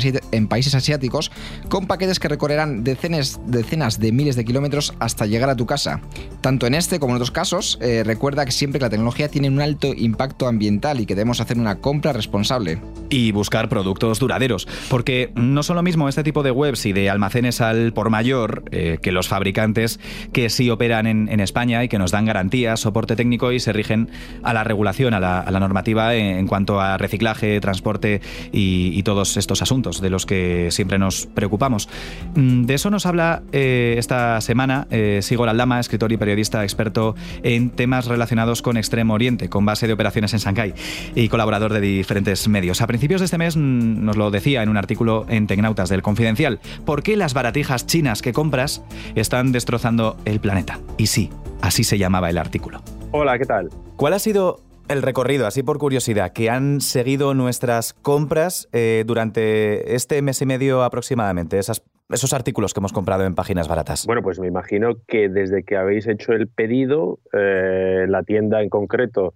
países- 0.48 0.74
asiáticos 0.74 1.31
con 1.68 1.87
paquetes 1.87 2.18
que 2.18 2.28
recorrerán 2.28 2.85
decenas, 2.85 3.40
decenas 3.46 3.98
de 4.00 4.12
miles 4.12 4.37
de 4.37 4.44
kilómetros 4.44 4.94
hasta 4.98 5.26
llegar 5.26 5.50
a 5.50 5.57
tu 5.57 5.66
casa. 5.66 6.00
Tanto 6.40 6.66
en 6.66 6.74
este 6.74 6.98
como 6.98 7.12
en 7.12 7.16
otros 7.16 7.31
casos, 7.31 7.78
eh, 7.81 8.02
recuerda 8.04 8.44
que 8.44 8.52
siempre 8.52 8.81
la 8.81 8.90
tecnología 8.90 9.28
tiene 9.28 9.48
un 9.48 9.61
alto 9.61 9.92
impacto 9.96 10.46
ambiental 10.48 11.00
y 11.00 11.07
que 11.07 11.14
debemos 11.14 11.40
hacer 11.40 11.59
una 11.59 11.76
compra 11.76 12.12
responsable. 12.12 12.78
y 13.11 13.33
buscar 13.33 13.70
productos 13.70 14.18
duraderos. 14.18 14.68
Porque 14.90 15.33
no 15.35 15.62
son 15.62 15.76
lo 15.76 15.83
mismo 15.83 16.09
este 16.11 16.22
tipo 16.22 16.42
de 16.42 16.50
webs 16.50 16.85
y 16.85 16.92
de 16.92 17.09
almacenes 17.09 17.62
al 17.62 17.92
por 17.94 18.11
mayor 18.11 18.64
eh, 18.70 18.98
que 19.00 19.12
los 19.12 19.28
fabricantes 19.28 19.98
que 20.33 20.50
sí 20.50 20.68
operan 20.68 21.07
en, 21.07 21.28
en 21.31 21.40
España 21.40 21.83
y 21.83 21.88
que 21.88 21.98
nos 21.98 22.11
dan 22.11 22.26
garantías, 22.26 22.81
soporte 22.81 23.16
técnico 23.16 23.50
y 23.52 23.61
se 23.61 23.72
rigen 23.72 24.08
a 24.42 24.53
la 24.53 24.64
regulación, 24.64 25.14
a 25.14 25.21
la, 25.21 25.59
normativa 25.59 26.14
en, 26.14 26.47
cuanto 26.47 26.81
a 26.81 26.99
reciclaje, 26.99 27.61
transporte 27.61 28.21
y, 28.53 28.92
y 28.94 29.03
todos 29.03 29.37
estos 29.37 29.62
asuntos 29.62 30.01
de 30.01 30.11
los 30.11 30.27
que 30.27 30.68
siempre 30.71 30.99
nos 30.99 31.27
preocupamos. 31.27 31.88
Mm, 32.35 32.64
De 32.64 32.75
eso 32.75 32.90
nos 32.90 33.07
habla 33.07 33.42
eh, 33.53 33.97
esta 33.99 34.40
semana 34.40 34.87
eh, 34.90 35.21
Sigor 35.23 35.49
Aldama, 35.49 35.81
escritor 35.81 36.12
y 36.12 36.16
periodista 36.16 36.62
experto 36.62 37.14
en 37.42 37.71
temas 37.71 38.07
relacionados 38.07 38.62
con 38.62 38.77
Extremo 38.77 39.14
Oriente, 39.14 39.49
con 39.49 39.64
base 39.64 39.87
de 39.87 39.92
operaciones 39.92 40.33
en 40.35 40.40
Shanghái 40.40 40.75
y 41.14 41.29
colaborador 41.29 41.73
de 41.73 41.81
diferentes 41.81 42.49
medios. 42.49 42.81
A 42.81 42.87
principios 42.87 43.21
de 43.21 43.27
este 43.27 43.38
mes 43.38 43.57
mm, 43.57 44.05
nos 44.05 44.16
lo 44.16 44.31
decía 44.31 44.62
en 44.62 44.68
un 44.68 44.77
artículo 44.77 45.27
en 45.29 45.47
Tecnautas 45.47 45.88
del 45.88 46.03
Confidencial, 46.03 46.61
¿por 46.85 47.03
qué 47.03 47.16
las 47.16 47.35
baratijas 47.35 47.87
chinas 47.87 48.23
que 48.23 48.33
compras 48.33 48.83
están 49.14 49.53
destrozando 49.53 50.16
el 50.25 50.40
planeta? 50.40 50.79
Y 50.97 51.07
sí, 51.07 51.31
así 51.61 51.85
se 51.85 51.99
llamaba 51.99 52.31
el 52.31 52.38
artículo. 52.38 52.83
Hola, 53.11 53.38
¿qué 53.38 53.44
tal? 53.47 53.68
¿Cuál 53.97 54.12
ha 54.12 54.18
sido 54.18 54.59
el 54.88 55.03
recorrido, 55.03 55.47
así 55.47 55.62
por 55.62 55.79
curiosidad, 55.79 56.33
que 56.33 56.51
han 56.51 56.81
seguido 56.81 57.35
nuestras 57.35 57.94
compras 57.94 58.68
eh, 58.73 59.05
durante 59.07 59.94
este 59.94 60.21
mes 60.23 60.40
y 60.42 60.47
medio 60.47 60.83
aproximadamente? 60.83 61.59
Esas- 61.59 61.83
esos 62.11 62.33
artículos 62.33 62.73
que 62.73 62.81
hemos 62.81 62.92
comprado 62.92 63.25
en 63.25 63.35
páginas 63.35 63.68
baratas. 63.68 64.07
Bueno, 64.07 64.23
pues 64.23 64.38
me 64.40 64.47
imagino 64.47 64.94
que 65.07 65.29
desde 65.29 65.62
que 65.62 65.77
habéis 65.77 66.07
hecho 66.07 66.33
el 66.33 66.49
pedido, 66.49 67.18
eh, 67.33 68.07
la 68.09 68.23
tienda 68.23 68.62
en 68.62 68.71
concreto 68.71 69.35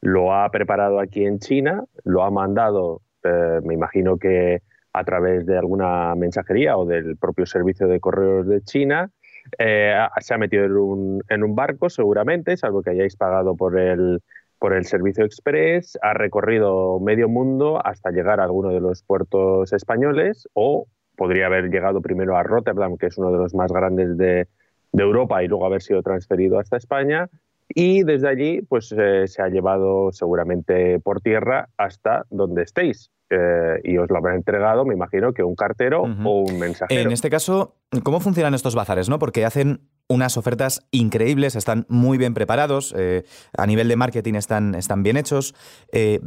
lo 0.00 0.34
ha 0.34 0.50
preparado 0.50 1.00
aquí 1.00 1.24
en 1.24 1.38
China, 1.38 1.84
lo 2.04 2.24
ha 2.24 2.30
mandado, 2.30 3.02
eh, 3.24 3.60
me 3.62 3.74
imagino 3.74 4.16
que 4.18 4.60
a 4.92 5.04
través 5.04 5.44
de 5.44 5.58
alguna 5.58 6.14
mensajería 6.14 6.76
o 6.76 6.86
del 6.86 7.16
propio 7.16 7.46
servicio 7.46 7.88
de 7.88 8.00
correos 8.00 8.46
de 8.46 8.62
China. 8.62 9.10
Eh, 9.58 9.94
se 10.20 10.34
ha 10.34 10.38
metido 10.38 10.64
en 10.64 11.42
un, 11.42 11.54
barco 11.54 11.90
seguramente, 11.90 12.56
salvo 12.56 12.82
que 12.82 12.90
hayáis 12.90 13.16
pagado 13.16 13.56
por 13.56 13.78
el, 13.78 14.20
por 14.58 14.72
el 14.72 14.84
servicio 14.84 15.24
express, 15.24 15.98
ha 16.02 16.14
recorrido 16.14 16.98
medio 17.00 17.28
mundo 17.28 17.84
hasta 17.84 18.10
llegar 18.10 18.40
a 18.40 18.44
alguno 18.44 18.70
de 18.70 18.80
los 18.80 19.02
puertos 19.02 19.72
españoles 19.72 20.48
o 20.54 20.86
podría 21.16 21.46
haber 21.46 21.70
llegado 21.70 22.00
primero 22.00 22.36
a 22.36 22.42
Rotterdam, 22.42 22.96
que 22.96 23.06
es 23.06 23.18
uno 23.18 23.30
de 23.30 23.38
los 23.38 23.54
más 23.54 23.72
grandes 23.72 24.16
de, 24.16 24.48
de 24.92 25.02
Europa, 25.02 25.42
y 25.42 25.48
luego 25.48 25.66
haber 25.66 25.82
sido 25.82 26.02
transferido 26.02 26.58
hasta 26.58 26.76
España. 26.76 27.28
Y 27.68 28.02
desde 28.02 28.28
allí, 28.28 28.62
pues 28.62 28.92
eh, 28.96 29.26
se 29.26 29.42
ha 29.42 29.48
llevado 29.48 30.12
seguramente 30.12 31.00
por 31.00 31.20
tierra 31.20 31.68
hasta 31.76 32.24
donde 32.30 32.62
estéis. 32.62 33.10
Eh, 33.30 33.80
y 33.84 33.96
os 33.96 34.10
lo 34.10 34.18
habrá 34.18 34.34
entregado, 34.34 34.84
me 34.84 34.94
imagino, 34.94 35.32
que 35.32 35.42
un 35.42 35.54
cartero 35.54 36.02
o 36.02 36.40
un 36.40 36.58
mensajero. 36.58 37.00
En 37.00 37.10
este 37.10 37.30
caso, 37.30 37.76
¿cómo 38.02 38.20
funcionan 38.20 38.54
estos 38.54 38.74
bazares? 38.74 39.08
¿no? 39.08 39.18
Porque 39.18 39.44
hacen 39.44 39.80
unas 40.08 40.36
ofertas 40.36 40.86
increíbles, 40.90 41.56
están 41.56 41.86
muy 41.88 42.18
bien 42.18 42.34
preparados, 42.34 42.94
eh, 42.96 43.24
a 43.56 43.66
nivel 43.66 43.88
de 43.88 43.96
marketing 43.96 44.34
están, 44.34 44.74
están 44.74 45.02
bien 45.02 45.16
hechos. 45.16 45.54
Eh, 45.90 46.20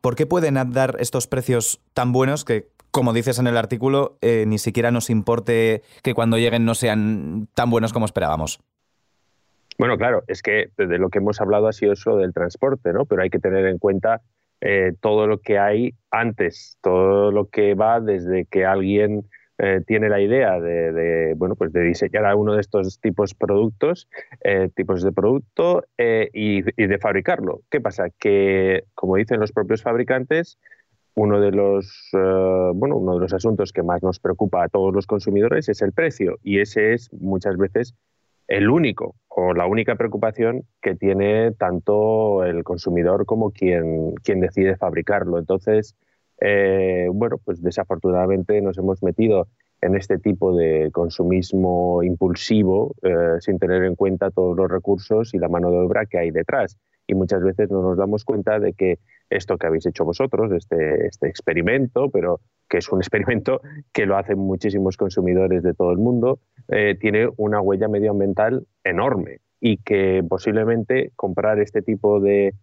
¿Por 0.00 0.14
qué 0.14 0.26
pueden 0.26 0.54
dar 0.72 0.96
estos 1.00 1.26
precios 1.26 1.80
tan 1.92 2.12
buenos 2.12 2.44
que, 2.44 2.68
como 2.92 3.12
dices 3.12 3.40
en 3.40 3.48
el 3.48 3.56
artículo, 3.56 4.16
ni 4.22 4.58
siquiera 4.58 4.90
nos 4.90 5.10
importe 5.10 5.82
que 6.02 6.14
cuando 6.14 6.38
lleguen 6.38 6.64
no 6.64 6.74
sean 6.74 7.48
tan 7.54 7.68
buenos 7.68 7.92
como 7.92 8.06
esperábamos? 8.06 8.60
Bueno, 9.78 9.98
claro, 9.98 10.22
es 10.26 10.42
que 10.42 10.70
de 10.76 10.98
lo 10.98 11.10
que 11.10 11.18
hemos 11.18 11.40
hablado 11.40 11.68
ha 11.68 11.72
sido 11.72 11.92
eso 11.92 12.16
del 12.16 12.32
transporte, 12.32 12.92
¿no? 12.92 13.04
Pero 13.04 13.22
hay 13.22 13.30
que 13.30 13.38
tener 13.38 13.66
en 13.66 13.78
cuenta 13.78 14.22
eh, 14.60 14.94
todo 15.00 15.26
lo 15.26 15.38
que 15.40 15.58
hay 15.58 15.94
antes, 16.10 16.78
todo 16.80 17.30
lo 17.30 17.48
que 17.48 17.74
va 17.74 18.00
desde 18.00 18.46
que 18.46 18.64
alguien 18.64 19.28
eh, 19.58 19.82
tiene 19.86 20.08
la 20.08 20.20
idea 20.20 20.58
de, 20.60 21.34
bueno, 21.36 21.56
pues 21.56 21.72
de 21.72 21.82
diseñar 21.82 22.34
uno 22.36 22.54
de 22.54 22.60
estos 22.60 22.98
tipos 23.00 23.34
productos, 23.34 24.08
eh, 24.42 24.70
tipos 24.74 25.02
de 25.02 25.12
producto 25.12 25.84
y, 25.98 26.62
de 26.62 26.98
fabricarlo. 26.98 27.60
¿Qué 27.70 27.80
pasa? 27.80 28.08
Que, 28.18 28.84
como 28.94 29.16
dicen 29.16 29.40
los 29.40 29.52
propios 29.52 29.82
fabricantes, 29.82 30.58
uno 31.14 31.40
de 31.40 31.50
los 31.52 32.08
bueno, 32.12 32.96
uno 32.96 33.14
de 33.14 33.20
los 33.20 33.32
asuntos 33.32 33.72
que 33.72 33.82
más 33.82 34.02
nos 34.02 34.20
preocupa 34.20 34.64
a 34.64 34.68
todos 34.68 34.94
los 34.94 35.06
consumidores 35.06 35.68
es 35.68 35.80
el 35.80 35.92
precio 35.92 36.38
y 36.42 36.60
ese 36.60 36.92
es 36.92 37.10
muchas 37.12 37.56
veces 37.56 37.94
el 38.48 38.70
único 38.70 39.16
o 39.28 39.52
la 39.52 39.66
única 39.66 39.96
preocupación 39.96 40.62
que 40.80 40.94
tiene 40.94 41.52
tanto 41.52 42.44
el 42.44 42.64
consumidor 42.64 43.26
como 43.26 43.50
quien, 43.50 44.14
quien 44.22 44.40
decide 44.40 44.76
fabricarlo. 44.76 45.38
Entonces, 45.38 45.96
eh, 46.40 47.08
bueno, 47.12 47.38
pues 47.44 47.62
desafortunadamente 47.62 48.60
nos 48.62 48.78
hemos 48.78 49.02
metido 49.02 49.48
en 49.82 49.94
este 49.94 50.18
tipo 50.18 50.56
de 50.56 50.90
consumismo 50.92 52.02
impulsivo 52.02 52.94
eh, 53.02 53.40
sin 53.40 53.58
tener 53.58 53.84
en 53.84 53.94
cuenta 53.94 54.30
todos 54.30 54.56
los 54.56 54.70
recursos 54.70 55.34
y 55.34 55.38
la 55.38 55.48
mano 55.48 55.70
de 55.70 55.78
obra 55.78 56.06
que 56.06 56.18
hay 56.18 56.30
detrás. 56.30 56.78
Y 57.06 57.14
muchas 57.14 57.42
veces 57.42 57.70
no 57.70 57.82
nos 57.82 57.96
damos 57.96 58.24
cuenta 58.24 58.58
de 58.58 58.72
que 58.72 58.98
esto 59.30 59.58
que 59.58 59.66
habéis 59.66 59.86
hecho 59.86 60.04
vosotros, 60.04 60.52
este, 60.52 61.06
este 61.06 61.28
experimento, 61.28 62.10
pero 62.10 62.40
que 62.68 62.78
es 62.78 62.88
un 62.90 63.00
experimento 63.00 63.60
que 63.92 64.06
lo 64.06 64.16
hacen 64.16 64.38
muchísimos 64.38 64.96
consumidores 64.96 65.62
de 65.62 65.74
todo 65.74 65.92
el 65.92 65.98
mundo, 65.98 66.40
eh, 66.68 66.96
tiene 67.00 67.28
una 67.36 67.60
huella 67.60 67.88
medioambiental 67.88 68.66
enorme 68.84 69.38
y 69.60 69.78
que 69.78 70.22
posiblemente 70.28 71.12
comprar 71.16 71.58
este 71.60 71.82
tipo 71.82 72.20
de, 72.20 72.54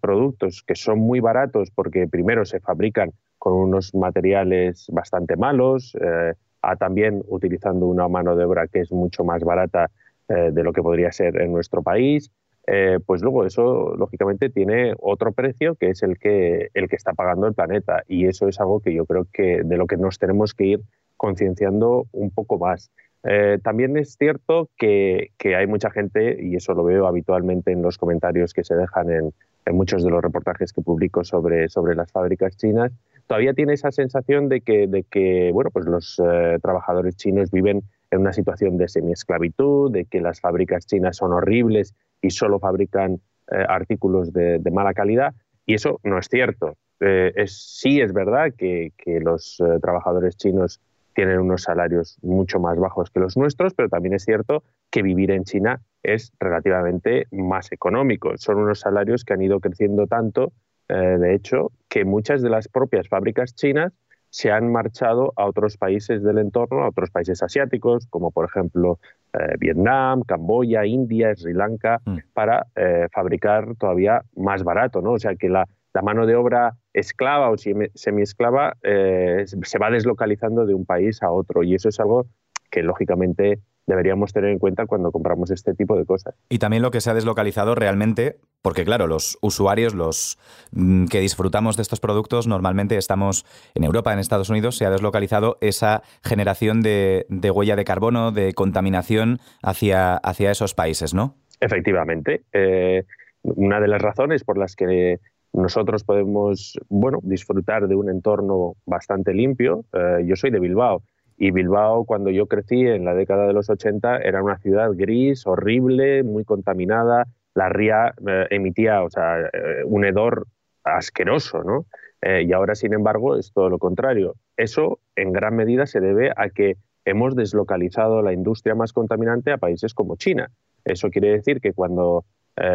productos 0.00 0.62
que 0.66 0.74
son 0.74 0.98
muy 0.98 1.20
baratos 1.20 1.70
porque 1.70 2.06
primero 2.06 2.44
se 2.44 2.60
fabrican 2.60 3.12
con 3.38 3.54
unos 3.54 3.94
materiales 3.94 4.86
bastante 4.92 5.36
malos, 5.36 5.96
eh, 6.00 6.34
a 6.60 6.76
también 6.76 7.22
utilizando 7.26 7.86
una 7.86 8.06
mano 8.08 8.36
de 8.36 8.44
obra 8.44 8.66
que 8.68 8.80
es 8.80 8.92
mucho 8.92 9.24
más 9.24 9.42
barata 9.42 9.90
eh, 10.28 10.50
de 10.52 10.62
lo 10.62 10.72
que 10.72 10.82
podría 10.82 11.10
ser 11.10 11.40
en 11.40 11.52
nuestro 11.52 11.82
país, 11.82 12.30
eh, 12.66 12.98
pues 13.04 13.22
luego 13.22 13.44
eso 13.44 13.94
lógicamente 13.96 14.48
tiene 14.48 14.94
otro 15.00 15.32
precio 15.32 15.74
que 15.74 15.90
es 15.90 16.02
el 16.02 16.18
que, 16.18 16.68
el 16.74 16.88
que 16.88 16.96
está 16.96 17.12
pagando 17.12 17.46
el 17.46 17.54
planeta 17.54 18.04
y 18.06 18.26
eso 18.26 18.46
es 18.46 18.60
algo 18.60 18.80
que 18.80 18.94
yo 18.94 19.04
creo 19.04 19.26
que 19.32 19.62
de 19.64 19.76
lo 19.76 19.86
que 19.86 19.96
nos 19.96 20.18
tenemos 20.18 20.54
que 20.54 20.64
ir 20.66 20.80
concienciando 21.16 22.06
un 22.12 22.30
poco 22.30 22.58
más. 22.58 22.90
Eh, 23.24 23.58
también 23.62 23.96
es 23.96 24.16
cierto 24.18 24.68
que, 24.76 25.30
hay 25.44 25.66
mucha 25.66 25.90
gente, 25.90 26.38
y 26.40 26.56
eso 26.56 26.74
lo 26.74 26.82
veo 26.82 27.06
habitualmente 27.06 27.70
en 27.70 27.82
los 27.82 27.98
comentarios 27.98 28.52
que 28.52 28.64
se 28.64 28.74
dejan 28.74 29.10
en, 29.10 29.32
muchos 29.72 30.02
de 30.02 30.10
los 30.10 30.20
reportajes 30.20 30.72
que 30.72 30.82
publico 30.82 31.22
sobre, 31.22 31.68
sobre 31.68 31.94
las 31.94 32.10
fábricas 32.10 32.56
chinas, 32.56 32.92
todavía 33.28 33.54
tiene 33.54 33.74
esa 33.74 33.92
sensación 33.92 34.48
de 34.48 34.60
que, 34.60 34.88
de 34.88 35.04
que 35.04 35.52
bueno, 35.52 35.70
pues 35.70 35.86
los 35.86 36.20
eh, 36.24 36.58
trabajadores 36.60 37.16
chinos 37.16 37.52
viven 37.52 37.82
en 38.10 38.20
una 38.20 38.32
situación 38.32 38.76
de 38.76 38.88
semiesclavitud, 38.88 39.92
de 39.92 40.04
que 40.04 40.20
las 40.20 40.40
fábricas 40.40 40.86
chinas 40.86 41.16
son 41.16 41.32
horribles 41.32 41.94
y 42.22 42.30
solo 42.30 42.58
fabrican 42.58 43.20
eh, 43.50 43.64
artículos 43.68 44.32
de, 44.32 44.62
mala 44.72 44.94
calidad. 44.94 45.34
Y 45.66 45.74
eso 45.74 46.00
no 46.04 46.18
es 46.18 46.28
cierto. 46.28 46.76
Eh, 47.00 47.32
es, 47.34 47.78
sí 47.80 48.00
es 48.00 48.12
verdad 48.12 48.52
que, 48.56 48.92
los 49.20 49.60
eh, 49.60 49.78
trabajadores 49.82 50.36
chinos 50.36 50.80
tienen 51.14 51.40
unos 51.40 51.62
salarios 51.64 52.16
mucho 52.22 52.60
más 52.60 52.78
bajos 52.78 53.10
que 53.10 53.20
los 53.20 53.36
nuestros, 53.36 53.74
pero 53.74 53.90
también 53.90 54.14
es 54.14 54.24
cierto 54.24 54.62
que 54.90 55.02
vivir 55.02 55.30
en 55.32 55.44
China 55.44 55.82
es 56.02 56.32
relativamente 56.40 57.26
más 57.30 57.70
económico. 57.72 58.32
Son 58.38 58.56
unos 58.56 58.80
salarios 58.80 59.24
que 59.24 59.34
han 59.34 59.42
ido 59.42 59.60
creciendo 59.60 60.06
tanto, 60.06 60.52
de 60.88 61.34
hecho, 61.34 61.72
que 61.88 62.04
muchas 62.04 62.42
de 62.42 62.50
las 62.50 62.68
propias 62.68 63.08
fábricas 63.08 63.54
chinas 63.54 63.92
se 64.32 64.50
han 64.50 64.72
marchado 64.72 65.34
a 65.36 65.46
otros 65.46 65.76
países 65.76 66.22
del 66.22 66.38
entorno, 66.38 66.82
a 66.82 66.88
otros 66.88 67.10
países 67.10 67.42
asiáticos, 67.42 68.06
como 68.06 68.30
por 68.30 68.46
ejemplo 68.46 68.98
eh, 69.32 69.56
Vietnam, 69.58 70.22
Camboya, 70.22 70.84
India, 70.84 71.34
Sri 71.34 71.54
Lanka, 71.54 72.00
mm. 72.04 72.18
para 72.34 72.66
eh, 72.76 73.08
fabricar 73.12 73.74
todavía 73.76 74.22
más 74.36 74.62
barato. 74.62 75.00
¿no? 75.00 75.12
O 75.12 75.18
sea 75.18 75.34
que 75.36 75.48
la, 75.48 75.66
mano 76.02 76.26
de 76.26 76.34
obra 76.34 76.74
esclava 76.94 77.50
o 77.50 77.56
semiesclava 77.58 78.76
eh, 78.82 79.44
se 79.46 79.78
va 79.78 79.90
deslocalizando 79.90 80.64
de 80.64 80.74
un 80.74 80.86
país 80.86 81.22
a 81.22 81.30
otro 81.30 81.62
y 81.62 81.74
eso 81.74 81.90
es 81.90 82.00
algo 82.00 82.26
que 82.70 82.82
lógicamente 82.82 83.60
deberíamos 83.86 84.32
tener 84.32 84.50
en 84.50 84.58
cuenta 84.58 84.86
cuando 84.86 85.10
compramos 85.10 85.50
este 85.50 85.74
tipo 85.74 85.96
de 85.96 86.04
cosas. 86.04 86.34
Y 86.48 86.58
también 86.58 86.82
lo 86.82 86.90
que 86.90 87.00
se 87.00 87.10
ha 87.10 87.14
deslocalizado 87.14 87.74
realmente, 87.74 88.38
porque 88.62 88.84
claro, 88.84 89.06
los 89.06 89.38
usuarios, 89.42 89.94
los 89.94 90.38
mm, 90.72 91.06
que 91.06 91.20
disfrutamos 91.20 91.76
de 91.76 91.82
estos 91.82 92.00
productos, 92.00 92.46
normalmente 92.46 92.96
estamos 92.96 93.44
en 93.74 93.84
Europa, 93.84 94.12
en 94.12 94.18
Estados 94.18 94.50
Unidos, 94.50 94.76
se 94.76 94.86
ha 94.86 94.90
deslocalizado 94.90 95.58
esa 95.60 96.02
generación 96.22 96.80
de, 96.80 97.26
huella 97.54 97.76
de 97.76 97.84
carbono, 97.84 98.32
de 98.32 98.52
contaminación 98.54 99.38
hacia, 99.62 100.16
hacia 100.16 100.50
esos 100.50 100.74
países, 100.74 101.14
¿no? 101.14 101.34
Efectivamente. 101.60 102.42
Eh, 102.52 103.04
una 103.42 103.80
de 103.80 103.88
las 103.88 104.00
razones 104.00 104.44
por 104.44 104.58
las 104.58 104.76
que 104.76 105.18
nosotros 105.52 106.04
podemos 106.04 106.78
bueno, 106.88 107.18
disfrutar 107.22 107.86
de 107.88 107.94
un 107.94 108.08
entorno 108.08 108.76
bastante 108.86 109.34
limpio, 109.34 109.84
eh, 109.92 110.24
yo 110.24 110.36
soy 110.36 110.50
de 110.50 110.60
Bilbao, 110.60 111.02
y 111.36 111.50
Bilbao, 111.50 112.04
cuando 112.04 112.30
yo 112.30 112.46
crecí 112.46 112.86
en 112.86 113.04
la 113.04 113.14
década 113.14 113.46
de 113.46 113.52
los 113.52 113.70
80, 113.70 114.18
era 114.18 114.42
una 114.42 114.58
ciudad 114.58 114.90
gris, 114.94 115.46
horrible, 115.46 116.22
muy 116.22 116.44
contaminada. 116.44 117.26
La 117.54 117.68
ría 117.68 118.14
eh, 118.26 118.46
emitía 118.50 119.02
o 119.02 119.10
sea, 119.10 119.40
eh, 119.40 119.82
un 119.84 120.04
hedor 120.04 120.46
asqueroso, 120.84 121.62
¿no? 121.62 121.86
Eh, 122.22 122.44
y 122.46 122.52
ahora, 122.52 122.74
sin 122.74 122.92
embargo, 122.92 123.36
es 123.36 123.52
todo 123.52 123.68
lo 123.68 123.78
contrario. 123.78 124.36
Eso, 124.56 125.00
en 125.16 125.32
gran 125.32 125.56
medida, 125.56 125.86
se 125.86 126.00
debe 126.00 126.32
a 126.36 126.50
que 126.50 126.76
hemos 127.04 127.34
deslocalizado 127.34 128.22
la 128.22 128.32
industria 128.32 128.74
más 128.74 128.92
contaminante 128.92 129.50
a 129.50 129.58
países 129.58 129.94
como 129.94 130.16
China. 130.16 130.50
Eso 130.84 131.10
quiere 131.10 131.30
decir 131.32 131.60
que 131.60 131.72
cuando 131.72 132.24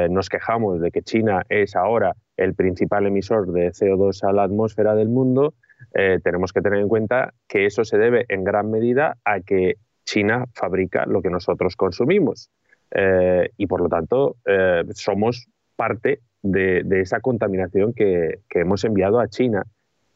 nos 0.10 0.28
quejamos 0.28 0.82
de 0.82 0.90
que 0.90 1.04
China 1.04 1.44
es 1.50 1.76
ahora 1.76 2.16
el 2.36 2.56
principal 2.56 3.06
emisor 3.06 3.52
de 3.52 3.70
CO2 3.70 4.28
a 4.28 4.34
la 4.34 4.44
atmósfera 4.44 4.96
del 4.96 5.08
mundo, 5.08 5.54
eh, 5.94 6.20
tenemos 6.24 6.54
que 6.54 6.62
tener 6.62 6.80
en 6.80 6.88
cuenta 6.88 7.34
que 7.48 7.66
eso 7.66 7.84
se 7.84 7.98
debe 7.98 8.26
en 8.30 8.44
gran 8.44 8.70
medida 8.72 9.18
a 9.26 9.40
que 9.40 9.76
China 10.06 10.46
fabrica 10.54 11.06
lo 11.06 11.22
que 11.22 11.30
nosotros 11.30 11.76
consumimos. 11.76 12.50
Eh, 12.92 13.52
y 13.58 13.68
por 13.68 13.82
lo 13.82 13.90
tanto 13.90 14.38
eh, 14.46 14.84
somos 14.94 15.48
parte 15.76 16.22
de, 16.42 16.84
esa 17.02 17.20
contaminación 17.20 17.94
que, 17.94 18.40
hemos 18.52 18.84
enviado 18.84 19.20
a 19.20 19.28
China. 19.28 19.64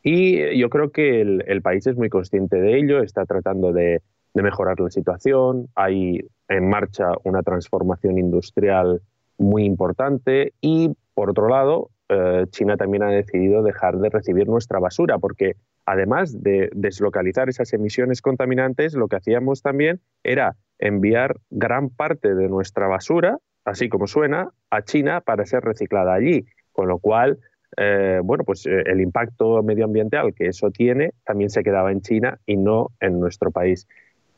Y 0.03 0.57
yo 0.57 0.69
creo 0.69 0.91
que 0.91 1.21
el, 1.21 1.61
país 1.61 1.85
es 1.85 1.95
muy 1.95 2.09
consciente 2.09 2.59
de 2.59 2.77
ello, 2.77 3.03
está 3.03 3.25
tratando 3.25 3.71
de, 3.71 4.01
de, 4.33 4.41
mejorar 4.41 4.79
la 4.79 4.89
situación, 4.89 5.67
hay 5.75 6.21
en 6.47 6.69
marcha 6.69 7.11
una 7.23 7.43
transformación 7.43 8.17
industrial 8.17 9.01
muy 9.37 9.65
importante 9.65 10.53
y, 10.59 10.91
por 11.13 11.29
otro 11.29 11.49
lado, 11.49 11.90
China 12.49 12.77
también 12.77 13.03
ha 13.03 13.09
decidido 13.09 13.63
dejar 13.63 13.97
de 13.97 14.09
recibir 14.09 14.47
nuestra 14.47 14.79
basura, 14.79 15.17
porque 15.17 15.55
además 15.85 16.41
de 16.43 16.69
deslocalizar 16.73 17.49
esas 17.49 17.73
emisiones 17.73 18.21
contaminantes, 18.21 18.93
lo 18.93 19.07
que 19.07 19.17
hacíamos 19.17 19.61
también 19.61 19.99
era 20.23 20.55
enviar 20.79 21.37
gran 21.49 21.89
parte 21.89 22.35
de 22.35 22.49
nuestra 22.49 22.87
basura, 22.87 23.37
así 23.65 23.89
como 23.89 24.07
suena, 24.07 24.49
a 24.69 24.81
China 24.83 25.21
para 25.21 25.45
ser 25.45 25.63
reciclada 25.63 26.13
allí, 26.13 26.45
con 26.71 26.87
lo 26.87 26.99
cual, 26.99 27.39
eh, 27.77 28.19
bueno, 28.23 28.43
pues 28.43 28.65
eh, 28.65 28.83
el 28.85 29.01
impacto 29.01 29.61
medioambiental 29.63 30.33
que 30.33 30.47
eso 30.47 30.71
tiene 30.71 31.11
también 31.23 31.49
se 31.49 31.63
quedaba 31.63 31.91
en 31.91 32.01
China 32.01 32.39
y 32.45 32.57
no 32.57 32.89
en 32.99 33.19
nuestro 33.19 33.51
país. 33.51 33.87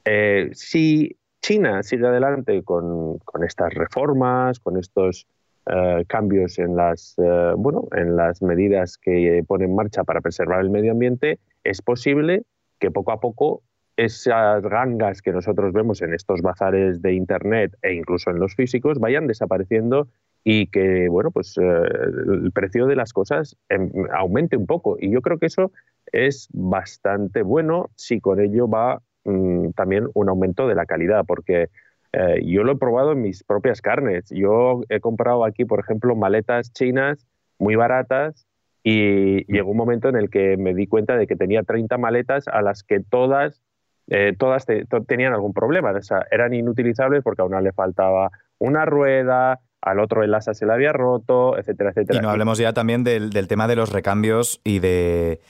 Eh, 0.06 0.50
si 0.54 1.16
China 1.42 1.84
sigue 1.84 2.08
adelante 2.08 2.64
con 2.64 3.20
estas 3.46 3.74
reformas, 3.74 4.60
con 4.60 4.78
estos 4.78 5.28
eh, 5.66 6.04
cambios 6.08 6.60
en 6.60 6.76
las, 6.76 7.16
eh, 7.18 7.54
bueno, 7.58 7.88
en 7.96 8.16
las 8.16 8.42
medidas 8.42 8.98
que 8.98 9.44
pone 9.48 9.66
en 9.66 9.76
marcha 9.76 10.04
para 10.04 10.22
preservar 10.22 10.62
el 10.62 10.70
medio 10.70 10.92
ambiente, 10.92 11.40
es 11.64 11.82
posible 11.82 12.44
que 12.80 12.92
poco 12.92 13.12
a 13.12 13.20
poco 13.20 13.64
esas 13.96 14.64
gangas 14.64 15.22
que 15.22 15.32
nosotros 15.32 15.72
vemos 15.72 16.02
en 16.02 16.14
estos 16.14 16.42
bazares 16.42 17.02
de 17.02 17.14
Internet 17.14 17.78
e 17.82 17.94
incluso 17.94 18.32
en 18.32 18.40
los 18.40 18.56
físicos 18.56 19.00
vayan 19.00 19.28
desapareciendo 19.28 20.08
y 20.44 20.68
que 20.68 21.08
bueno 21.10 21.32
pues 21.32 21.58
eh, 21.58 21.62
el 21.64 22.52
precio 22.52 22.86
de 22.88 22.96
las 22.96 23.14
cosas 23.14 23.56
em, 23.70 23.90
aumente 24.14 24.58
un 24.58 24.66
poco. 24.66 24.98
Y 25.00 25.12
yo 25.12 25.22
creo 25.22 25.38
que 25.38 25.46
eso 25.46 25.72
es 26.12 26.50
bastante 26.52 27.44
bueno 27.44 27.90
si 27.96 28.20
con 28.20 28.40
ello 28.40 28.68
va 28.68 29.02
mm, 29.24 29.70
también 29.72 30.08
un 30.14 30.30
aumento 30.30 30.68
de 30.68 30.76
la 30.76 30.86
calidad 30.86 31.24
porque 31.26 31.70
eh, 32.14 32.44
yo 32.46 32.64
lo 32.64 32.74
he 32.74 32.78
probado 32.78 33.12
en 33.12 33.22
mis 33.22 33.44
propias 33.44 33.82
carnes. 33.82 34.30
Yo 34.30 34.82
he 34.90 35.00
comprado 35.00 35.46
aquí, 35.46 35.66
por 35.66 35.80
ejemplo, 35.80 36.16
maletas 36.16 36.72
chinas 36.72 37.26
muy 37.58 37.76
baratas 37.76 38.48
y 38.84 39.46
mm. 39.48 39.52
llegó 39.52 39.72
un 39.72 39.78
momento 39.78 40.10
en 40.10 40.16
el 40.16 40.30
que 40.30 40.56
me 40.58 40.74
di 40.74 40.88
cuenta 40.88 41.18
de 41.18 41.26
que 41.26 41.36
tenía 41.36 41.64
30 41.64 41.98
maletas 41.98 42.48
a 42.48 42.62
las 42.62 42.84
que 42.84 43.00
todas, 43.00 43.62
eh, 44.08 44.36
todas 44.38 44.66
tenían 45.08 45.34
algún 45.34 45.54
problema. 45.54 45.92
O 45.92 46.02
sea, 46.04 46.26
eran 46.30 46.54
inutilizables 46.54 47.24
porque 47.24 47.42
a 47.42 47.46
una 47.46 47.62
le 47.62 47.74
faltaba 47.74 48.30
una 48.60 48.86
rueda, 48.86 49.60
al 49.82 50.00
otro 50.00 50.24
el 50.24 50.34
asa 50.34 50.54
se 50.54 50.66
le 50.66 50.74
había 50.74 50.94
roto, 50.94 51.58
etcétera, 51.58 51.90
etcétera. 51.90 52.20
Y 52.20 52.22
no 52.22 52.30
hablemos 52.30 52.60
ya 52.60 52.74
también 52.74 53.04
del, 53.04 53.32
del 53.32 53.48
tema 53.48 53.68
de 53.68 53.76
los 53.76 53.92
recambios 53.92 54.62
y 54.64 54.80
de 54.80 55.42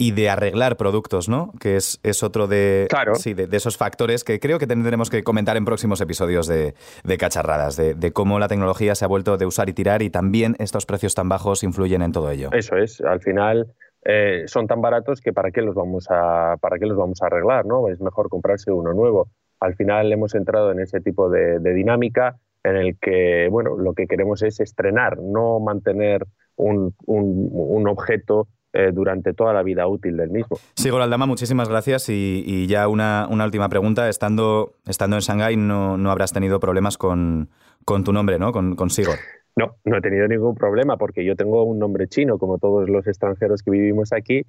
y 0.00 0.12
de 0.12 0.30
arreglar 0.30 0.78
productos, 0.78 1.28
¿no? 1.28 1.52
Que 1.60 1.76
es, 1.76 2.00
es 2.02 2.22
otro 2.22 2.46
de, 2.46 2.86
Claro. 2.88 3.14
sí, 3.16 3.34
de, 3.34 3.46
de 3.46 3.56
esos 3.58 3.76
factores 3.76 4.24
que 4.24 4.40
creo 4.40 4.58
que 4.58 4.66
tendremos 4.66 5.10
que 5.10 5.22
comentar 5.22 5.58
en 5.58 5.66
próximos 5.66 6.00
episodios 6.00 6.46
de, 6.46 6.74
de 7.04 7.18
Cacharradas, 7.18 7.76
de, 7.76 7.92
de 7.92 8.10
cómo 8.10 8.38
la 8.38 8.48
tecnología 8.48 8.94
se 8.94 9.04
ha 9.04 9.08
vuelto 9.08 9.36
de 9.36 9.44
usar 9.44 9.68
y 9.68 9.74
tirar 9.74 10.00
y 10.00 10.08
también 10.08 10.56
estos 10.58 10.86
precios 10.86 11.14
tan 11.14 11.28
bajos 11.28 11.62
influyen 11.62 12.00
en 12.00 12.12
todo 12.12 12.30
ello. 12.30 12.48
Eso 12.52 12.76
es, 12.78 13.02
al 13.02 13.20
final 13.20 13.74
eh, 14.06 14.44
son 14.46 14.66
tan 14.66 14.80
baratos 14.80 15.20
que 15.20 15.34
para 15.34 15.50
qué 15.50 15.60
los 15.60 15.74
vamos 15.74 16.06
a 16.08 16.56
para 16.62 16.78
qué 16.78 16.86
los 16.86 16.96
vamos 16.96 17.20
a 17.20 17.26
arreglar, 17.26 17.66
¿no? 17.66 17.88
Es 17.88 18.00
mejor 18.00 18.30
comprarse 18.30 18.72
uno 18.72 18.94
nuevo. 18.94 19.28
Al 19.60 19.74
final 19.76 20.10
hemos 20.10 20.34
entrado 20.34 20.72
en 20.72 20.80
ese 20.80 21.02
tipo 21.02 21.28
de, 21.28 21.58
dinámica 21.74 22.38
en 22.64 22.76
el 22.76 22.96
que, 22.98 23.48
bueno, 23.50 23.76
lo 23.76 23.92
que 23.92 24.06
queremos 24.06 24.42
es 24.42 24.60
estrenar, 24.60 25.18
no 25.18 25.60
mantener 25.60 26.26
un, 26.56 26.94
un- 27.04 27.50
un 27.52 27.86
objeto 27.88 28.48
eh, 28.72 28.90
durante 28.92 29.34
toda 29.34 29.52
la 29.52 29.62
vida 29.62 29.86
útil 29.86 30.16
del 30.16 30.30
mismo. 30.30 30.58
Sigor 30.76 31.02
Aldama, 31.02 31.26
muchísimas 31.26 31.68
gracias 31.68 32.08
y, 32.08 32.42
y 32.46 32.66
ya 32.66 32.88
una, 32.88 33.26
una 33.30 33.44
última 33.44 33.68
pregunta. 33.68 34.08
Estando, 34.08 34.74
estando 34.86 35.16
en 35.16 35.20
Shanghái 35.22 35.56
no, 35.56 35.96
no 35.96 36.10
habrás 36.10 36.32
tenido 36.32 36.60
problemas 36.60 36.96
con, 36.98 37.48
con 37.84 38.04
tu 38.04 38.12
nombre, 38.12 38.38
¿no? 38.38 38.52
Con, 38.52 38.76
con 38.76 38.90
Sigor. 38.90 39.16
No, 39.56 39.76
no 39.84 39.96
he 39.96 40.00
tenido 40.00 40.28
ningún 40.28 40.54
problema 40.54 40.96
porque 40.96 41.24
yo 41.24 41.34
tengo 41.34 41.64
un 41.64 41.78
nombre 41.78 42.06
chino, 42.06 42.38
como 42.38 42.58
todos 42.58 42.88
los 42.88 43.06
extranjeros 43.06 43.62
que 43.62 43.70
vivimos 43.72 44.12
aquí. 44.12 44.44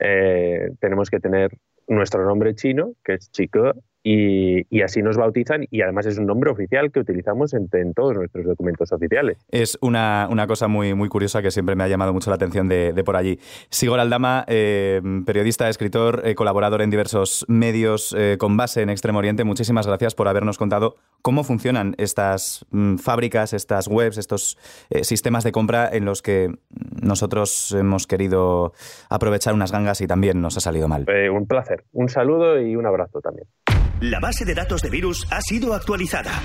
eh, 0.00 0.70
tenemos 0.80 1.10
que 1.10 1.20
tener 1.20 1.56
nuestro 1.88 2.24
nombre 2.24 2.54
chino, 2.54 2.92
que 3.04 3.14
es 3.14 3.30
Chico, 3.30 3.72
y, 4.08 4.64
y 4.70 4.82
así 4.82 5.02
nos 5.02 5.16
bautizan 5.16 5.66
y 5.68 5.82
además 5.82 6.06
es 6.06 6.16
un 6.16 6.26
nombre 6.26 6.48
oficial 6.48 6.92
que 6.92 7.00
utilizamos 7.00 7.52
en, 7.54 7.68
en 7.72 7.92
todos 7.92 8.14
nuestros 8.14 8.44
documentos 8.44 8.92
oficiales. 8.92 9.44
Es 9.50 9.76
una, 9.80 10.28
una 10.30 10.46
cosa 10.46 10.68
muy, 10.68 10.94
muy 10.94 11.08
curiosa 11.08 11.42
que 11.42 11.50
siempre 11.50 11.74
me 11.74 11.82
ha 11.82 11.88
llamado 11.88 12.12
mucho 12.12 12.30
la 12.30 12.36
atención 12.36 12.68
de, 12.68 12.92
de 12.92 13.02
por 13.02 13.16
allí. 13.16 13.40
Sigor 13.68 13.98
Aldama, 13.98 14.44
eh, 14.46 15.02
periodista, 15.26 15.68
escritor, 15.68 16.22
eh, 16.24 16.36
colaborador 16.36 16.82
en 16.82 16.90
diversos 16.90 17.44
medios 17.48 18.14
eh, 18.16 18.36
con 18.38 18.56
base 18.56 18.82
en 18.82 18.90
Extremo 18.90 19.18
Oriente, 19.18 19.42
muchísimas 19.42 19.88
gracias 19.88 20.14
por 20.14 20.28
habernos 20.28 20.56
contado 20.56 20.94
cómo 21.20 21.42
funcionan 21.42 21.96
estas 21.98 22.64
mm, 22.70 22.98
fábricas, 22.98 23.54
estas 23.54 23.88
webs, 23.88 24.18
estos 24.18 24.56
eh, 24.90 25.02
sistemas 25.02 25.42
de 25.42 25.50
compra 25.50 25.88
en 25.92 26.04
los 26.04 26.22
que 26.22 26.54
nosotros 27.02 27.72
hemos 27.72 28.06
querido 28.06 28.72
aprovechar 29.10 29.52
unas 29.52 29.72
gangas 29.72 30.00
y 30.00 30.06
también 30.06 30.40
nos 30.40 30.56
ha 30.56 30.60
salido 30.60 30.86
mal. 30.86 31.06
Un 31.32 31.46
placer, 31.48 31.82
un 31.92 32.08
saludo 32.08 32.60
y 32.60 32.76
un 32.76 32.86
abrazo 32.86 33.20
también. 33.20 33.48
La 34.00 34.20
base 34.20 34.44
de 34.44 34.54
datos 34.54 34.82
de 34.82 34.90
virus 34.90 35.26
ha 35.30 35.40
sido 35.40 35.72
actualizada. 35.72 36.42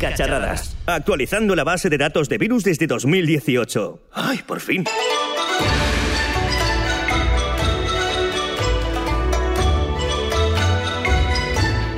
Cacharradas. 0.00 0.74
Actualizando 0.86 1.54
la 1.54 1.62
base 1.62 1.90
de 1.90 1.98
datos 1.98 2.30
de 2.30 2.38
virus 2.38 2.64
desde 2.64 2.86
2018. 2.86 4.00
¡Ay, 4.12 4.38
por 4.46 4.60
fin! 4.60 4.84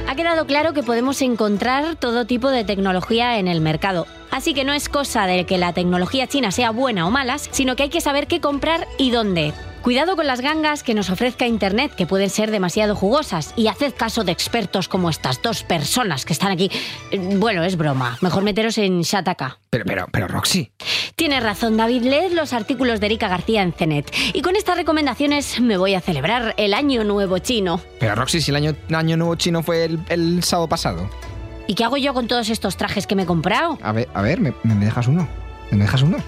Ha 0.08 0.16
quedado 0.16 0.46
claro 0.46 0.72
que 0.72 0.82
podemos 0.82 1.22
encontrar 1.22 1.94
todo 1.94 2.24
tipo 2.24 2.50
de 2.50 2.64
tecnología 2.64 3.38
en 3.38 3.46
el 3.46 3.60
mercado. 3.60 4.08
Así 4.32 4.52
que 4.52 4.64
no 4.64 4.72
es 4.72 4.88
cosa 4.88 5.26
de 5.26 5.46
que 5.46 5.58
la 5.58 5.72
tecnología 5.72 6.26
china 6.26 6.50
sea 6.50 6.72
buena 6.72 7.06
o 7.06 7.12
mala, 7.12 7.38
sino 7.38 7.76
que 7.76 7.84
hay 7.84 7.90
que 7.90 8.00
saber 8.00 8.26
qué 8.26 8.40
comprar 8.40 8.88
y 8.98 9.12
dónde. 9.12 9.54
Cuidado 9.82 10.14
con 10.14 10.26
las 10.26 10.42
gangas 10.42 10.82
que 10.82 10.92
nos 10.92 11.08
ofrezca 11.08 11.46
Internet, 11.46 11.94
que 11.94 12.06
pueden 12.06 12.28
ser 12.28 12.50
demasiado 12.50 12.94
jugosas, 12.94 13.54
y 13.56 13.68
haced 13.68 13.94
caso 13.94 14.24
de 14.24 14.32
expertos 14.32 14.88
como 14.88 15.08
estas 15.08 15.40
dos 15.40 15.62
personas 15.62 16.26
que 16.26 16.34
están 16.34 16.52
aquí. 16.52 16.70
Bueno, 17.38 17.64
es 17.64 17.76
broma. 17.76 18.18
Mejor 18.20 18.42
meteros 18.42 18.76
en 18.76 19.00
Shataka. 19.00 19.58
Pero, 19.70 19.86
pero, 19.86 20.06
pero, 20.12 20.28
Roxy. 20.28 20.70
Tienes 21.16 21.42
razón, 21.42 21.78
David. 21.78 22.02
Leed 22.02 22.32
los 22.32 22.52
artículos 22.52 23.00
de 23.00 23.06
Erika 23.06 23.28
García 23.28 23.62
en 23.62 23.72
CENET. 23.72 24.12
Y 24.34 24.42
con 24.42 24.54
estas 24.54 24.76
recomendaciones 24.76 25.60
me 25.60 25.78
voy 25.78 25.94
a 25.94 26.02
celebrar 26.02 26.54
el 26.58 26.74
Año 26.74 27.02
Nuevo 27.02 27.38
Chino. 27.38 27.80
Pero, 27.98 28.14
Roxy, 28.16 28.42
si 28.42 28.50
el 28.50 28.56
año, 28.56 28.76
año 28.94 29.16
nuevo 29.16 29.34
chino 29.36 29.62
fue 29.62 29.86
el, 29.86 30.00
el 30.10 30.42
sábado 30.44 30.68
pasado. 30.68 31.08
¿Y 31.66 31.74
qué 31.74 31.84
hago 31.84 31.96
yo 31.96 32.12
con 32.12 32.26
todos 32.26 32.50
estos 32.50 32.76
trajes 32.76 33.06
que 33.06 33.14
me 33.14 33.22
he 33.22 33.26
comprado? 33.26 33.78
A 33.80 33.92
ver, 33.92 34.08
a 34.12 34.20
ver, 34.20 34.40
me, 34.40 34.52
me 34.62 34.74
dejas 34.84 35.08
uno. 35.08 35.26
¿Me 35.70 35.84
dejas 35.84 36.02
uno? 36.02 36.18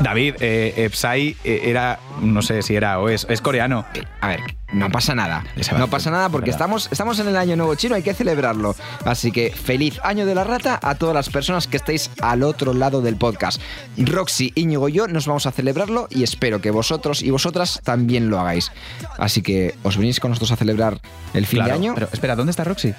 David, 0.00 0.36
eh, 0.40 0.74
eh, 0.76 0.90
Psy 0.92 1.36
eh, 1.44 1.62
era, 1.64 1.98
no 2.20 2.42
sé 2.42 2.62
si 2.62 2.76
era 2.76 3.00
o 3.00 3.08
es, 3.08 3.26
es 3.28 3.40
coreano. 3.40 3.84
A 4.20 4.28
ver, 4.28 4.40
no 4.72 4.90
pasa 4.90 5.14
nada. 5.14 5.44
No 5.76 5.88
pasa 5.88 6.10
nada 6.10 6.28
porque 6.28 6.50
estamos, 6.50 6.88
estamos 6.92 7.18
en 7.18 7.28
el 7.28 7.36
año 7.36 7.56
nuevo 7.56 7.74
chino, 7.74 7.96
hay 7.96 8.02
que 8.02 8.14
celebrarlo. 8.14 8.76
Así 9.04 9.32
que 9.32 9.50
feliz 9.50 9.98
año 10.04 10.26
de 10.26 10.34
la 10.34 10.44
rata 10.44 10.78
a 10.80 10.94
todas 10.94 11.14
las 11.14 11.28
personas 11.28 11.66
que 11.66 11.76
estéis 11.76 12.10
al 12.22 12.42
otro 12.44 12.72
lado 12.72 13.02
del 13.02 13.16
podcast. 13.16 13.60
Roxy, 13.96 14.52
Íñigo 14.54 14.88
y 14.88 14.92
yo 14.92 15.08
nos 15.08 15.26
vamos 15.26 15.46
a 15.46 15.52
celebrarlo 15.52 16.06
y 16.10 16.22
espero 16.22 16.60
que 16.60 16.70
vosotros 16.70 17.22
y 17.22 17.30
vosotras 17.30 17.80
también 17.82 18.30
lo 18.30 18.38
hagáis. 18.38 18.70
Así 19.18 19.42
que 19.42 19.74
os 19.82 19.96
venís 19.96 20.20
con 20.20 20.30
nosotros 20.30 20.52
a 20.52 20.56
celebrar 20.56 21.00
el 21.34 21.46
fin 21.46 21.58
Claro, 21.58 21.72
de 21.72 21.74
año. 21.74 21.94
Pero 21.94 22.08
espera, 22.12 22.36
¿dónde 22.36 22.50
está 22.50 22.64
Roxy? 22.64 22.94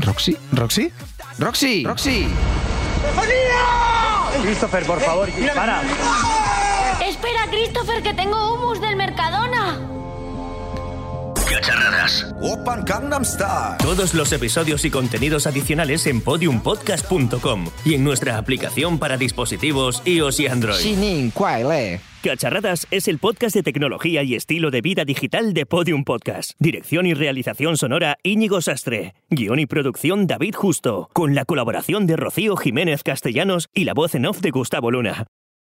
¿Roxy? 0.00 0.36
¿Roxy? 0.52 0.92
¡Roxy! 1.38 1.84
¡Roxy! 1.84 2.28
Christopher, 4.48 4.82
por 4.86 4.98
favor, 4.98 5.28
para. 5.54 5.82
Espera, 7.06 7.46
Christopher, 7.50 8.02
que 8.02 8.14
tengo 8.14 8.54
humus 8.54 8.80
del 8.80 8.96
Mercadona. 8.96 9.57
Cacharradas. 11.58 12.24
Todos 13.78 14.14
los 14.14 14.32
episodios 14.32 14.84
y 14.84 14.90
contenidos 14.92 15.48
adicionales 15.48 16.06
en 16.06 16.20
podiumpodcast.com 16.20 17.66
y 17.84 17.94
en 17.94 18.04
nuestra 18.04 18.38
aplicación 18.38 19.00
para 19.00 19.16
dispositivos 19.16 20.00
iOS 20.04 20.38
y 20.38 20.46
Android. 20.46 20.78
Shinin. 20.78 21.32
Cacharradas 22.22 22.86
es 22.92 23.08
el 23.08 23.18
podcast 23.18 23.56
de 23.56 23.64
tecnología 23.64 24.22
y 24.22 24.36
estilo 24.36 24.70
de 24.70 24.82
vida 24.82 25.04
digital 25.04 25.52
de 25.52 25.66
Podium 25.66 26.04
Podcast. 26.04 26.52
Dirección 26.60 27.06
y 27.06 27.14
realización 27.14 27.76
sonora 27.76 28.18
Íñigo 28.22 28.60
Sastre. 28.60 29.16
Guión 29.28 29.58
y 29.58 29.66
producción 29.66 30.28
David 30.28 30.54
Justo. 30.54 31.10
Con 31.12 31.34
la 31.34 31.44
colaboración 31.44 32.06
de 32.06 32.14
Rocío 32.14 32.56
Jiménez 32.56 33.02
Castellanos 33.02 33.68
y 33.74 33.82
la 33.82 33.94
voz 33.94 34.14
en 34.14 34.26
off 34.26 34.40
de 34.42 34.52
Gustavo 34.52 34.92
Luna. 34.92 35.26